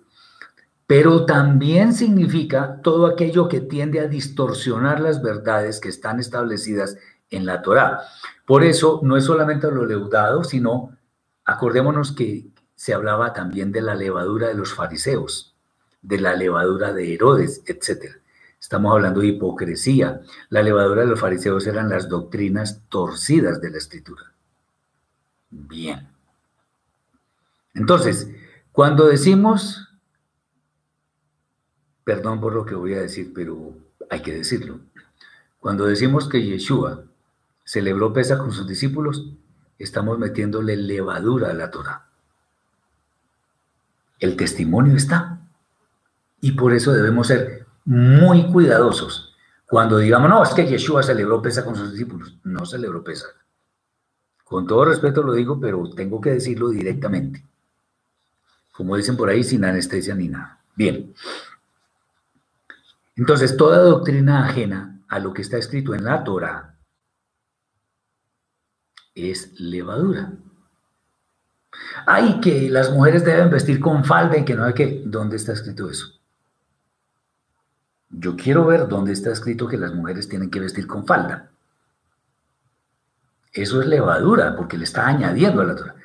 pero 0.86 1.26
también 1.26 1.96
significa 1.96 2.80
todo 2.84 3.08
aquello 3.08 3.48
que 3.48 3.62
tiende 3.62 4.02
a 4.02 4.08
distorsionar 4.08 5.00
las 5.00 5.24
verdades 5.24 5.80
que 5.80 5.90
están 5.90 6.20
establecidas 6.20 6.96
en 7.32 7.48
la 7.48 7.64
Torá. 7.64 8.02
Por 8.46 8.64
eso 8.64 9.00
no 9.02 9.18
es 9.18 9.26
solamente 9.26 9.72
lo 9.72 9.84
leudado, 9.88 10.44
sino 10.44 10.96
acordémonos 11.44 12.12
que 12.12 12.52
se 12.78 12.94
hablaba 12.94 13.34
también 13.34 13.74
de 13.74 13.82
la 13.82 13.94
levadura 13.94 14.48
de 14.48 14.54
los 14.54 14.74
fariseos, 14.74 15.54
de 16.02 16.22
la 16.22 16.34
levadura 16.34 16.94
de 16.94 17.14
Herodes, 17.14 17.62
etc. 17.66 18.16
Estamos 18.58 18.94
hablando 18.94 19.20
de 19.20 19.28
hipocresía. 19.28 20.22
La 20.48 20.64
levadura 20.64 21.02
de 21.02 21.08
los 21.08 21.20
fariseos 21.20 21.68
eran 21.68 21.90
las 21.90 22.08
doctrinas 22.08 22.84
torcidas 22.88 23.60
de 23.60 23.72
la 23.72 23.78
escritura. 23.78 24.32
Bien. 25.50 26.08
Entonces, 27.74 28.30
cuando 28.72 29.08
decimos 29.08 29.88
Perdón 32.08 32.40
por 32.40 32.54
lo 32.54 32.66
que 32.66 32.74
voy 32.74 32.94
a 32.94 33.02
decir, 33.02 33.34
pero 33.36 33.74
hay 34.10 34.22
que 34.22 34.34
decirlo. 34.34 34.80
Cuando 35.60 35.84
decimos 35.84 36.30
que 36.30 36.42
Yeshua 36.42 37.04
celebró 37.66 38.14
pesa 38.14 38.38
con 38.38 38.54
sus 38.54 38.66
discípulos, 38.66 39.34
estamos 39.78 40.18
metiéndole 40.18 40.78
levadura 40.78 41.50
a 41.50 41.54
la 41.54 41.70
Torah. 41.70 42.07
El 44.20 44.36
testimonio 44.36 44.96
está. 44.96 45.40
Y 46.42 46.52
por 46.52 46.74
eso 46.74 46.94
debemos 46.94 47.28
ser 47.28 47.66
muy 47.86 48.52
cuidadosos. 48.52 49.36
Cuando 49.68 49.98
digamos, 49.98 50.30
no, 50.30 50.44
es 50.44 50.54
que 50.54 50.66
Yeshua 50.66 51.04
celebró 51.04 51.42
pesa 51.42 51.66
con 51.66 51.76
sus 51.76 51.92
discípulos. 51.92 52.38
No 52.44 52.66
celebró 52.66 53.04
pesa. 53.04 53.28
Con 54.44 54.66
todo 54.66 54.86
respeto 54.86 55.24
lo 55.24 55.34
digo, 55.34 55.60
pero 55.60 55.90
tengo 55.90 56.22
que 56.22 56.32
decirlo 56.32 56.70
directamente. 56.70 57.44
Como 58.72 58.96
dicen 58.96 59.18
por 59.18 59.30
ahí, 59.30 59.44
sin 59.44 59.66
anestesia 59.66 60.16
ni 60.16 60.30
nada. 60.30 60.62
Bien. 60.76 61.14
Entonces, 63.16 63.58
toda 63.58 63.80
doctrina 63.80 64.46
ajena 64.46 65.02
a 65.08 65.20
lo 65.20 65.34
que 65.34 65.42
está 65.42 65.58
escrito 65.58 65.96
en 65.96 66.06
la 66.06 66.24
Torah 66.24 66.76
es 69.16 69.60
levadura. 69.60 70.34
Hay 72.06 72.40
que 72.40 72.70
las 72.70 72.92
mujeres 72.92 73.24
deben 73.26 73.50
vestir 73.50 73.80
con 73.80 74.04
falda 74.04 74.38
y 74.38 74.46
que 74.46 74.56
no 74.56 74.66
hay 74.66 74.74
que... 74.74 75.04
¿Dónde 75.06 75.36
está 75.38 75.54
escrito 75.54 75.90
eso? 75.90 76.08
Yo 78.10 78.36
quiero 78.36 78.66
ver 78.66 78.88
dónde 78.88 79.14
está 79.14 79.32
escrito 79.32 79.68
que 79.68 79.78
las 79.78 79.94
mujeres 79.94 80.30
tienen 80.30 80.50
que 80.50 80.60
vestir 80.60 80.88
con 80.88 81.06
falda. 81.06 81.50
eso 83.54 83.82
es 83.82 83.88
levadura, 83.88 84.56
porque 84.56 84.78
le 84.78 84.84
está 84.84 85.08
añadiendo 85.08 85.62
a 85.62 85.66
la 85.66 85.76
Torah. 85.76 85.96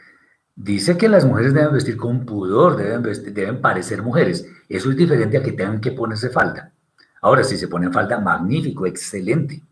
Dice 0.55 0.97
que 0.97 1.09
las 1.09 1.25
mujeres 1.25 1.55
deben 1.55 1.73
vestir 1.73 1.97
con 1.97 2.27
pudor, 2.27 2.77
deben, 2.77 3.03
deben 3.35 3.61
parecer 3.61 4.03
mujeres. 4.03 4.47
Eso 4.69 4.91
es 4.91 4.97
diferente 4.97 5.39
a 5.39 5.43
que 5.43 5.53
tengan 5.53 5.81
que 5.81 5.93
ponerse 5.93 6.31
falda. 6.31 6.73
Ahora, 7.21 7.45
si 7.45 7.57
se 7.57 7.69
ponen 7.69 7.93
falda, 7.93 8.19
magnífico, 8.19 8.87
excelente. 8.87 9.63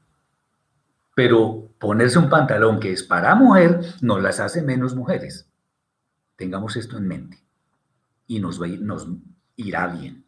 Pero 1.14 1.68
ponerse 1.78 2.18
un 2.18 2.30
pantalón 2.30 2.78
que 2.78 2.92
es 2.92 3.02
para 3.02 3.34
mujer 3.34 3.80
no 4.00 4.20
las 4.20 4.40
hace 4.40 4.62
menos 4.62 4.94
mujeres. 4.94 5.49
Tengamos 6.40 6.74
esto 6.76 6.96
en 6.96 7.06
mente 7.06 7.38
y 8.26 8.40
nos, 8.40 8.58
irá 9.56 9.88
bien. 9.88 10.24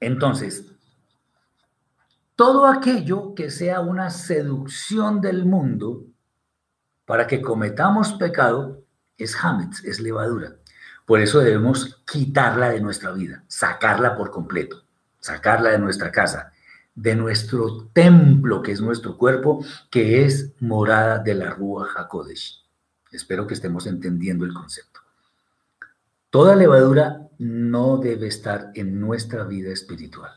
Entonces, 0.00 0.64
todo 2.34 2.66
aquello 2.66 3.34
que 3.34 3.50
sea 3.50 3.80
una 3.80 4.08
seducción 4.08 5.20
del 5.20 5.44
mundo 5.44 6.06
para 7.04 7.26
que 7.26 7.42
cometamos 7.42 8.14
pecado 8.14 8.82
es 9.18 9.36
hametz, 9.36 9.84
es 9.84 10.00
levadura. 10.00 10.56
Por 11.04 11.20
eso 11.20 11.40
debemos 11.40 12.02
quitarla 12.10 12.70
de 12.70 12.80
nuestra 12.80 13.12
vida, 13.12 13.44
sacarla 13.48 14.16
por 14.16 14.30
completo, 14.30 14.82
sacarla 15.18 15.72
de 15.72 15.78
nuestra 15.78 16.10
casa, 16.10 16.54
de 16.94 17.16
nuestro 17.16 17.90
templo, 17.92 18.62
que 18.62 18.72
es 18.72 18.80
nuestro 18.80 19.18
cuerpo, 19.18 19.62
que 19.90 20.24
es 20.24 20.54
morada 20.58 21.18
de 21.18 21.34
la 21.34 21.50
Rúa 21.50 21.86
Hakodesh. 21.94 22.59
Espero 23.12 23.46
que 23.46 23.54
estemos 23.54 23.86
entendiendo 23.86 24.44
el 24.44 24.54
concepto. 24.54 25.00
Toda 26.30 26.54
levadura 26.54 27.28
no 27.38 27.98
debe 27.98 28.28
estar 28.28 28.70
en 28.74 29.00
nuestra 29.00 29.44
vida 29.44 29.72
espiritual. 29.72 30.30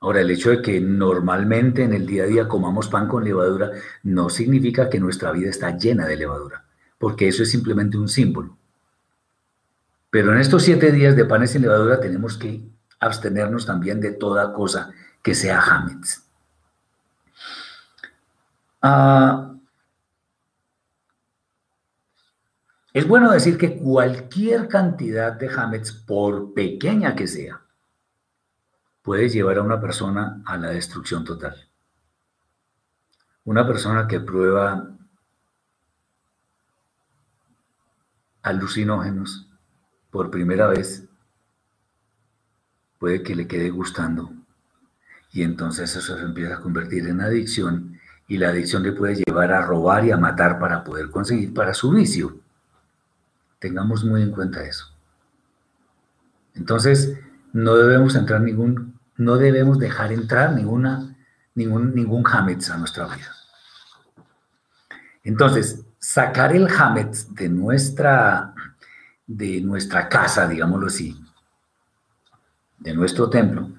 Ahora, 0.00 0.20
el 0.20 0.30
hecho 0.30 0.50
de 0.50 0.62
que 0.62 0.80
normalmente 0.80 1.82
en 1.82 1.92
el 1.92 2.06
día 2.06 2.24
a 2.24 2.26
día 2.26 2.48
comamos 2.48 2.88
pan 2.88 3.08
con 3.08 3.24
levadura 3.24 3.72
no 4.04 4.30
significa 4.30 4.88
que 4.88 5.00
nuestra 5.00 5.32
vida 5.32 5.50
está 5.50 5.76
llena 5.76 6.06
de 6.06 6.16
levadura, 6.16 6.64
porque 6.98 7.28
eso 7.28 7.42
es 7.42 7.50
simplemente 7.50 7.98
un 7.98 8.08
símbolo. 8.08 8.56
Pero 10.10 10.32
en 10.32 10.38
estos 10.38 10.62
siete 10.62 10.92
días 10.92 11.16
de 11.16 11.24
panes 11.24 11.50
sin 11.50 11.62
levadura 11.62 12.00
tenemos 12.00 12.36
que 12.38 12.62
abstenernos 13.00 13.66
también 13.66 14.00
de 14.00 14.12
toda 14.12 14.52
cosa 14.52 14.92
que 15.22 15.34
sea 15.34 15.60
hametz. 15.60 16.22
Ah, 18.80 19.47
es 22.92 23.06
bueno 23.06 23.30
decir 23.30 23.58
que 23.58 23.76
cualquier 23.76 24.68
cantidad 24.68 25.32
de 25.32 25.48
hametz, 25.48 25.92
por 25.92 26.54
pequeña 26.54 27.14
que 27.14 27.26
sea, 27.26 27.60
puede 29.02 29.28
llevar 29.28 29.58
a 29.58 29.62
una 29.62 29.80
persona 29.80 30.42
a 30.44 30.56
la 30.56 30.70
destrucción 30.70 31.24
total. 31.24 31.68
Una 33.44 33.66
persona 33.66 34.06
que 34.06 34.20
prueba 34.20 34.90
alucinógenos 38.42 39.48
por 40.10 40.30
primera 40.30 40.66
vez 40.66 41.04
puede 42.98 43.22
que 43.22 43.34
le 43.34 43.46
quede 43.46 43.70
gustando 43.70 44.32
y 45.32 45.42
entonces 45.42 45.94
eso 45.94 46.16
se 46.16 46.24
empieza 46.24 46.56
a 46.56 46.60
convertir 46.60 47.06
en 47.06 47.20
adicción 47.20 47.98
y 48.26 48.38
la 48.38 48.48
adicción 48.48 48.82
le 48.82 48.92
puede 48.92 49.16
llevar 49.16 49.52
a 49.52 49.62
robar 49.62 50.04
y 50.04 50.10
a 50.10 50.16
matar 50.16 50.58
para 50.58 50.84
poder 50.84 51.10
conseguir 51.10 51.54
para 51.54 51.74
su 51.74 51.90
vicio. 51.92 52.40
Tengamos 53.58 54.04
muy 54.04 54.22
en 54.22 54.30
cuenta 54.30 54.64
eso. 54.64 54.86
Entonces, 56.54 57.18
no 57.52 57.76
debemos 57.76 58.14
entrar 58.14 58.40
ningún 58.40 58.98
no 59.18 59.36
debemos 59.36 59.78
dejar 59.78 60.12
entrar 60.12 60.54
ninguna, 60.54 61.16
ningún, 61.54 61.94
ningún 61.94 62.24
Hametz 62.26 62.70
a 62.70 62.78
nuestra 62.78 63.04
vida. 63.06 63.34
Entonces, 65.24 65.84
sacar 65.98 66.54
el 66.54 66.68
Hametz 66.68 67.34
de 67.34 67.48
nuestra, 67.48 68.54
de 69.26 69.60
nuestra 69.60 70.08
casa, 70.08 70.46
digámoslo 70.46 70.86
así, 70.86 71.20
de 72.78 72.94
nuestro 72.94 73.28
templo, 73.28 73.70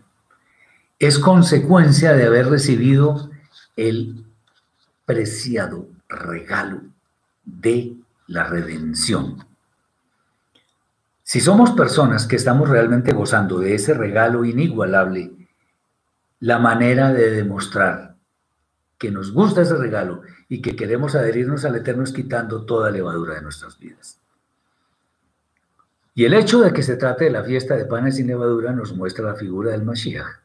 es 0.99 1.17
consecuencia 1.17 2.11
de 2.11 2.25
haber 2.25 2.49
recibido 2.49 3.31
el 3.77 4.25
preciado 5.05 5.87
regalo 6.09 6.81
de 7.45 7.95
la 8.27 8.43
redención. 8.43 9.47
Si 11.29 11.41
somos 11.41 11.69
personas 11.73 12.25
que 12.25 12.37
estamos 12.37 12.67
realmente 12.67 13.13
gozando 13.13 13.59
de 13.59 13.75
ese 13.75 13.93
regalo 13.93 14.45
inigualable, 14.45 15.31
la 16.39 16.57
manera 16.57 17.13
de 17.13 17.29
demostrar 17.29 18.15
que 18.97 19.11
nos 19.11 19.31
gusta 19.31 19.61
ese 19.61 19.75
regalo 19.75 20.23
y 20.47 20.59
que 20.59 20.75
queremos 20.75 21.13
adherirnos 21.13 21.65
al 21.65 21.75
Eterno 21.75 22.03
es 22.03 22.13
quitando 22.13 22.65
toda 22.65 22.89
levadura 22.89 23.35
de 23.35 23.43
nuestras 23.43 23.77
vidas. 23.77 24.19
Y 26.15 26.25
el 26.25 26.33
hecho 26.33 26.61
de 26.61 26.73
que 26.73 26.81
se 26.81 26.97
trate 26.97 27.25
de 27.25 27.29
la 27.29 27.43
fiesta 27.43 27.75
de 27.75 27.85
panes 27.85 28.15
sin 28.15 28.25
levadura 28.25 28.71
nos 28.71 28.95
muestra 28.95 29.25
la 29.25 29.35
figura 29.35 29.69
del 29.69 29.83
Mashiach. 29.83 30.39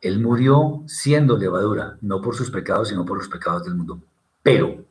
Él 0.00 0.20
murió 0.20 0.84
siendo 0.86 1.36
levadura, 1.36 1.98
no 2.02 2.20
por 2.20 2.36
sus 2.36 2.52
pecados, 2.52 2.90
sino 2.90 3.04
por 3.04 3.18
los 3.18 3.28
pecados 3.28 3.64
del 3.64 3.74
mundo. 3.74 4.00
Pero 4.44 4.84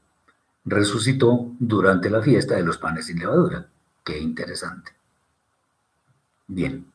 resucitó 0.66 1.50
durante 1.60 2.10
la 2.10 2.22
fiesta 2.22 2.56
de 2.56 2.64
los 2.64 2.78
panes 2.78 3.06
sin 3.06 3.20
levadura. 3.20 3.70
Qué 4.04 4.20
interesante. 4.20 4.92
Bien. 6.54 6.86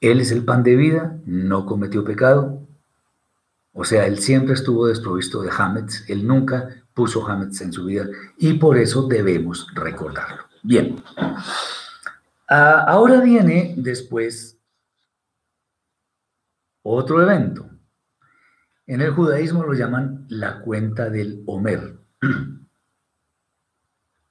Él 0.00 0.20
es 0.20 0.32
el 0.32 0.44
pan 0.44 0.62
de 0.62 0.74
vida, 0.74 1.18
no 1.26 1.66
cometió 1.66 2.02
pecado. 2.02 2.60
O 3.74 3.84
sea, 3.84 4.06
él 4.06 4.18
siempre 4.18 4.54
estuvo 4.54 4.86
desprovisto 4.86 5.42
de 5.42 5.50
Hametz, 5.50 6.08
él 6.08 6.26
nunca 6.26 6.82
puso 6.94 7.28
Hametz 7.28 7.60
en 7.60 7.72
su 7.72 7.86
vida 7.86 8.06
y 8.38 8.54
por 8.54 8.78
eso 8.78 9.06
debemos 9.06 9.66
recordarlo. 9.74 10.44
Bien. 10.62 11.02
Ah, 12.48 12.84
ahora 12.86 13.20
viene 13.20 13.74
después 13.76 14.56
otro 16.82 17.22
evento. 17.22 17.68
En 18.86 19.02
el 19.02 19.10
judaísmo 19.10 19.62
lo 19.62 19.74
llaman 19.74 20.26
la 20.28 20.60
cuenta 20.60 21.10
del 21.10 21.42
Homer. 21.46 21.98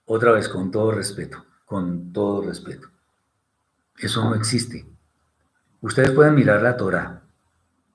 Otra 0.06 0.32
vez, 0.32 0.50
con 0.50 0.72
todo 0.72 0.92
respeto, 0.92 1.46
con 1.66 2.14
todo 2.14 2.44
respeto. 2.44 2.93
Eso 3.98 4.24
no 4.24 4.36
existe. 4.36 4.86
Ustedes 5.82 6.12
pueden 6.12 6.36
mirar 6.36 6.62
la 6.62 6.78
Torah. 6.78 7.22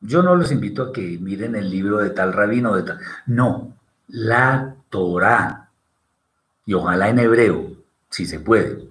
Yo 0.01 0.22
no 0.22 0.36
los 0.36 0.53
invito 0.53 0.82
a 0.82 0.92
que 0.92 1.18
miren 1.20 1.57
el 1.57 1.70
libro 1.70 1.99
de 1.99 2.11
tal 2.11 2.32
rabino 2.32 2.76
de 2.76 2.82
tal. 2.82 2.99
No, 3.26 3.76
la 4.09 4.76
Torah. 4.90 5.70
Y 6.66 6.74
ojalá 6.74 7.09
en 7.09 7.18
hebreo, 7.18 7.72
si 8.11 8.26
se 8.26 8.40
puede. 8.40 8.88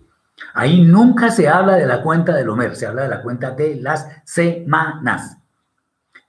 Ahí 0.54 0.84
nunca 0.84 1.32
se 1.32 1.48
habla 1.48 1.76
de 1.76 1.86
la 1.86 2.02
cuenta 2.02 2.34
del 2.34 2.50
Homer, 2.50 2.76
se 2.76 2.86
habla 2.86 3.04
de 3.04 3.10
la 3.10 3.22
cuenta 3.22 3.52
de 3.52 3.76
las 3.76 4.08
semanas. 4.26 5.38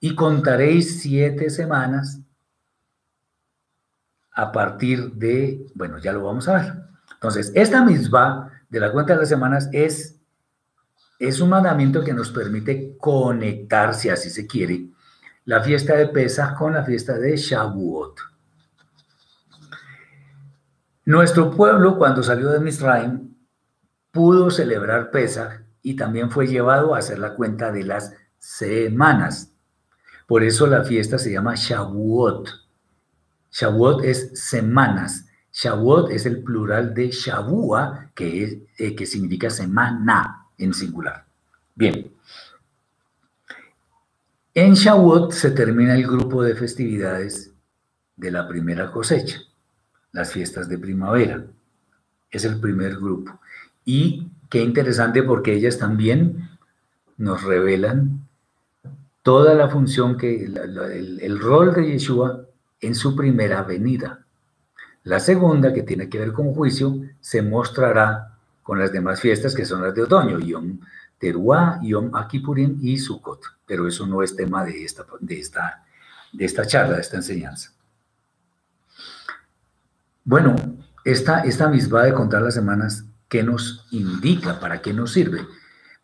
Y 0.01 0.15
contaréis 0.15 1.01
siete 1.01 1.51
semanas 1.51 2.21
a 4.33 4.53
partir 4.53 5.13
de, 5.15 5.67
bueno, 5.75 5.99
ya 5.99 6.13
lo 6.13 6.23
vamos 6.23 6.49
a 6.49 6.55
ver. 6.55 6.75
Entonces, 7.15 7.51
esta 7.55 7.85
misma 7.85 8.53
de 8.69 8.79
la 8.81 8.93
cuenta 8.93 9.15
de 9.15 9.21
las 9.21 9.29
semanas 9.29 9.69
es 9.73 10.18
es 11.19 11.41
un 11.41 11.51
mandamiento 11.51 12.05
que 12.05 12.15
nos 12.15 12.31
permite 12.31 12.97
conectar, 12.97 13.95
si 13.95 14.09
así 14.09 14.31
se 14.31 14.47
quiere, 14.47 14.89
la 15.45 15.61
fiesta 15.63 15.97
de 15.97 16.09
Pesach 16.09 16.57
con 16.57 16.75
la 16.75 16.85
fiesta 16.85 17.19
de 17.19 17.37
Shavuot. 17.37 18.21
Nuestro 21.07 21.51
pueblo, 21.51 21.97
cuando 21.97 22.23
salió 22.23 22.51
de 22.51 22.61
Misraim, 22.61 23.35
pudo 24.13 24.51
celebrar 24.51 25.11
Pesach 25.11 25.63
y 25.83 25.97
también 25.97 26.31
fue 26.31 26.47
llevado 26.47 26.95
a 26.95 26.99
hacer 26.99 27.19
la 27.19 27.35
cuenta 27.35 27.73
de 27.73 27.83
las 27.83 28.15
semanas. 28.39 29.53
Por 30.27 30.45
eso 30.45 30.67
la 30.67 30.85
fiesta 30.85 31.19
se 31.19 31.33
llama 31.33 31.55
Shavuot. 31.57 32.49
Shavuot 33.51 34.05
es 34.05 34.39
semanas. 34.39 35.27
Shavuot 35.51 36.11
es 36.11 36.27
el 36.27 36.43
plural 36.45 36.93
de 36.93 37.11
Shavua, 37.11 38.11
que, 38.15 38.45
es, 38.45 38.59
eh, 38.77 38.95
que 38.95 39.07
significa 39.07 39.49
semana 39.49 40.38
en 40.59 40.75
singular. 40.75 41.25
Bien. 41.75 42.13
En 44.55 44.75
Shavuot 44.75 45.33
se 45.33 45.53
termina 45.53 45.95
el 45.95 46.07
grupo 46.07 46.43
de 46.43 46.57
festividades 46.57 47.53
de 48.17 48.31
la 48.33 48.49
primera 48.49 48.91
cosecha, 48.91 49.39
las 50.13 50.33
fiestas 50.33 50.69
de 50.69 50.79
primavera. 50.79 51.45
Es 52.31 52.45
el 52.45 52.61
primer 52.61 52.97
grupo. 52.97 53.39
Y 53.85 54.29
qué 54.51 54.61
interesante 54.61 55.23
porque 55.23 55.55
ellas 55.55 55.79
también 55.79 56.51
nos 57.17 57.45
revelan 57.45 58.27
toda 59.23 59.55
la 59.55 59.69
función 59.69 60.17
que, 60.17 60.45
el, 60.45 61.21
el 61.21 61.39
rol 61.39 61.73
de 61.75 61.93
Yeshua 61.93 62.45
en 62.81 62.95
su 62.95 63.15
primera 63.15 63.63
venida. 63.63 64.25
La 65.05 65.21
segunda, 65.21 65.73
que 65.73 65.83
tiene 65.83 66.09
que 66.09 66.19
ver 66.19 66.33
con 66.33 66.53
juicio, 66.53 67.01
se 67.21 67.43
mostrará 67.43 68.38
con 68.69 68.79
las 68.79 68.93
demás 68.93 69.19
fiestas 69.19 69.55
que 69.55 69.65
son 69.65 69.81
las 69.81 69.95
de 69.95 70.03
otoño, 70.03 70.39
Yom 70.41 70.79
Teruah, 71.17 71.81
Yom 71.83 72.15
Akipurim 72.15 72.77
y 72.83 72.99
Sukkot. 72.99 73.41
Pero 73.65 73.89
eso 73.89 74.07
no 74.07 74.23
es 74.23 74.37
tema 74.37 74.63
de 74.63 74.85
esta, 74.85 75.07
de 75.21 75.41
esta 75.41 75.87
de 76.35 76.45
esta 76.45 76.67
charla, 76.67 76.97
de 76.97 77.01
esta 77.01 77.17
enseñanza. 77.17 77.73
Bueno, 80.23 80.55
esta, 81.03 81.41
esta 81.45 81.71
misma 81.71 82.03
de 82.03 82.13
contar 82.13 82.43
las 82.43 82.53
semanas, 82.53 83.07
¿qué 83.31 83.43
nos 83.43 83.87
indica? 83.91 84.61
¿Para 84.61 84.83
qué 84.83 84.93
nos 84.93 85.15
sirve? 85.15 85.47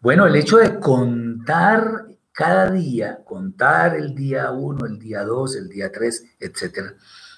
Bueno, 0.00 0.26
el 0.26 0.34
hecho 0.34 0.56
de 0.56 0.80
contar 0.80 2.06
cada 2.32 2.70
día, 2.70 3.18
contar 3.26 3.94
el 3.94 4.14
día 4.14 4.52
1, 4.52 4.86
el 4.86 4.98
día 4.98 5.22
2, 5.22 5.56
el 5.56 5.68
día 5.68 5.92
3, 5.92 6.36
etcétera, 6.40 6.94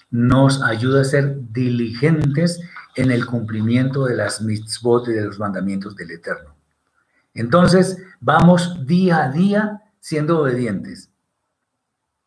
nos 0.08 0.62
ayuda 0.62 1.00
a 1.00 1.04
ser 1.04 1.36
diligentes 1.50 2.60
en 2.96 3.10
el 3.10 3.26
cumplimiento 3.26 4.06
de 4.06 4.16
las 4.16 4.40
mitzvot 4.40 5.08
y 5.08 5.12
de 5.12 5.22
los 5.22 5.38
mandamientos 5.38 5.94
del 5.94 6.10
Eterno. 6.10 6.56
Entonces, 7.34 7.98
vamos 8.20 8.86
día 8.86 9.24
a 9.24 9.30
día 9.30 9.82
siendo 10.00 10.40
obedientes. 10.40 11.10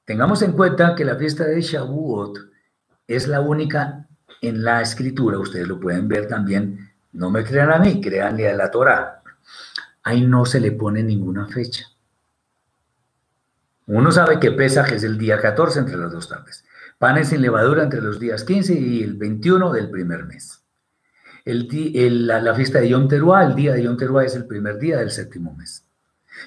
Tengamos 0.05 0.41
en 0.43 0.53
cuenta 0.53 0.95
que 0.95 1.03
la 1.03 1.15
fiesta 1.15 1.43
de 1.45 1.61
Shavuot 1.61 2.37
es 3.07 3.27
la 3.27 3.41
única 3.41 4.07
en 4.41 4.63
la 4.63 4.81
escritura, 4.81 5.39
ustedes 5.39 5.67
lo 5.67 5.79
pueden 5.79 6.07
ver 6.07 6.27
también, 6.27 6.91
no 7.11 7.31
me 7.31 7.43
crean 7.43 7.71
a 7.71 7.79
mí, 7.79 7.99
créanle 7.99 8.49
a 8.49 8.55
la 8.55 8.69
Torah. 8.69 9.23
Ahí 10.03 10.25
no 10.25 10.45
se 10.45 10.59
le 10.59 10.71
pone 10.71 11.03
ninguna 11.03 11.47
fecha. 11.47 11.85
Uno 13.87 14.11
sabe 14.11 14.39
que 14.39 14.51
Pesaj 14.51 14.93
es 14.93 15.03
el 15.03 15.17
día 15.17 15.39
14 15.39 15.79
entre 15.79 15.97
las 15.97 16.11
dos 16.11 16.29
tardes. 16.29 16.63
Panes 16.99 17.29
sin 17.29 17.41
levadura 17.41 17.83
entre 17.83 18.01
los 18.01 18.19
días 18.19 18.43
15 18.43 18.73
y 18.73 19.03
el 19.03 19.15
21 19.15 19.71
del 19.71 19.89
primer 19.89 20.25
mes. 20.25 20.61
La, 21.45 22.53
fiesta 22.53 22.81
de 22.81 22.89
Yom 22.89 23.07
Teruah, 23.07 23.45
el 23.45 23.55
día 23.55 23.73
de 23.73 23.83
Yom 23.83 23.95
Teruah 23.95 24.25
es 24.25 24.35
el 24.35 24.45
primer 24.45 24.77
día 24.77 24.99
del 24.99 25.09
séptimo 25.09 25.55
mes. 25.55 25.85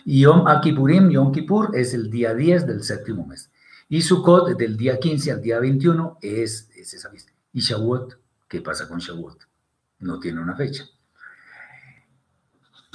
Yom 0.04 0.46
Akipurim, 0.46 1.08
Yom 1.08 1.32
Kippur, 1.32 1.74
es 1.74 1.94
el 1.94 2.10
día 2.10 2.34
10 2.34 2.66
del 2.66 2.82
séptimo 2.82 3.26
mes. 3.26 3.50
Y 3.88 4.02
Sukkot, 4.02 4.58
del 4.58 4.76
día 4.76 4.98
15 4.98 5.32
al 5.32 5.40
día 5.40 5.58
21, 5.58 6.18
es, 6.20 6.68
es 6.76 6.92
esa 6.92 7.08
fiesta. 7.08 7.32
Y 7.54 7.60
Shavuot, 7.60 8.18
¿qué 8.46 8.60
pasa 8.60 8.86
con 8.86 8.98
Shavuot? 8.98 9.38
No 10.00 10.20
tiene 10.20 10.40
una 10.40 10.54
fecha. 10.54 10.84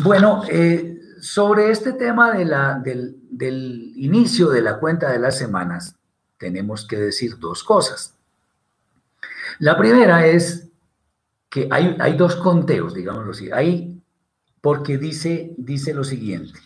Bueno, 0.03 0.43
eh, 0.47 0.99
sobre 1.19 1.71
este 1.71 1.93
tema 1.93 2.33
del 2.33 3.93
inicio 3.95 4.49
de 4.49 4.61
la 4.61 4.79
cuenta 4.79 5.11
de 5.11 5.17
las 5.17 5.39
semanas, 5.39 5.97
tenemos 6.37 6.85
que 6.85 6.97
decir 6.97 7.37
dos 7.39 7.63
cosas. 7.63 8.15
La 9.59 9.77
primera 9.77 10.25
es 10.27 10.69
que 11.49 11.67
hay, 11.71 11.95
hay 11.99 12.15
dos 12.15 12.35
conteos, 12.35 12.93
digámoslo 12.93 13.31
así. 13.31 13.51
Hay, 13.51 14.01
porque 14.61 14.97
dice, 14.97 15.53
dice 15.57 15.93
lo 15.93 16.03
siguiente. 16.03 16.59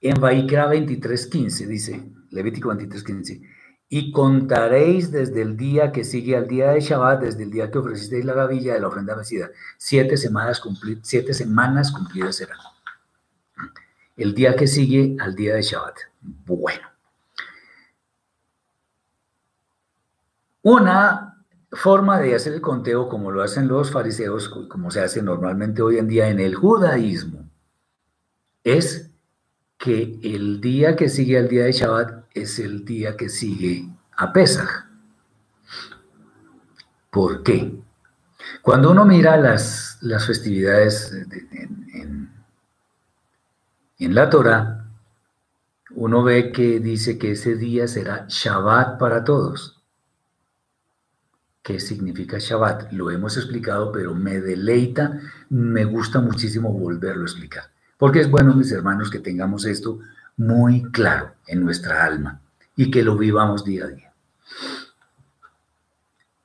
En 0.00 0.18
Vaikra 0.18 0.72
23.15 0.72 1.66
dice, 1.66 2.10
Levítico 2.30 2.72
23.15, 2.72 3.46
y 3.92 4.12
contaréis 4.12 5.10
desde 5.10 5.42
el 5.42 5.56
día 5.56 5.92
que 5.92 6.04
sigue 6.04 6.36
al 6.36 6.46
día 6.46 6.70
de 6.70 6.80
Shabbat, 6.80 7.22
desde 7.22 7.42
el 7.42 7.50
día 7.50 7.70
que 7.70 7.78
ofrecisteis 7.78 8.24
la 8.24 8.34
gavilla 8.34 8.74
de 8.74 8.80
la 8.80 8.88
ofrenda 8.88 9.16
vencida. 9.16 9.50
Siete 9.76 10.16
semanas, 10.16 10.62
siete 11.02 11.34
semanas 11.34 11.90
cumplidas 11.90 12.36
serán. 12.36 12.58
El 14.16 14.34
día 14.34 14.54
que 14.54 14.66
sigue 14.66 15.16
al 15.18 15.34
día 15.34 15.54
de 15.54 15.62
Shabbat. 15.62 15.96
Bueno. 16.46 16.89
Una 20.62 21.44
forma 21.72 22.18
de 22.18 22.34
hacer 22.34 22.54
el 22.54 22.60
conteo, 22.60 23.08
como 23.08 23.30
lo 23.30 23.42
hacen 23.42 23.68
los 23.68 23.90
fariseos, 23.90 24.48
como 24.48 24.90
se 24.90 25.00
hace 25.00 25.22
normalmente 25.22 25.82
hoy 25.82 25.98
en 25.98 26.08
día 26.08 26.28
en 26.28 26.40
el 26.40 26.54
judaísmo, 26.54 27.48
es 28.64 29.10
que 29.78 30.18
el 30.22 30.60
día 30.60 30.96
que 30.96 31.08
sigue 31.08 31.38
al 31.38 31.48
día 31.48 31.64
de 31.64 31.72
Shabbat 31.72 32.26
es 32.34 32.58
el 32.58 32.84
día 32.84 33.16
que 33.16 33.28
sigue 33.28 33.88
a 34.16 34.32
Pesach. 34.32 34.86
¿Por 37.10 37.42
qué? 37.42 37.80
Cuando 38.60 38.90
uno 38.90 39.06
mira 39.06 39.36
las, 39.38 39.98
las 40.02 40.26
festividades 40.26 41.12
en, 41.12 42.30
en 43.98 44.14
la 44.14 44.28
Torah, 44.28 44.86
uno 45.92 46.22
ve 46.22 46.52
que 46.52 46.78
dice 46.78 47.18
que 47.18 47.32
ese 47.32 47.56
día 47.56 47.88
será 47.88 48.26
Shabbat 48.28 48.98
para 48.98 49.24
todos. 49.24 49.79
¿Qué 51.70 51.78
significa 51.78 52.36
Shabbat? 52.40 52.90
Lo 52.90 53.12
hemos 53.12 53.36
explicado, 53.36 53.92
pero 53.92 54.12
me 54.12 54.40
deleita, 54.40 55.20
me 55.50 55.84
gusta 55.84 56.18
muchísimo 56.20 56.72
volverlo 56.72 57.22
a 57.22 57.26
explicar. 57.26 57.70
Porque 57.96 58.18
es 58.18 58.28
bueno, 58.28 58.54
mis 58.54 58.72
hermanos, 58.72 59.08
que 59.08 59.20
tengamos 59.20 59.64
esto 59.66 60.00
muy 60.36 60.82
claro 60.90 61.34
en 61.46 61.64
nuestra 61.64 62.04
alma 62.04 62.40
y 62.74 62.90
que 62.90 63.04
lo 63.04 63.16
vivamos 63.16 63.64
día 63.64 63.84
a 63.84 63.86
día. 63.86 64.12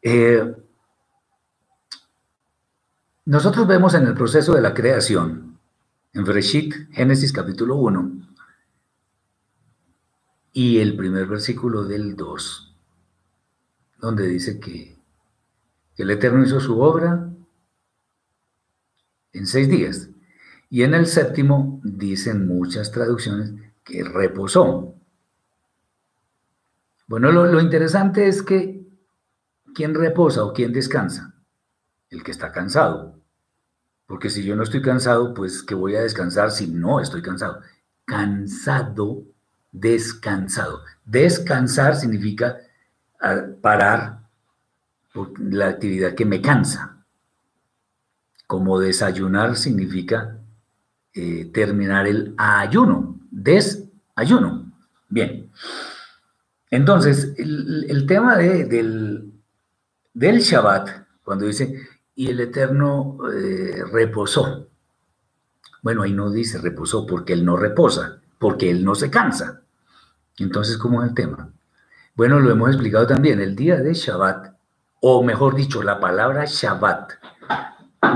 Eh, 0.04 0.56
nosotros 3.26 3.66
vemos 3.66 3.96
en 3.96 4.06
el 4.06 4.14
proceso 4.14 4.54
de 4.54 4.62
la 4.62 4.76
creación, 4.76 5.58
en 6.14 6.24
Breshit, 6.24 6.92
Génesis 6.92 7.34
capítulo 7.34 7.78
1, 7.78 8.12
y 10.54 10.78
el 10.78 10.96
primer 10.96 11.26
versículo 11.26 11.84
del 11.84 12.16
2, 12.16 12.76
donde 13.98 14.28
dice 14.28 14.60
que 14.60 14.95
el 16.04 16.12
Eterno 16.12 16.44
hizo 16.44 16.60
su 16.60 16.80
obra 16.80 17.30
en 19.34 19.48
seis 19.48 19.70
días. 19.70 20.10
Y 20.70 20.84
en 20.84 20.94
el 20.94 21.06
séptimo 21.06 21.80
dicen 21.84 22.48
muchas 22.48 22.92
traducciones 22.92 23.54
que 23.84 24.04
reposó. 24.04 24.96
Bueno, 27.08 27.32
lo, 27.32 27.62
interesante 27.62 28.28
es 28.28 28.42
que 28.42 28.84
¿quién 29.76 29.94
reposa 29.94 30.44
o 30.44 30.54
quién 30.54 30.74
descansa? 30.74 31.36
El 32.10 32.24
que 32.24 32.32
está 32.32 32.52
cansado. 32.52 33.20
Porque 34.08 34.30
si 34.30 34.44
yo 34.44 34.56
no 34.56 34.64
estoy 34.64 34.82
cansado, 34.82 35.34
pues 35.34 35.62
que 35.64 35.76
voy 35.76 35.96
a 35.96 36.02
descansar 36.02 36.52
si 36.52 36.68
no 36.68 37.00
estoy 37.00 37.22
cansado. 37.22 37.62
Cansado, 38.06 39.24
descansado. 39.72 40.82
Descansar 41.06 41.96
significa 41.96 42.58
ah, 43.20 43.46
la 45.40 45.68
actividad 45.70 46.14
que 46.16 46.26
me 46.26 46.42
cansa. 46.42 47.06
Como 48.48 48.80
desayunar 48.80 49.58
significa 49.58 50.40
eh, 51.14 51.50
terminar 51.54 52.08
el 52.08 52.34
ayuno, 52.38 53.20
desayuno. 53.32 54.72
Bien. 55.10 55.50
Entonces, 56.70 57.34
el, 57.38 58.06
tema 58.08 58.38
del, 58.38 59.32
del 60.14 60.40
Shabbat, 60.40 60.90
cuando 61.24 61.46
dice, 61.46 61.88
y 62.16 62.30
el 62.30 62.40
Eterno 62.40 63.18
eh, 63.34 63.84
reposó. 63.92 64.70
Bueno, 65.82 66.04
ahí 66.04 66.14
no 66.14 66.32
dice 66.32 66.58
reposó 66.58 67.06
porque 67.06 67.34
Él 67.34 67.46
no 67.46 67.58
reposa, 67.58 68.22
porque 68.40 68.70
Él 68.72 68.84
no 68.84 68.96
se 68.96 69.10
cansa. 69.10 69.62
Entonces, 70.38 70.78
¿cómo 70.78 71.04
es 71.04 71.10
el 71.10 71.16
tema? 71.16 71.52
Bueno, 72.16 72.40
lo 72.40 72.52
hemos 72.52 72.70
explicado 72.70 73.06
también. 73.06 73.40
El 73.40 73.56
día 73.56 73.78
de 73.78 73.94
Shabbat 73.94 74.55
o 75.02 75.24
mejor 75.24 75.56
dicho, 75.56 75.84
la 75.84 76.00
palabra 76.00 76.46
Shabbat 76.46 77.12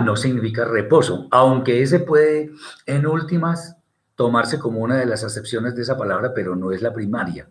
no 0.03 0.15
significa 0.15 0.65
reposo, 0.65 1.27
aunque 1.31 1.81
ese 1.81 1.99
puede 1.99 2.51
en 2.85 3.05
últimas 3.05 3.77
tomarse 4.15 4.59
como 4.59 4.81
una 4.81 4.97
de 4.97 5.05
las 5.05 5.23
acepciones 5.23 5.75
de 5.75 5.83
esa 5.83 5.97
palabra, 5.97 6.33
pero 6.33 6.55
no 6.55 6.71
es 6.71 6.81
la 6.81 6.93
primaria. 6.93 7.49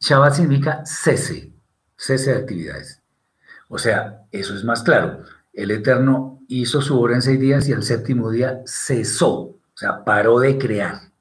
Shabbat 0.00 0.34
significa 0.34 0.82
cese, 0.84 1.52
cese 1.96 2.32
de 2.32 2.38
actividades. 2.38 3.02
O 3.68 3.78
sea, 3.78 4.22
eso 4.32 4.54
es 4.54 4.64
más 4.64 4.82
claro. 4.82 5.22
El 5.52 5.70
Eterno 5.70 6.40
hizo 6.48 6.82
su 6.82 7.00
obra 7.00 7.14
en 7.14 7.22
seis 7.22 7.38
días 7.38 7.68
y 7.68 7.72
el 7.72 7.82
séptimo 7.82 8.30
día 8.30 8.62
cesó, 8.66 9.32
o 9.32 9.60
sea, 9.74 10.04
paró 10.04 10.40
de 10.40 10.58
crear. 10.58 11.12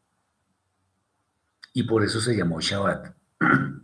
Y 1.73 1.83
por 1.83 2.03
eso 2.03 2.19
se 2.19 2.35
llamó 2.35 2.59
Shabbat. 2.59 3.13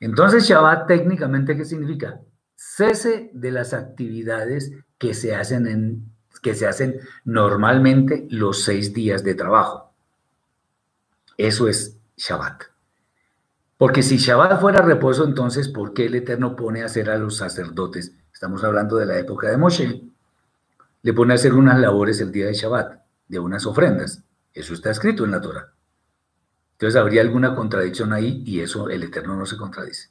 Entonces, 0.00 0.44
Shabbat 0.48 0.86
técnicamente, 0.86 1.56
¿qué 1.56 1.64
significa? 1.64 2.20
Cese 2.56 3.30
de 3.34 3.50
las 3.50 3.74
actividades 3.74 4.72
que 4.98 5.12
se 5.14 5.34
hacen, 5.34 5.66
en, 5.66 6.12
que 6.42 6.54
se 6.54 6.66
hacen 6.66 7.00
normalmente 7.24 8.26
los 8.30 8.64
seis 8.64 8.94
días 8.94 9.22
de 9.22 9.34
trabajo. 9.34 9.92
Eso 11.36 11.68
es 11.68 11.98
Shabbat. 12.16 12.64
Porque 13.76 14.02
si 14.02 14.16
Shabbat 14.16 14.60
fuera 14.60 14.82
reposo, 14.82 15.24
entonces, 15.24 15.68
¿por 15.68 15.94
qué 15.94 16.06
el 16.06 16.14
Eterno 16.14 16.56
pone 16.56 16.82
a 16.82 16.86
hacer 16.86 17.08
a 17.08 17.16
los 17.16 17.36
sacerdotes? 17.36 18.14
Estamos 18.32 18.64
hablando 18.64 18.96
de 18.96 19.06
la 19.06 19.18
época 19.18 19.50
de 19.50 19.56
Moshe. 19.56 20.02
Le 21.02 21.12
pone 21.14 21.32
a 21.32 21.36
hacer 21.36 21.54
unas 21.54 21.78
labores 21.78 22.20
el 22.20 22.32
día 22.32 22.46
de 22.46 22.54
Shabbat, 22.54 23.00
de 23.28 23.38
unas 23.38 23.64
ofrendas. 23.64 24.22
Eso 24.52 24.74
está 24.74 24.90
escrito 24.90 25.24
en 25.24 25.30
la 25.30 25.40
Torah. 25.40 25.72
Entonces 26.80 26.98
habría 26.98 27.20
alguna 27.20 27.54
contradicción 27.54 28.14
ahí 28.14 28.42
y 28.46 28.60
eso 28.60 28.88
el 28.88 29.02
Eterno 29.02 29.36
no 29.36 29.44
se 29.44 29.58
contradice. 29.58 30.08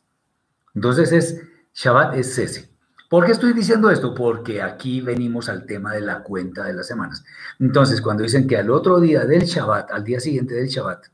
Entonces 0.76 1.12
es 1.12 1.42
Shabbat 1.74 2.14
es 2.14 2.36
cese. 2.36 2.70
¿Por 3.10 3.26
qué 3.26 3.32
estoy 3.32 3.54
diciendo 3.54 3.90
esto? 3.90 4.14
Porque 4.14 4.62
aquí 4.62 5.02
venimos 5.02 5.50
al 5.50 5.66
tema 5.66 5.96
de 5.96 6.02
la 6.02 6.22
cuenta 6.22 6.66
de 6.66 6.74
las 6.74 6.86
semanas. 6.86 7.26
Entonces, 7.58 8.02
cuando 8.02 8.22
dicen 8.22 8.48
que 8.48 8.56
al 8.56 8.70
otro 8.70 9.00
día 9.00 9.26
del 9.26 9.46
Shabbat, 9.46 9.90
al 9.90 10.04
día 10.04 10.20
siguiente 10.20 10.54
del 10.54 10.68
Shabbat, 10.68 11.08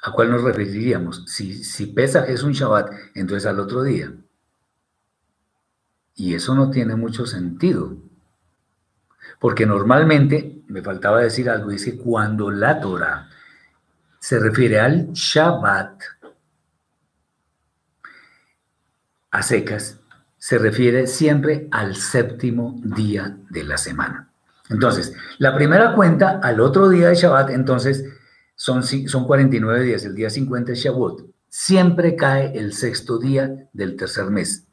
¿A 0.00 0.12
cuál 0.12 0.30
nos 0.30 0.42
referiríamos? 0.42 1.24
Si, 1.26 1.64
si 1.64 1.86
Pesaj 1.86 2.30
es 2.30 2.44
un 2.44 2.52
Shabbat, 2.52 2.92
entonces 3.16 3.44
al 3.46 3.58
otro 3.58 3.82
día. 3.82 4.14
Y 6.14 6.34
eso 6.34 6.54
no 6.54 6.70
tiene 6.70 6.94
mucho 6.94 7.26
sentido. 7.26 7.96
Porque 9.38 9.66
normalmente, 9.66 10.62
me 10.68 10.82
faltaba 10.82 11.20
decir 11.20 11.48
algo, 11.48 11.70
dice 11.70 11.96
cuando 11.96 12.50
la 12.50 12.80
Torah 12.80 13.28
se 14.18 14.38
refiere 14.38 14.80
al 14.80 15.12
Shabbat 15.12 16.02
a 19.30 19.42
secas, 19.42 20.00
se 20.38 20.58
refiere 20.58 21.06
siempre 21.06 21.68
al 21.70 21.96
séptimo 21.96 22.80
día 22.82 23.36
de 23.50 23.64
la 23.64 23.76
semana. 23.76 24.30
Entonces, 24.70 25.14
la 25.38 25.54
primera 25.54 25.94
cuenta 25.94 26.40
al 26.42 26.60
otro 26.60 26.88
día 26.88 27.08
de 27.08 27.14
Shabbat, 27.14 27.50
entonces 27.50 28.04
son, 28.54 28.82
son 28.82 29.26
49 29.26 29.82
días, 29.82 30.04
el 30.04 30.14
día 30.14 30.30
50 30.30 30.72
es 30.72 30.78
Shabbat. 30.78 31.20
Siempre 31.48 32.16
cae 32.16 32.56
el 32.58 32.72
sexto 32.72 33.18
día 33.18 33.68
del 33.72 33.96
tercer 33.96 34.26
mes. 34.26 34.67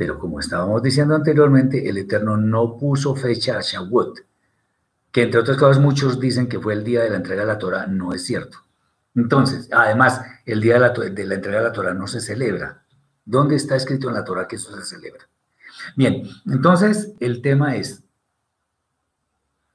Pero 0.00 0.18
como 0.18 0.40
estábamos 0.40 0.82
diciendo 0.82 1.14
anteriormente, 1.14 1.86
el 1.86 1.98
Eterno 1.98 2.38
no 2.38 2.78
puso 2.78 3.14
fecha 3.14 3.58
a 3.58 3.60
Shavuot, 3.60 4.20
que 5.12 5.24
entre 5.24 5.38
otras 5.38 5.58
cosas 5.58 5.78
muchos 5.78 6.18
dicen 6.18 6.48
que 6.48 6.58
fue 6.58 6.72
el 6.72 6.84
día 6.84 7.02
de 7.02 7.10
la 7.10 7.16
entrega 7.16 7.42
de 7.42 7.48
la 7.48 7.58
Torah, 7.58 7.86
no 7.86 8.14
es 8.14 8.24
cierto. 8.24 8.56
Entonces, 9.14 9.68
además, 9.70 10.22
el 10.46 10.62
día 10.62 10.72
de 10.76 10.80
la, 10.80 10.88
de 10.88 11.26
la 11.26 11.34
entrega 11.34 11.58
de 11.58 11.64
la 11.64 11.72
Torah 11.72 11.92
no 11.92 12.06
se 12.06 12.22
celebra. 12.22 12.82
¿Dónde 13.26 13.56
está 13.56 13.76
escrito 13.76 14.08
en 14.08 14.14
la 14.14 14.24
Torah 14.24 14.48
que 14.48 14.56
eso 14.56 14.74
se 14.74 14.86
celebra? 14.86 15.28
Bien, 15.96 16.22
entonces 16.46 17.12
el 17.20 17.42
tema 17.42 17.76
es, 17.76 18.02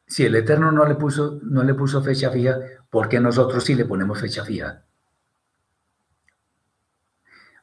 si 0.07 0.25
el 0.25 0.33
Eterno 0.33 0.71
no 0.71 0.87
le 0.87 0.95
puso, 0.95 1.39
no 1.43 1.63
le 1.63 1.75
puso 1.75 2.01
fecha 2.01 2.31
fija, 2.31 2.57
¿por 2.89 3.09
qué 3.09 3.19
nosotros 3.19 3.63
sí 3.63 3.75
le 3.75 3.85
ponemos 3.85 4.19
fecha 4.19 4.43
fija? 4.43 4.84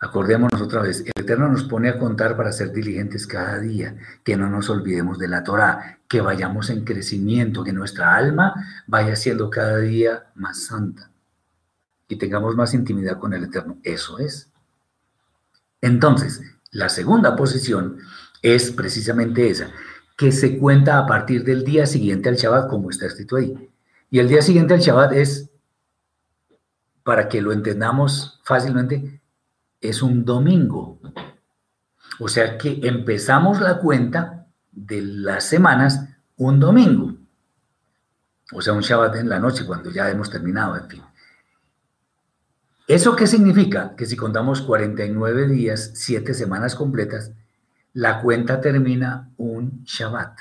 Acordémonos 0.02 0.60
otra 0.60 0.82
vez, 0.82 1.04
el 1.06 1.22
Eterno 1.22 1.48
nos 1.48 1.62
pone 1.62 1.88
a 1.88 1.96
contar 1.96 2.36
para 2.36 2.50
ser 2.50 2.72
diligentes 2.72 3.24
cada 3.24 3.60
día, 3.60 3.94
que 4.24 4.36
no 4.36 4.50
nos 4.50 4.68
olvidemos 4.68 5.16
de 5.16 5.28
la 5.28 5.44
Torah, 5.44 6.00
que 6.08 6.20
vayamos 6.20 6.70
en 6.70 6.84
crecimiento, 6.84 7.62
que 7.62 7.72
nuestra 7.72 8.16
alma 8.16 8.52
vaya 8.88 9.14
siendo 9.14 9.48
cada 9.48 9.78
día 9.78 10.24
más 10.34 10.64
santa 10.64 11.08
y 12.08 12.16
tengamos 12.16 12.56
más 12.56 12.74
intimidad 12.74 13.20
con 13.20 13.32
el 13.32 13.44
Eterno. 13.44 13.78
Eso 13.84 14.18
es. 14.18 14.50
Entonces, 15.80 16.42
la 16.72 16.88
segunda 16.88 17.36
posición 17.36 17.98
es 18.42 18.72
precisamente 18.72 19.50
esa, 19.50 19.70
que 20.16 20.32
se 20.32 20.58
cuenta 20.58 20.98
a 20.98 21.06
partir 21.06 21.44
del 21.44 21.62
día 21.64 21.86
siguiente 21.86 22.28
al 22.28 22.34
Shabbat, 22.34 22.68
como 22.68 22.90
está 22.90 23.06
escrito 23.06 23.36
ahí. 23.36 23.70
Y 24.10 24.18
el 24.18 24.28
día 24.28 24.42
siguiente 24.42 24.74
al 24.74 24.80
Shabbat 24.80 25.12
es, 25.12 25.48
para 27.04 27.28
que 27.28 27.40
lo 27.40 27.52
entendamos 27.52 28.40
fácilmente, 28.42 29.21
es 29.82 30.02
un 30.02 30.24
domingo. 30.24 31.00
O 32.18 32.28
sea 32.28 32.56
que 32.56 32.80
empezamos 32.82 33.60
la 33.60 33.78
cuenta 33.78 34.46
de 34.70 35.02
las 35.02 35.44
semanas 35.44 36.08
un 36.36 36.60
domingo. 36.60 37.14
O 38.52 38.62
sea, 38.62 38.72
un 38.72 38.80
Shabbat 38.80 39.16
en 39.16 39.28
la 39.28 39.38
noche, 39.38 39.66
cuando 39.66 39.90
ya 39.90 40.10
hemos 40.10 40.30
terminado, 40.30 40.76
en 40.76 40.88
fin. 40.88 41.02
¿Eso 42.86 43.16
qué 43.16 43.26
significa? 43.26 43.94
Que 43.96 44.06
si 44.06 44.16
contamos 44.16 44.60
49 44.60 45.48
días, 45.48 45.92
7 45.94 46.34
semanas 46.34 46.74
completas, 46.74 47.32
la 47.94 48.20
cuenta 48.20 48.60
termina 48.60 49.30
un 49.36 49.82
Shabbat. 49.84 50.38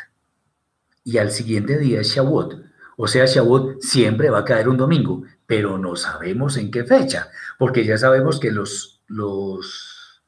Y 1.04 1.18
al 1.18 1.32
siguiente 1.32 1.78
día 1.78 2.02
es 2.02 2.08
Shavuot. 2.08 2.64
O 2.98 3.08
sea, 3.08 3.26
Shavuot 3.26 3.82
siempre 3.82 4.30
va 4.30 4.40
a 4.40 4.46
caer 4.46 4.70
un 4.70 4.78
domingo, 4.78 5.24
pero 5.46 5.78
no 5.78 5.96
sabemos 5.96 6.58
en 6.58 6.70
qué 6.70 6.84
fecha, 6.84 7.30
porque 7.58 7.86
ya 7.86 7.98
sabemos 7.98 8.40
que 8.40 8.52
los 8.52 9.01
los 9.12 10.24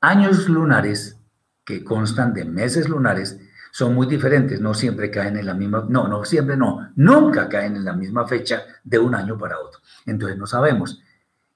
años 0.00 0.48
lunares 0.48 1.18
que 1.64 1.82
constan 1.84 2.32
de 2.32 2.44
meses 2.44 2.88
lunares 2.88 3.38
son 3.72 3.94
muy 3.94 4.06
diferentes, 4.06 4.60
no 4.60 4.72
siempre 4.74 5.10
caen 5.10 5.36
en 5.36 5.46
la 5.46 5.54
misma, 5.54 5.84
no, 5.88 6.08
no 6.08 6.24
siempre 6.24 6.56
no, 6.56 6.90
nunca 6.96 7.48
caen 7.48 7.76
en 7.76 7.84
la 7.84 7.92
misma 7.92 8.26
fecha 8.26 8.62
de 8.82 8.98
un 8.98 9.14
año 9.14 9.36
para 9.36 9.58
otro. 9.58 9.80
Entonces 10.06 10.38
no 10.38 10.46
sabemos. 10.46 11.02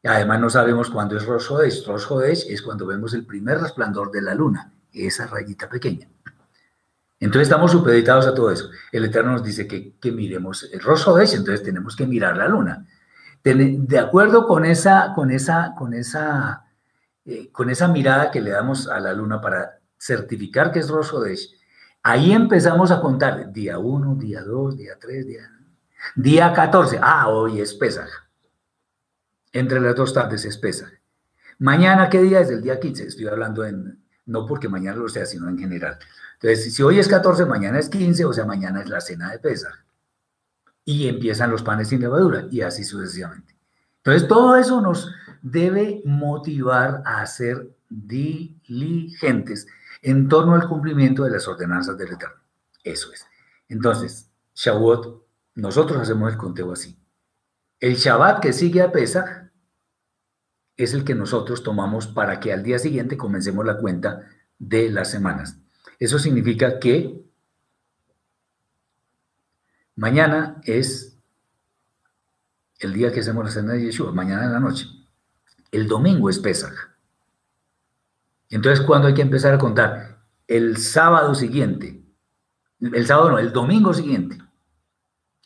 Además 0.04 0.40
no 0.40 0.50
sabemos 0.50 0.90
cuándo 0.90 1.16
es 1.16 1.24
Rosh 1.24 1.50
Hodesh. 1.50 1.86
Rosh 1.86 2.06
Hodesh 2.08 2.46
es 2.48 2.60
cuando 2.60 2.86
vemos 2.86 3.14
el 3.14 3.24
primer 3.24 3.60
resplandor 3.60 4.10
de 4.10 4.22
la 4.22 4.34
luna, 4.34 4.72
esa 4.92 5.26
rayita 5.26 5.68
pequeña. 5.68 6.08
Entonces 7.20 7.48
estamos 7.48 7.70
supeditados 7.70 8.26
a 8.26 8.34
todo 8.34 8.50
eso. 8.50 8.68
El 8.90 9.04
Eterno 9.04 9.32
nos 9.32 9.44
dice 9.44 9.66
que, 9.66 9.94
que 9.98 10.10
miremos 10.10 10.64
el 10.64 10.80
entonces 10.80 11.62
tenemos 11.62 11.94
que 11.96 12.06
mirar 12.06 12.36
la 12.36 12.48
luna 12.48 12.86
de 13.44 13.98
acuerdo 13.98 14.46
con 14.46 14.64
esa, 14.64 15.12
con 15.14 15.30
esa, 15.30 15.74
con 15.76 15.94
esa, 15.94 16.64
eh, 17.24 17.50
con 17.50 17.70
esa 17.70 17.88
mirada 17.88 18.30
que 18.30 18.40
le 18.40 18.50
damos 18.50 18.88
a 18.88 19.00
la 19.00 19.12
luna 19.12 19.40
para 19.40 19.80
certificar 19.98 20.70
que 20.70 20.78
es 20.78 20.88
Rosh 20.88 21.10
ahí 22.02 22.32
empezamos 22.32 22.90
a 22.90 23.00
contar 23.00 23.52
día 23.52 23.78
1, 23.78 24.14
día 24.16 24.42
2, 24.42 24.76
día 24.76 24.96
3, 25.00 25.26
día, 25.26 25.50
día 26.14 26.52
14. 26.52 26.98
Ah, 27.02 27.28
hoy 27.28 27.60
es 27.60 27.74
Pesaj. 27.74 28.08
Entre 29.52 29.80
las 29.80 29.94
dos 29.94 30.14
tardes 30.14 30.44
es 30.44 30.56
Pesaj. 30.56 30.90
Mañana, 31.58 32.08
¿qué 32.08 32.22
día 32.22 32.40
es? 32.40 32.50
El 32.50 32.62
día 32.62 32.80
15. 32.80 33.06
Estoy 33.08 33.26
hablando 33.26 33.64
en, 33.64 34.02
no 34.26 34.46
porque 34.46 34.68
mañana 34.68 34.96
lo 34.96 35.08
sea, 35.08 35.26
sino 35.26 35.48
en 35.48 35.58
general. 35.58 35.98
Entonces, 36.34 36.74
si 36.74 36.82
hoy 36.82 36.98
es 36.98 37.08
14, 37.08 37.44
mañana 37.44 37.78
es 37.78 37.88
15, 37.88 38.24
o 38.24 38.32
sea, 38.32 38.44
mañana 38.44 38.82
es 38.82 38.88
la 38.88 39.00
cena 39.00 39.30
de 39.30 39.38
Pesaj 39.38 39.74
y 40.84 41.08
empiezan 41.08 41.50
los 41.50 41.62
panes 41.62 41.88
sin 41.88 42.00
levadura 42.00 42.46
y 42.50 42.62
así 42.62 42.84
sucesivamente. 42.84 43.56
Entonces, 43.98 44.28
todo 44.28 44.56
eso 44.56 44.80
nos 44.80 45.12
debe 45.42 46.02
motivar 46.04 47.02
a 47.04 47.24
ser 47.26 47.74
diligentes 47.88 49.66
en 50.02 50.28
torno 50.28 50.54
al 50.54 50.68
cumplimiento 50.68 51.24
de 51.24 51.30
las 51.30 51.46
ordenanzas 51.46 51.96
del 51.96 52.12
Eterno. 52.12 52.36
Eso 52.82 53.12
es. 53.12 53.24
Entonces, 53.68 54.30
Shavuot, 54.54 55.24
nosotros 55.54 56.00
hacemos 56.00 56.32
el 56.32 56.38
conteo 56.38 56.72
así. 56.72 56.98
El 57.78 57.96
Shabbat 57.96 58.40
que 58.40 58.52
sigue 58.52 58.82
a 58.82 58.92
Pesach 58.92 59.50
es 60.76 60.94
el 60.94 61.04
que 61.04 61.14
nosotros 61.14 61.62
tomamos 61.62 62.06
para 62.06 62.40
que 62.40 62.52
al 62.52 62.62
día 62.62 62.78
siguiente 62.78 63.16
comencemos 63.16 63.64
la 63.64 63.78
cuenta 63.78 64.22
de 64.58 64.90
las 64.90 65.10
semanas. 65.10 65.58
Eso 65.98 66.18
significa 66.18 66.78
que 66.78 67.24
Mañana 69.96 70.60
es 70.64 71.18
el 72.78 72.92
día 72.92 73.12
que 73.12 73.20
hacemos 73.20 73.44
la 73.44 73.50
cena 73.50 73.72
de 73.74 73.82
Yeshua, 73.82 74.12
mañana 74.12 74.44
en 74.44 74.52
la 74.52 74.60
noche. 74.60 74.86
El 75.70 75.86
domingo 75.86 76.28
es 76.30 76.38
Pesach. 76.38 76.74
Entonces, 78.48 78.84
¿cuándo 78.84 79.08
hay 79.08 79.14
que 79.14 79.22
empezar 79.22 79.54
a 79.54 79.58
contar? 79.58 80.24
El 80.46 80.76
sábado 80.76 81.34
siguiente. 81.34 82.04
El 82.80 83.06
sábado 83.06 83.30
no, 83.30 83.38
el 83.38 83.52
domingo 83.52 83.94
siguiente. 83.94 84.38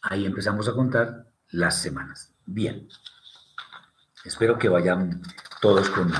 Ahí 0.02 0.24
empezamos 0.24 0.68
a 0.68 0.72
contar 0.72 1.26
las 1.50 1.80
semanas. 1.80 2.32
Bien. 2.46 2.88
Espero 4.24 4.58
que 4.58 4.68
vayan 4.68 5.22
todos 5.60 5.88
conmigo. 5.90 6.18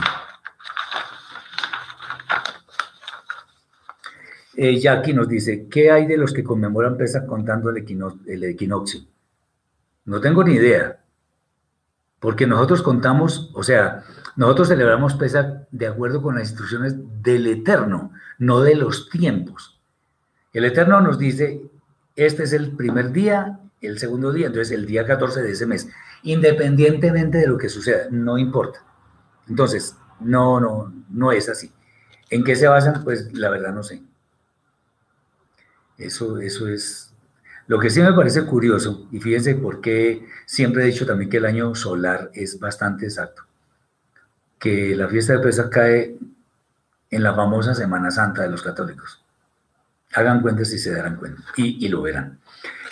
Eh, 4.57 4.81
Jackie 4.81 5.13
nos 5.13 5.29
dice, 5.29 5.69
¿qué 5.69 5.91
hay 5.91 6.07
de 6.07 6.17
los 6.17 6.33
que 6.33 6.43
conmemoran 6.43 6.97
Pesach 6.97 7.27
contando 7.27 7.69
el, 7.69 7.85
el 8.27 8.45
equinoccio? 8.45 9.01
No 10.07 10.21
tengo 10.21 10.43
ni 10.43 10.55
idea, 10.55 10.99
porque 12.21 12.47
nosotros 12.47 12.83
contamos, 12.83 13.51
o 13.55 13.63
sea, 13.63 14.03
nosotros 14.35 14.69
celebramos 14.69 15.15
Pesach 15.15 15.69
de 15.71 15.87
acuerdo 15.87 16.23
con 16.23 16.37
las 16.37 16.49
instrucciones 16.49 16.95
del 17.23 17.47
Eterno, 17.47 18.13
no 18.39 18.63
de 18.63 18.77
los 18.77 19.11
tiempos. 19.11 19.79
El 20.55 20.65
Eterno 20.65 21.03
nos 21.03 21.19
dice, 21.19 21.61
este 22.15 22.45
es 22.45 22.55
el 22.55 22.75
primer 22.75 23.13
día, 23.13 23.61
el 23.83 23.99
segundo 23.99 24.33
día, 24.33 24.47
entonces 24.47 24.73
el 24.73 24.87
día 24.87 25.05
14 25.07 25.43
de 25.43 25.51
ese 25.51 25.67
mes, 25.67 25.89
independientemente 26.23 27.37
de 27.39 27.47
lo 27.47 27.59
que 27.59 27.69
suceda, 27.69 28.07
no 28.11 28.39
importa. 28.39 28.83
Entonces, 29.49 29.97
no, 30.21 30.61
no, 30.61 30.95
no 31.11 31.31
es 31.31 31.51
así. 31.51 31.71
¿En 32.31 32.43
qué 32.43 32.57
se 32.57 32.69
basan? 32.69 33.05
Pues 33.05 33.35
la 33.35 33.51
verdad 33.51 33.75
no 33.75 33.83
sé. 33.83 34.03
Eso, 35.99 36.39
eso 36.39 36.69
es 36.69 37.07
lo 37.67 37.81
que 37.81 37.91
sí 37.91 38.01
me 38.01 38.13
parece 38.13 38.45
curioso, 38.45 39.09
y 39.11 39.19
fíjense 39.19 39.57
por 39.57 39.81
qué 39.81 40.25
siempre 40.45 40.85
he 40.85 40.87
dicho 40.87 41.05
también 41.05 41.29
que 41.29 41.39
el 41.39 41.47
año 41.47 41.75
solar 41.75 42.31
es 42.33 42.61
bastante 42.61 43.07
exacto, 43.07 43.43
que 44.59 44.95
la 44.95 45.09
fiesta 45.09 45.33
de 45.33 45.41
Pesach 45.41 45.69
cae 45.69 46.17
en 47.11 47.23
la 47.23 47.35
famosa 47.35 47.75
Semana 47.75 48.11
Santa 48.11 48.43
de 48.43 48.51
los 48.51 48.63
católicos. 48.63 49.23
Hagan 50.15 50.43
cuenta 50.43 50.65
si 50.65 50.79
se 50.79 50.93
darán 50.93 51.17
cuenta, 51.17 51.43
y, 51.57 51.89
lo 51.89 52.03
verán. 52.03 52.39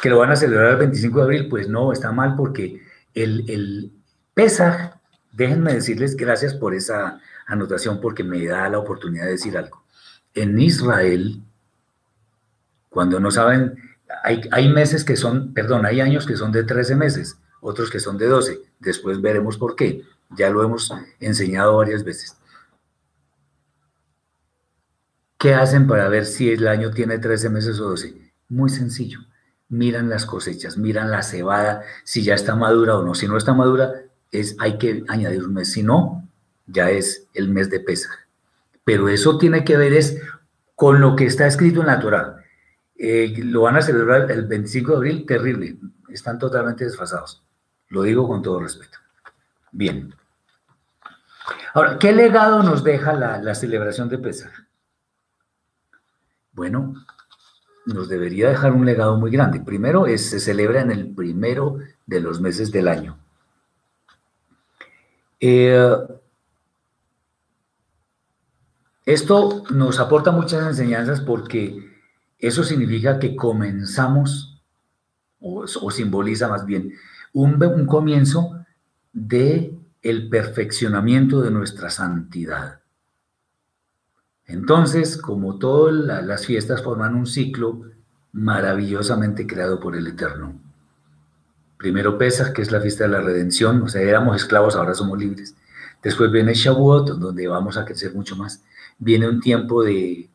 Que 0.03 0.11
lo 0.11 0.19
van 0.19 0.33
a 0.33 0.37
celebrar 0.37 0.73
el 0.73 0.77
25 0.79 1.19
de 1.19 1.25
abril, 1.25 1.49
pues 1.49 1.69
no, 1.69 1.93
está 1.93 2.11
mal 2.11 2.35
porque 2.37 2.83
el, 3.15 3.49
el 3.49 3.93
Pesach, 4.35 4.97
déjenme 5.33 5.73
decirles 5.73 6.17
gracias 6.17 6.53
por 6.53 6.75
esa 6.75 7.21
anotación 7.47 8.01
porque 8.01 8.25
me 8.25 8.45
da 8.45 8.69
la 8.69 8.79
oportunidad 8.79 9.27
de 9.27 9.33
decir 9.33 9.57
algo. 9.57 9.85
En 10.35 10.59
Israel, 10.59 11.41
cuando 12.95 13.21
no 13.21 13.31
saben, 13.31 13.77
hay, 14.23 14.69
meses 14.69 15.05
que 15.05 15.17
son, 15.17 15.53
perdón, 15.53 15.85
hay 15.85 16.01
años 16.01 16.27
que 16.27 16.37
son 16.37 16.53
de 16.53 16.65
13 16.65 16.95
meses 16.97 17.37
otros 17.65 17.91
que 17.91 17.99
son 17.99 18.19
de 18.19 18.27
12. 18.27 18.61
Después 18.79 19.23
veremos 19.23 19.57
por 19.57 19.75
qué. 19.75 20.03
Ya 20.37 20.51
lo 20.51 20.63
hemos 20.63 20.93
enseñado 21.19 21.79
varias 21.79 22.05
veces. 22.05 22.37
¿Qué 25.39 25.55
hacen 25.55 25.87
para 25.87 26.09
ver 26.09 26.27
si 26.27 26.51
el 26.51 26.69
año 26.69 26.91
tiene 26.91 27.19
13 27.19 27.49
meses 27.49 27.81
o 27.81 27.89
12? 27.89 28.33
Muy 28.51 28.69
sencillo. 28.69 29.21
Miran 29.71 30.11
las 30.11 30.27
cosechas, 30.27 30.77
miran 30.77 31.11
la 31.11 31.23
cebada, 31.23 31.83
si 32.05 32.23
ya 32.23 32.35
está 32.35 32.55
madura 32.55 32.99
o 32.99 33.03
no. 33.03 33.15
Si 33.15 33.27
no 33.27 33.39
está 33.39 33.55
madura, 33.55 33.93
es, 34.31 34.57
hay 34.59 34.77
que 34.77 35.03
añadir 35.09 35.43
un 35.43 35.55
mes. 35.55 35.73
Si 35.73 35.83
no, 35.83 36.29
ya 36.67 36.91
es 36.91 37.27
el 37.33 37.49
mes 37.49 37.71
de 37.71 37.81
pesa. 37.81 38.11
Pero 38.85 39.09
eso 39.09 39.39
tiene 39.39 39.65
que 39.65 39.79
ver 39.79 39.95
es 39.95 40.19
con 40.75 41.01
lo 41.01 41.17
que 41.17 41.25
está 41.25 41.47
escrito 41.47 41.81
en 41.81 41.87
la 41.87 41.99
Torah. 41.99 42.44
Eh, 42.97 43.35
lo 43.39 43.63
van 43.63 43.77
a 43.77 43.83
celebrar 43.83 44.31
el 44.31 44.47
25 44.47 44.93
de 44.93 44.97
abril, 44.97 45.27
terrible. 45.27 45.79
Están 46.09 46.39
totalmente 46.39 46.85
desfasados. 46.85 47.43
Lo 47.89 48.03
digo 48.03 48.27
con 48.29 48.43
todo 48.43 48.61
respeto. 48.61 48.99
Bien. 49.73 50.15
Ahora, 51.75 51.99
¿qué 51.99 52.13
legado 52.13 52.63
nos 52.63 52.85
deja 52.85 53.13
la, 53.13 53.55
celebración 53.55 54.09
de 54.09 54.19
Pesach? 54.19 54.53
Bueno, 56.53 56.95
nos 57.87 58.09
debería 58.09 58.49
dejar 58.49 58.73
un 58.73 58.87
legado 58.87 59.17
muy 59.17 59.31
grande. 59.31 59.61
Primero, 59.61 60.07
se 60.17 60.39
celebra 60.39 60.81
en 60.81 60.93
el 60.93 61.15
primero 61.15 61.79
de 62.07 62.21
los 62.21 62.41
meses 62.41 62.71
del 62.71 62.87
año. 62.87 63.19
Eh, 65.41 65.97
esto 69.05 69.65
nos 69.71 69.99
aporta 69.99 70.31
muchas 70.31 70.67
enseñanzas 70.67 71.21
porque 71.21 71.94
eso 72.47 72.65
significa 72.65 73.19
que 73.19 73.37
comenzamos, 73.37 74.61
o, 75.41 75.67
simboliza 75.91 76.49
más 76.49 76.67
bien, 76.67 76.93
un, 77.33 77.63
un 77.63 77.87
comienzo 77.87 78.65
de 79.13 79.77
el 80.03 80.29
perfeccionamiento 80.29 81.41
de 81.41 81.51
nuestra 81.51 81.91
santidad. 81.91 82.81
Entonces, 84.47 85.17
como 85.17 85.59
todas 85.59 86.25
las 86.25 86.47
fiestas 86.47 86.83
forman 86.83 87.15
un 87.15 87.27
ciclo 87.27 87.83
maravillosamente 88.33 89.47
creado 89.47 89.81
por 89.81 89.97
el 89.97 90.07
Eterno. 90.07 90.61
Primero 91.79 92.19
Pesach, 92.19 92.53
que 92.53 92.63
es 92.63 92.71
la 92.71 92.81
fiesta 92.81 93.05
de 93.05 93.11
la 93.11 93.21
redención, 93.21 93.83
o 93.83 93.89
sea, 93.89 94.03
éramos 94.03 94.37
esclavos, 94.37 94.77
ahora 94.77 94.95
somos 94.95 95.19
libres. 95.19 95.55
Después 96.03 96.31
viene 96.31 96.53
Shavuot, 96.53 97.19
donde 97.19 97.47
vamos 97.47 97.79
a 97.79 97.85
crecer 97.85 98.15
mucho 98.15 98.37
más. 98.37 98.63
Viene 98.99 99.29
un 99.29 99.41
tiempo 99.41 99.83
de 99.83 100.29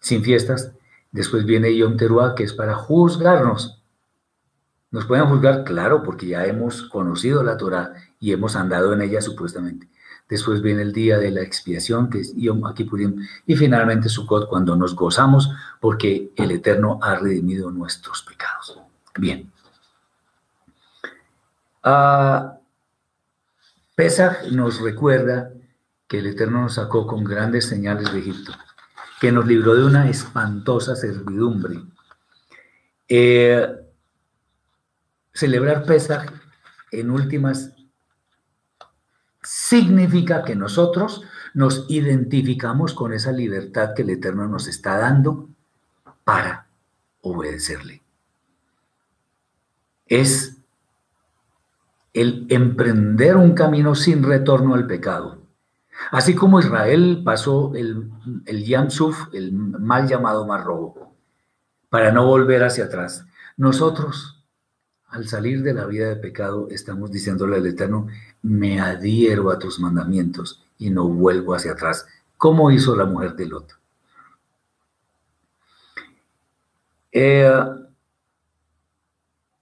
sin 0.00 0.22
fiestas. 0.22 0.72
Después 1.14 1.44
viene 1.44 1.76
Yom 1.76 1.96
Teruah, 1.96 2.34
que 2.34 2.42
es 2.42 2.52
para 2.52 2.74
juzgarnos. 2.74 3.80
¿Nos 4.90 5.06
pueden 5.06 5.26
juzgar? 5.26 5.62
Claro, 5.62 6.02
porque 6.02 6.26
ya 6.26 6.44
hemos 6.44 6.82
conocido 6.88 7.44
la 7.44 7.56
Torah 7.56 7.92
y 8.18 8.32
hemos 8.32 8.56
andado 8.56 8.92
en 8.92 9.00
ella 9.00 9.22
supuestamente. 9.22 9.88
Después 10.28 10.60
viene 10.60 10.82
el 10.82 10.92
día 10.92 11.18
de 11.18 11.30
la 11.30 11.42
expiación, 11.42 12.10
que 12.10 12.18
es 12.18 12.34
Yom 12.34 12.74
Kippurim, 12.74 13.24
y 13.46 13.54
finalmente 13.54 14.08
Sukkot, 14.08 14.48
cuando 14.48 14.74
nos 14.74 14.96
gozamos 14.96 15.52
porque 15.80 16.32
el 16.34 16.50
Eterno 16.50 16.98
ha 17.00 17.14
redimido 17.14 17.70
nuestros 17.70 18.24
pecados. 18.24 18.80
Bien. 19.16 19.52
Uh, 21.84 22.58
Pesach 23.94 24.50
nos 24.50 24.80
recuerda 24.80 25.52
que 26.08 26.18
el 26.18 26.26
Eterno 26.26 26.62
nos 26.62 26.74
sacó 26.74 27.06
con 27.06 27.22
grandes 27.22 27.68
señales 27.68 28.12
de 28.12 28.18
Egipto, 28.18 28.52
que 29.24 29.32
nos 29.32 29.46
libró 29.46 29.74
de 29.74 29.86
una 29.86 30.10
espantosa 30.10 30.94
servidumbre. 30.94 31.80
Eh, 33.08 33.66
celebrar 35.32 35.86
Pesach 35.86 36.30
en 36.90 37.10
últimas 37.10 37.72
significa 39.42 40.44
que 40.44 40.54
nosotros 40.54 41.22
nos 41.54 41.86
identificamos 41.88 42.92
con 42.92 43.14
esa 43.14 43.32
libertad 43.32 43.94
que 43.96 44.02
el 44.02 44.10
Eterno 44.10 44.46
nos 44.46 44.68
está 44.68 44.98
dando 44.98 45.48
para 46.22 46.66
obedecerle. 47.22 48.02
Es 50.04 50.58
el 52.12 52.44
emprender 52.50 53.36
un 53.38 53.54
camino 53.54 53.94
sin 53.94 54.22
retorno 54.22 54.74
al 54.74 54.86
pecado. 54.86 55.43
Así 56.10 56.34
como 56.34 56.60
Israel 56.60 57.22
pasó 57.24 57.74
el, 57.74 58.10
el 58.46 58.64
el 59.32 59.52
mal 59.52 60.08
llamado 60.08 60.46
Mar 60.46 60.64
para 61.88 62.12
no 62.12 62.26
volver 62.26 62.64
hacia 62.64 62.84
atrás. 62.84 63.24
Nosotros, 63.56 64.44
al 65.08 65.28
salir 65.28 65.62
de 65.62 65.74
la 65.74 65.86
vida 65.86 66.08
de 66.08 66.16
pecado, 66.16 66.68
estamos 66.70 67.10
diciéndole 67.10 67.56
al 67.56 67.66
Eterno, 67.66 68.08
me 68.42 68.80
adhiero 68.80 69.50
a 69.50 69.58
tus 69.58 69.78
mandamientos 69.78 70.64
y 70.78 70.90
no 70.90 71.08
vuelvo 71.08 71.54
hacia 71.54 71.72
atrás, 71.72 72.06
como 72.36 72.70
hizo 72.70 72.96
la 72.96 73.04
mujer 73.04 73.34
de 73.34 73.46
Lot. 73.46 73.78
Eh, 77.12 77.64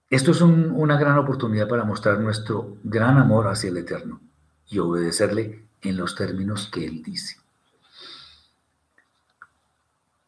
esto 0.08 0.30
es 0.30 0.40
una 0.40 0.98
gran 0.98 1.18
oportunidad 1.18 1.68
para 1.68 1.84
mostrar 1.84 2.18
nuestro 2.18 2.76
gran 2.82 3.18
amor 3.18 3.48
hacia 3.48 3.68
el 3.68 3.76
Eterno 3.76 4.20
y 4.68 4.78
obedecerle 4.78 5.64
en 5.82 5.96
los 5.96 6.14
términos 6.14 6.68
que 6.72 6.84
Él 6.84 7.02
dice. 7.02 7.36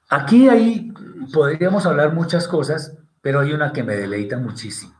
Aquí 0.08 0.48
ahí 0.48 0.92
podríamos 1.32 1.86
hablar 1.86 2.12
muchas 2.12 2.46
cosas, 2.46 2.96
pero 3.20 3.40
hay 3.40 3.52
una 3.52 3.72
que 3.72 3.82
me 3.82 3.96
deleita 3.96 4.38
muchísimo. 4.38 4.94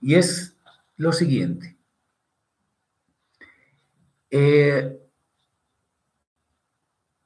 Y 0.00 0.14
es 0.14 0.56
lo 0.96 1.12
siguiente. 1.12 1.76
Eh, 4.30 5.00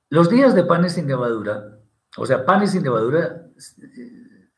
los 0.08 0.30
días 0.30 0.54
de 0.54 0.64
panes 0.64 0.94
sin 0.94 1.06
levadura, 1.06 1.78
o 2.16 2.24
sea, 2.24 2.44
panes 2.44 2.70
sin 2.70 2.82
levadura 2.82 3.46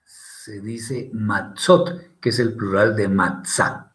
se 0.04 0.60
dice 0.60 1.10
matzot, 1.12 2.20
que 2.20 2.28
es 2.28 2.38
el 2.38 2.54
plural 2.54 2.94
de 2.94 3.08
matzah. 3.08 3.92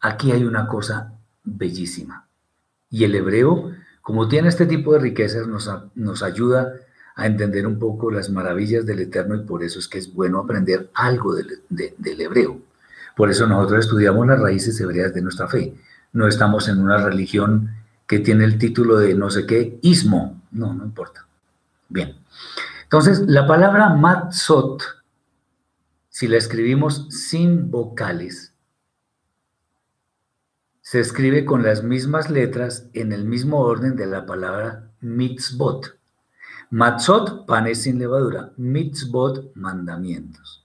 Aquí 0.00 0.32
hay 0.32 0.44
una 0.44 0.66
cosa 0.66 1.12
bellísima. 1.42 2.23
Y 2.94 3.02
el 3.02 3.16
hebreo, 3.16 3.72
como 4.02 4.28
tiene 4.28 4.48
este 4.48 4.66
tipo 4.66 4.92
de 4.92 5.00
riquezas, 5.00 5.48
nos, 5.48 6.22
ayuda 6.22 6.74
a 7.16 7.26
entender 7.26 7.66
un 7.66 7.80
poco 7.80 8.08
las 8.08 8.30
maravillas 8.30 8.86
del 8.86 9.00
Eterno 9.00 9.34
y 9.34 9.40
por 9.40 9.64
eso 9.64 9.80
es 9.80 9.88
que 9.88 9.98
es 9.98 10.14
bueno 10.14 10.38
aprender 10.38 10.90
algo 10.94 11.34
del, 11.34 11.60
del 11.68 12.20
hebreo. 12.20 12.60
Por 13.16 13.30
eso 13.30 13.48
nosotros 13.48 13.86
estudiamos 13.86 14.28
las 14.28 14.38
raíces 14.38 14.80
hebreas 14.80 15.12
de 15.12 15.22
nuestra 15.22 15.48
fe. 15.48 15.74
No 16.12 16.28
estamos 16.28 16.68
en 16.68 16.78
una 16.78 16.98
religión 16.98 17.70
que 18.06 18.20
tiene 18.20 18.44
el 18.44 18.58
título 18.58 18.98
de 18.98 19.16
no 19.16 19.28
sé 19.28 19.44
qué, 19.44 19.76
ismo. 19.82 20.40
No, 20.52 20.72
no 20.72 20.84
importa. 20.84 21.26
Bien. 21.88 22.14
Entonces, 22.84 23.24
la 23.26 23.44
palabra 23.44 23.88
matzot 23.88 24.84
si 26.10 26.28
la 26.28 26.36
escribimos 26.36 27.08
sin 27.10 27.72
vocales, 27.72 28.53
se 30.94 31.00
escribe 31.00 31.44
con 31.44 31.64
las 31.64 31.82
mismas 31.82 32.30
letras 32.30 32.88
en 32.92 33.10
el 33.10 33.24
mismo 33.24 33.58
orden 33.58 33.96
de 33.96 34.06
la 34.06 34.26
palabra 34.26 34.92
mitzvot. 35.00 35.98
Matzot, 36.70 37.46
panes 37.46 37.82
sin 37.82 37.98
levadura. 37.98 38.52
Mitzvot, 38.58 39.56
mandamientos. 39.56 40.64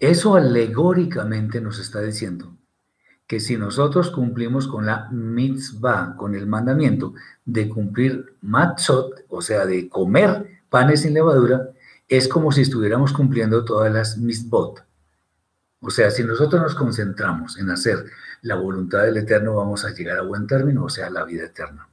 Eso 0.00 0.34
alegóricamente 0.34 1.60
nos 1.60 1.78
está 1.78 2.00
diciendo 2.00 2.56
que 3.28 3.38
si 3.38 3.56
nosotros 3.56 4.10
cumplimos 4.10 4.66
con 4.66 4.86
la 4.86 5.08
mitzvah, 5.12 6.16
con 6.16 6.34
el 6.34 6.48
mandamiento 6.48 7.14
de 7.44 7.68
cumplir 7.68 8.34
matzot, 8.40 9.26
o 9.28 9.40
sea, 9.40 9.64
de 9.64 9.88
comer 9.88 10.58
panes 10.70 11.02
sin 11.02 11.14
levadura, 11.14 11.68
es 12.08 12.26
como 12.26 12.50
si 12.50 12.62
estuviéramos 12.62 13.12
cumpliendo 13.12 13.64
todas 13.64 13.92
las 13.92 14.18
misbot. 14.18 14.84
O 15.86 15.90
sea, 15.90 16.10
si 16.10 16.24
nosotros 16.24 16.62
nos 16.62 16.74
concentramos 16.74 17.58
en 17.58 17.70
hacer 17.70 18.06
la 18.42 18.54
voluntad 18.54 19.02
del 19.02 19.18
Eterno, 19.18 19.56
vamos 19.56 19.84
a 19.84 19.90
llegar 19.90 20.18
a 20.18 20.22
buen 20.22 20.46
término, 20.46 20.84
o 20.84 20.88
sea, 20.88 21.10
la 21.10 21.24
vida 21.24 21.44
eterna. 21.44 21.86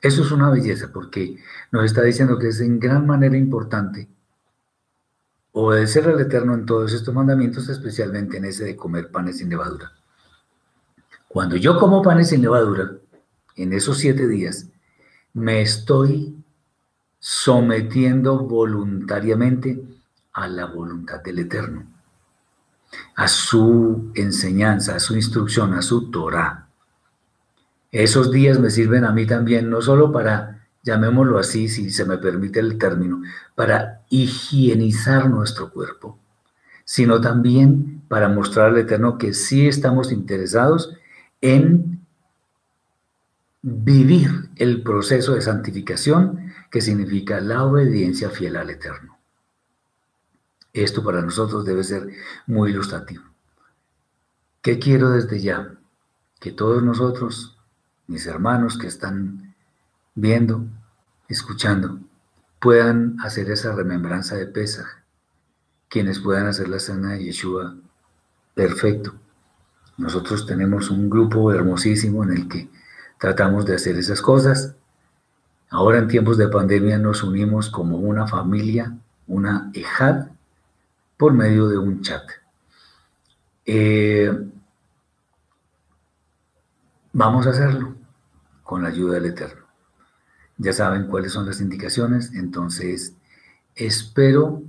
Eso 0.00 0.22
es 0.22 0.30
una 0.30 0.50
belleza 0.50 0.90
porque 0.92 1.38
nos 1.70 1.84
está 1.84 2.02
diciendo 2.02 2.38
que 2.38 2.48
es 2.48 2.60
en 2.60 2.80
gran 2.80 3.06
manera 3.06 3.36
importante 3.36 4.08
obedecer 5.52 6.08
al 6.08 6.20
Eterno 6.20 6.54
en 6.54 6.66
todos 6.66 6.92
estos 6.92 7.14
mandamientos, 7.14 7.68
especialmente 7.68 8.38
en 8.38 8.46
ese 8.46 8.64
de 8.64 8.76
comer 8.76 9.10
panes 9.10 9.38
sin 9.38 9.50
levadura. 9.50 9.92
Cuando 11.28 11.56
yo 11.56 11.78
como 11.78 12.02
panes 12.02 12.30
sin 12.30 12.42
levadura, 12.42 12.92
en 13.56 13.72
esos 13.72 13.98
siete 13.98 14.26
días, 14.26 14.68
me 15.32 15.60
estoy 15.62 16.36
sometiendo 17.18 18.38
voluntariamente 18.40 19.82
a 20.32 20.48
la 20.48 20.66
voluntad 20.66 21.22
del 21.22 21.38
Eterno, 21.40 21.93
a 23.16 23.28
su 23.28 24.10
enseñanza, 24.14 24.96
a 24.96 25.00
su 25.00 25.14
instrucción, 25.14 25.74
a 25.74 25.82
su 25.82 26.10
Torah. 26.10 26.68
Esos 27.92 28.30
días 28.30 28.58
me 28.58 28.70
sirven 28.70 29.04
a 29.04 29.12
mí 29.12 29.26
también, 29.26 29.70
no 29.70 29.80
solo 29.80 30.10
para, 30.10 30.66
llamémoslo 30.82 31.38
así, 31.38 31.68
si 31.68 31.90
se 31.90 32.04
me 32.04 32.18
permite 32.18 32.60
el 32.60 32.76
término, 32.76 33.22
para 33.54 34.02
higienizar 34.10 35.30
nuestro 35.30 35.70
cuerpo, 35.70 36.18
sino 36.84 37.20
también 37.20 38.02
para 38.08 38.28
mostrar 38.28 38.70
al 38.70 38.78
Eterno 38.78 39.16
que 39.16 39.32
sí 39.32 39.68
estamos 39.68 40.12
interesados 40.12 40.94
en 41.40 42.04
vivir 43.62 44.50
el 44.56 44.82
proceso 44.82 45.34
de 45.34 45.40
santificación 45.40 46.52
que 46.70 46.80
significa 46.80 47.40
la 47.40 47.64
obediencia 47.64 48.28
fiel 48.28 48.56
al 48.56 48.70
Eterno. 48.70 49.13
Esto 50.74 51.04
para 51.04 51.22
nosotros 51.22 51.64
debe 51.64 51.84
ser 51.84 52.08
muy 52.48 52.72
ilustrativo. 52.72 53.22
¿Qué 54.60 54.80
quiero 54.80 55.10
desde 55.10 55.40
ya? 55.40 55.72
Que 56.40 56.50
todos 56.50 56.82
nosotros, 56.82 57.56
mis 58.08 58.26
hermanos 58.26 58.76
que 58.76 58.88
están 58.88 59.54
viendo, 60.16 60.66
escuchando, 61.28 62.00
puedan 62.60 63.16
hacer 63.20 63.50
esa 63.52 63.72
remembranza 63.72 64.34
de 64.34 64.46
Pesaj, 64.46 64.86
quienes 65.88 66.18
puedan 66.18 66.48
hacer 66.48 66.68
la 66.68 66.80
cena 66.80 67.12
de 67.12 67.24
Yeshua 67.24 67.76
perfecto. 68.54 69.14
Nosotros 69.96 70.44
tenemos 70.44 70.90
un 70.90 71.08
grupo 71.08 71.52
hermosísimo 71.52 72.24
en 72.24 72.32
el 72.32 72.48
que 72.48 72.68
tratamos 73.20 73.64
de 73.64 73.76
hacer 73.76 73.96
esas 73.96 74.20
cosas. 74.20 74.74
Ahora 75.70 75.98
en 75.98 76.08
tiempos 76.08 76.36
de 76.36 76.48
pandemia 76.48 76.98
nos 76.98 77.22
unimos 77.22 77.70
como 77.70 77.98
una 77.98 78.26
familia, 78.26 78.98
una 79.28 79.70
EJAD, 79.72 80.34
por 81.16 81.32
medio 81.32 81.68
de 81.68 81.78
un 81.78 82.02
chat. 82.02 82.22
Eh, 83.66 84.30
vamos 87.12 87.46
a 87.46 87.50
hacerlo 87.50 87.94
con 88.62 88.82
la 88.82 88.88
ayuda 88.88 89.14
del 89.14 89.26
Eterno. 89.26 89.64
Ya 90.56 90.72
saben 90.72 91.06
cuáles 91.06 91.32
son 91.32 91.46
las 91.46 91.60
indicaciones, 91.60 92.32
entonces 92.34 93.14
espero 93.74 94.62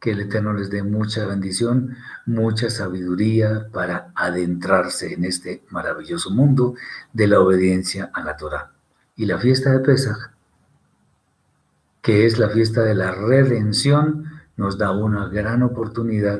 que 0.00 0.12
el 0.12 0.20
Eterno 0.20 0.54
les 0.54 0.70
dé 0.70 0.82
mucha 0.82 1.26
bendición, 1.26 1.96
mucha 2.24 2.70
sabiduría 2.70 3.68
para 3.70 4.12
adentrarse 4.14 5.12
en 5.12 5.24
este 5.24 5.62
maravilloso 5.70 6.30
mundo 6.30 6.74
de 7.12 7.26
la 7.26 7.40
obediencia 7.40 8.10
a 8.14 8.22
la 8.22 8.36
Torah. 8.36 8.72
Y 9.16 9.26
la 9.26 9.38
fiesta 9.38 9.70
de 9.70 9.80
Pesach, 9.80 10.32
que 12.00 12.24
es 12.24 12.38
la 12.38 12.48
fiesta 12.48 12.82
de 12.82 12.94
la 12.94 13.12
redención, 13.12 14.29
nos 14.60 14.76
da 14.76 14.90
una 14.90 15.26
gran 15.28 15.62
oportunidad 15.62 16.38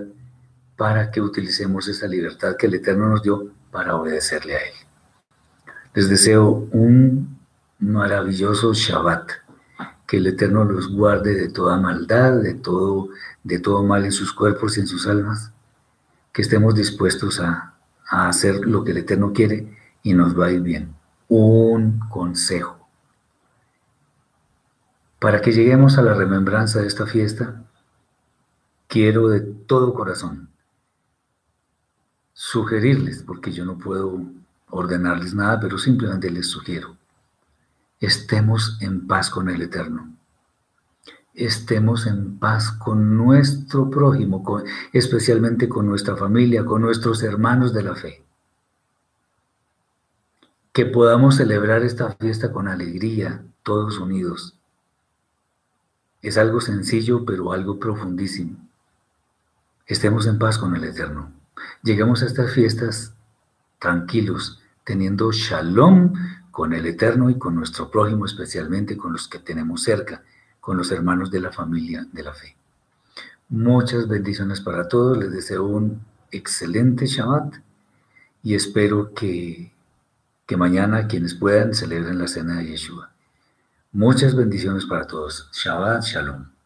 para 0.77 1.11
que 1.11 1.23
utilicemos 1.23 1.89
esa 1.89 2.07
libertad 2.07 2.55
que 2.59 2.67
el 2.67 2.75
Eterno 2.75 3.09
nos 3.09 3.23
dio 3.23 3.49
para 3.71 3.97
obedecerle 3.97 4.57
a 4.57 4.59
Él. 4.59 4.75
Les 5.95 6.11
deseo 6.11 6.69
un 6.71 7.41
maravilloso 7.79 8.75
Shabbat, 8.75 9.31
que 10.07 10.19
el 10.19 10.27
Eterno 10.27 10.65
los 10.65 10.93
guarde 10.93 11.35
de 11.35 11.49
toda 11.49 11.79
maldad, 11.79 12.43
de 12.43 12.55
todo 12.55 13.09
de 13.43 13.59
todo 13.59 13.83
mal 13.85 14.05
en 14.05 14.13
sus 14.13 14.35
cuerpos 14.35 14.77
y 14.77 14.81
en 14.81 14.87
sus 14.87 15.07
almas, 15.07 15.51
que 16.31 16.43
estemos 16.43 16.75
dispuestos 16.75 17.41
a, 17.41 17.75
a 18.07 18.29
hacer 18.29 18.67
lo 18.67 18.85
que 18.85 18.91
el 18.91 18.99
Eterno 18.99 19.33
quiere 19.33 19.79
y 20.03 20.13
nos 20.13 20.39
va 20.39 20.47
a 20.47 20.53
ir 20.53 20.61
bien. 20.61 20.95
Un 21.29 22.01
consejo. 22.11 22.87
Para 25.19 25.41
que 25.41 25.53
lleguemos 25.53 25.97
a 25.97 26.03
la 26.03 26.13
remembranza 26.13 26.83
de 26.83 26.87
esta 26.87 27.07
fiesta, 27.07 27.65
quiero 28.91 29.29
de 29.29 29.41
todo 29.41 29.95
corazón 29.95 30.51
sugerirles, 32.35 33.23
porque 33.23 33.53
yo 33.53 33.65
no 33.65 33.79
puedo 33.79 34.21
ordenarles 34.69 35.35
nada, 35.35 35.59
pero 35.61 35.79
simplemente 35.79 36.31
les 36.31 36.49
sugiero, 36.49 36.97
estemos 38.01 38.77
en 38.83 39.07
paz 39.07 39.31
con 39.31 39.49
el 39.49 39.63
Eterno 39.63 40.21
estemos 41.35 42.07
en 42.07 42.39
paz 42.39 42.71
con 42.73 43.17
nuestro 43.17 43.91
prójimo, 43.91 44.63
especialmente 44.93 45.69
con 45.69 45.87
nuestra 45.87 46.17
familia, 46.17 46.65
con 46.65 46.83
nuestros 46.83 47.23
hermanos 47.23 47.73
de 47.73 47.83
la 47.83 47.95
fe. 47.95 48.23
Que 50.73 50.87
podamos 50.87 51.37
celebrar 51.37 51.83
esta 51.83 52.13
fiesta 52.13 52.53
con 52.53 52.69
alegría, 52.69 53.43
todos 53.63 53.99
unidos. 53.99 54.57
Es 56.23 56.37
algo 56.37 56.61
sencillo, 56.61 57.25
pero 57.25 57.53
algo 57.53 57.79
profundísimo. 57.79 58.57
Estemos 59.91 60.29
en 60.29 60.39
paz 60.39 60.57
con 60.57 60.77
el 60.77 60.85
Eterno. 60.85 61.33
Lleguemos 61.83 62.23
a 62.23 62.27
estas 62.27 62.53
fiestas 62.53 63.13
tranquilos, 63.81 64.63
teniendo 64.85 65.33
shalom 65.33 66.13
con 66.53 66.75
el 66.75 66.87
Eterno 66.87 67.29
y 67.29 67.37
con 67.39 67.57
nuestro 67.57 67.91
prójimo, 67.91 68.25
especialmente 68.25 68.97
con 68.97 69.13
los 69.13 69.27
que 69.27 69.41
tenemos 69.41 69.83
cerca 69.83 70.23
con 70.61 70.77
los 70.77 70.93
hermanos 70.93 71.33
de 71.33 71.41
la 71.41 71.51
familia 71.51 72.07
de 72.13 72.23
la 72.23 72.33
fe. 72.33 72.55
Muchas 73.49 74.07
bendiciones 74.07 74.61
para 74.61 74.87
todos, 74.87 75.19
les 75.19 75.33
deseo 75.33 75.67
un 75.67 76.01
excelente 76.31 77.07
Shabbat 77.07 77.57
y 78.45 78.55
espero 78.55 79.13
que, 79.13 79.73
que 80.47 80.57
mañana 80.57 81.09
quienes 81.09 81.35
puedan 81.35 81.75
celebren 81.75 82.21
la 82.21 82.29
cena 82.29 82.59
de 82.59 82.67
Yeshua. 82.67 83.11
Muchas 83.91 84.37
bendiciones 84.37 84.87
para 84.87 85.09
todos. 85.09 85.51
Shabbat 85.53 86.05
Shalom. 86.05 86.60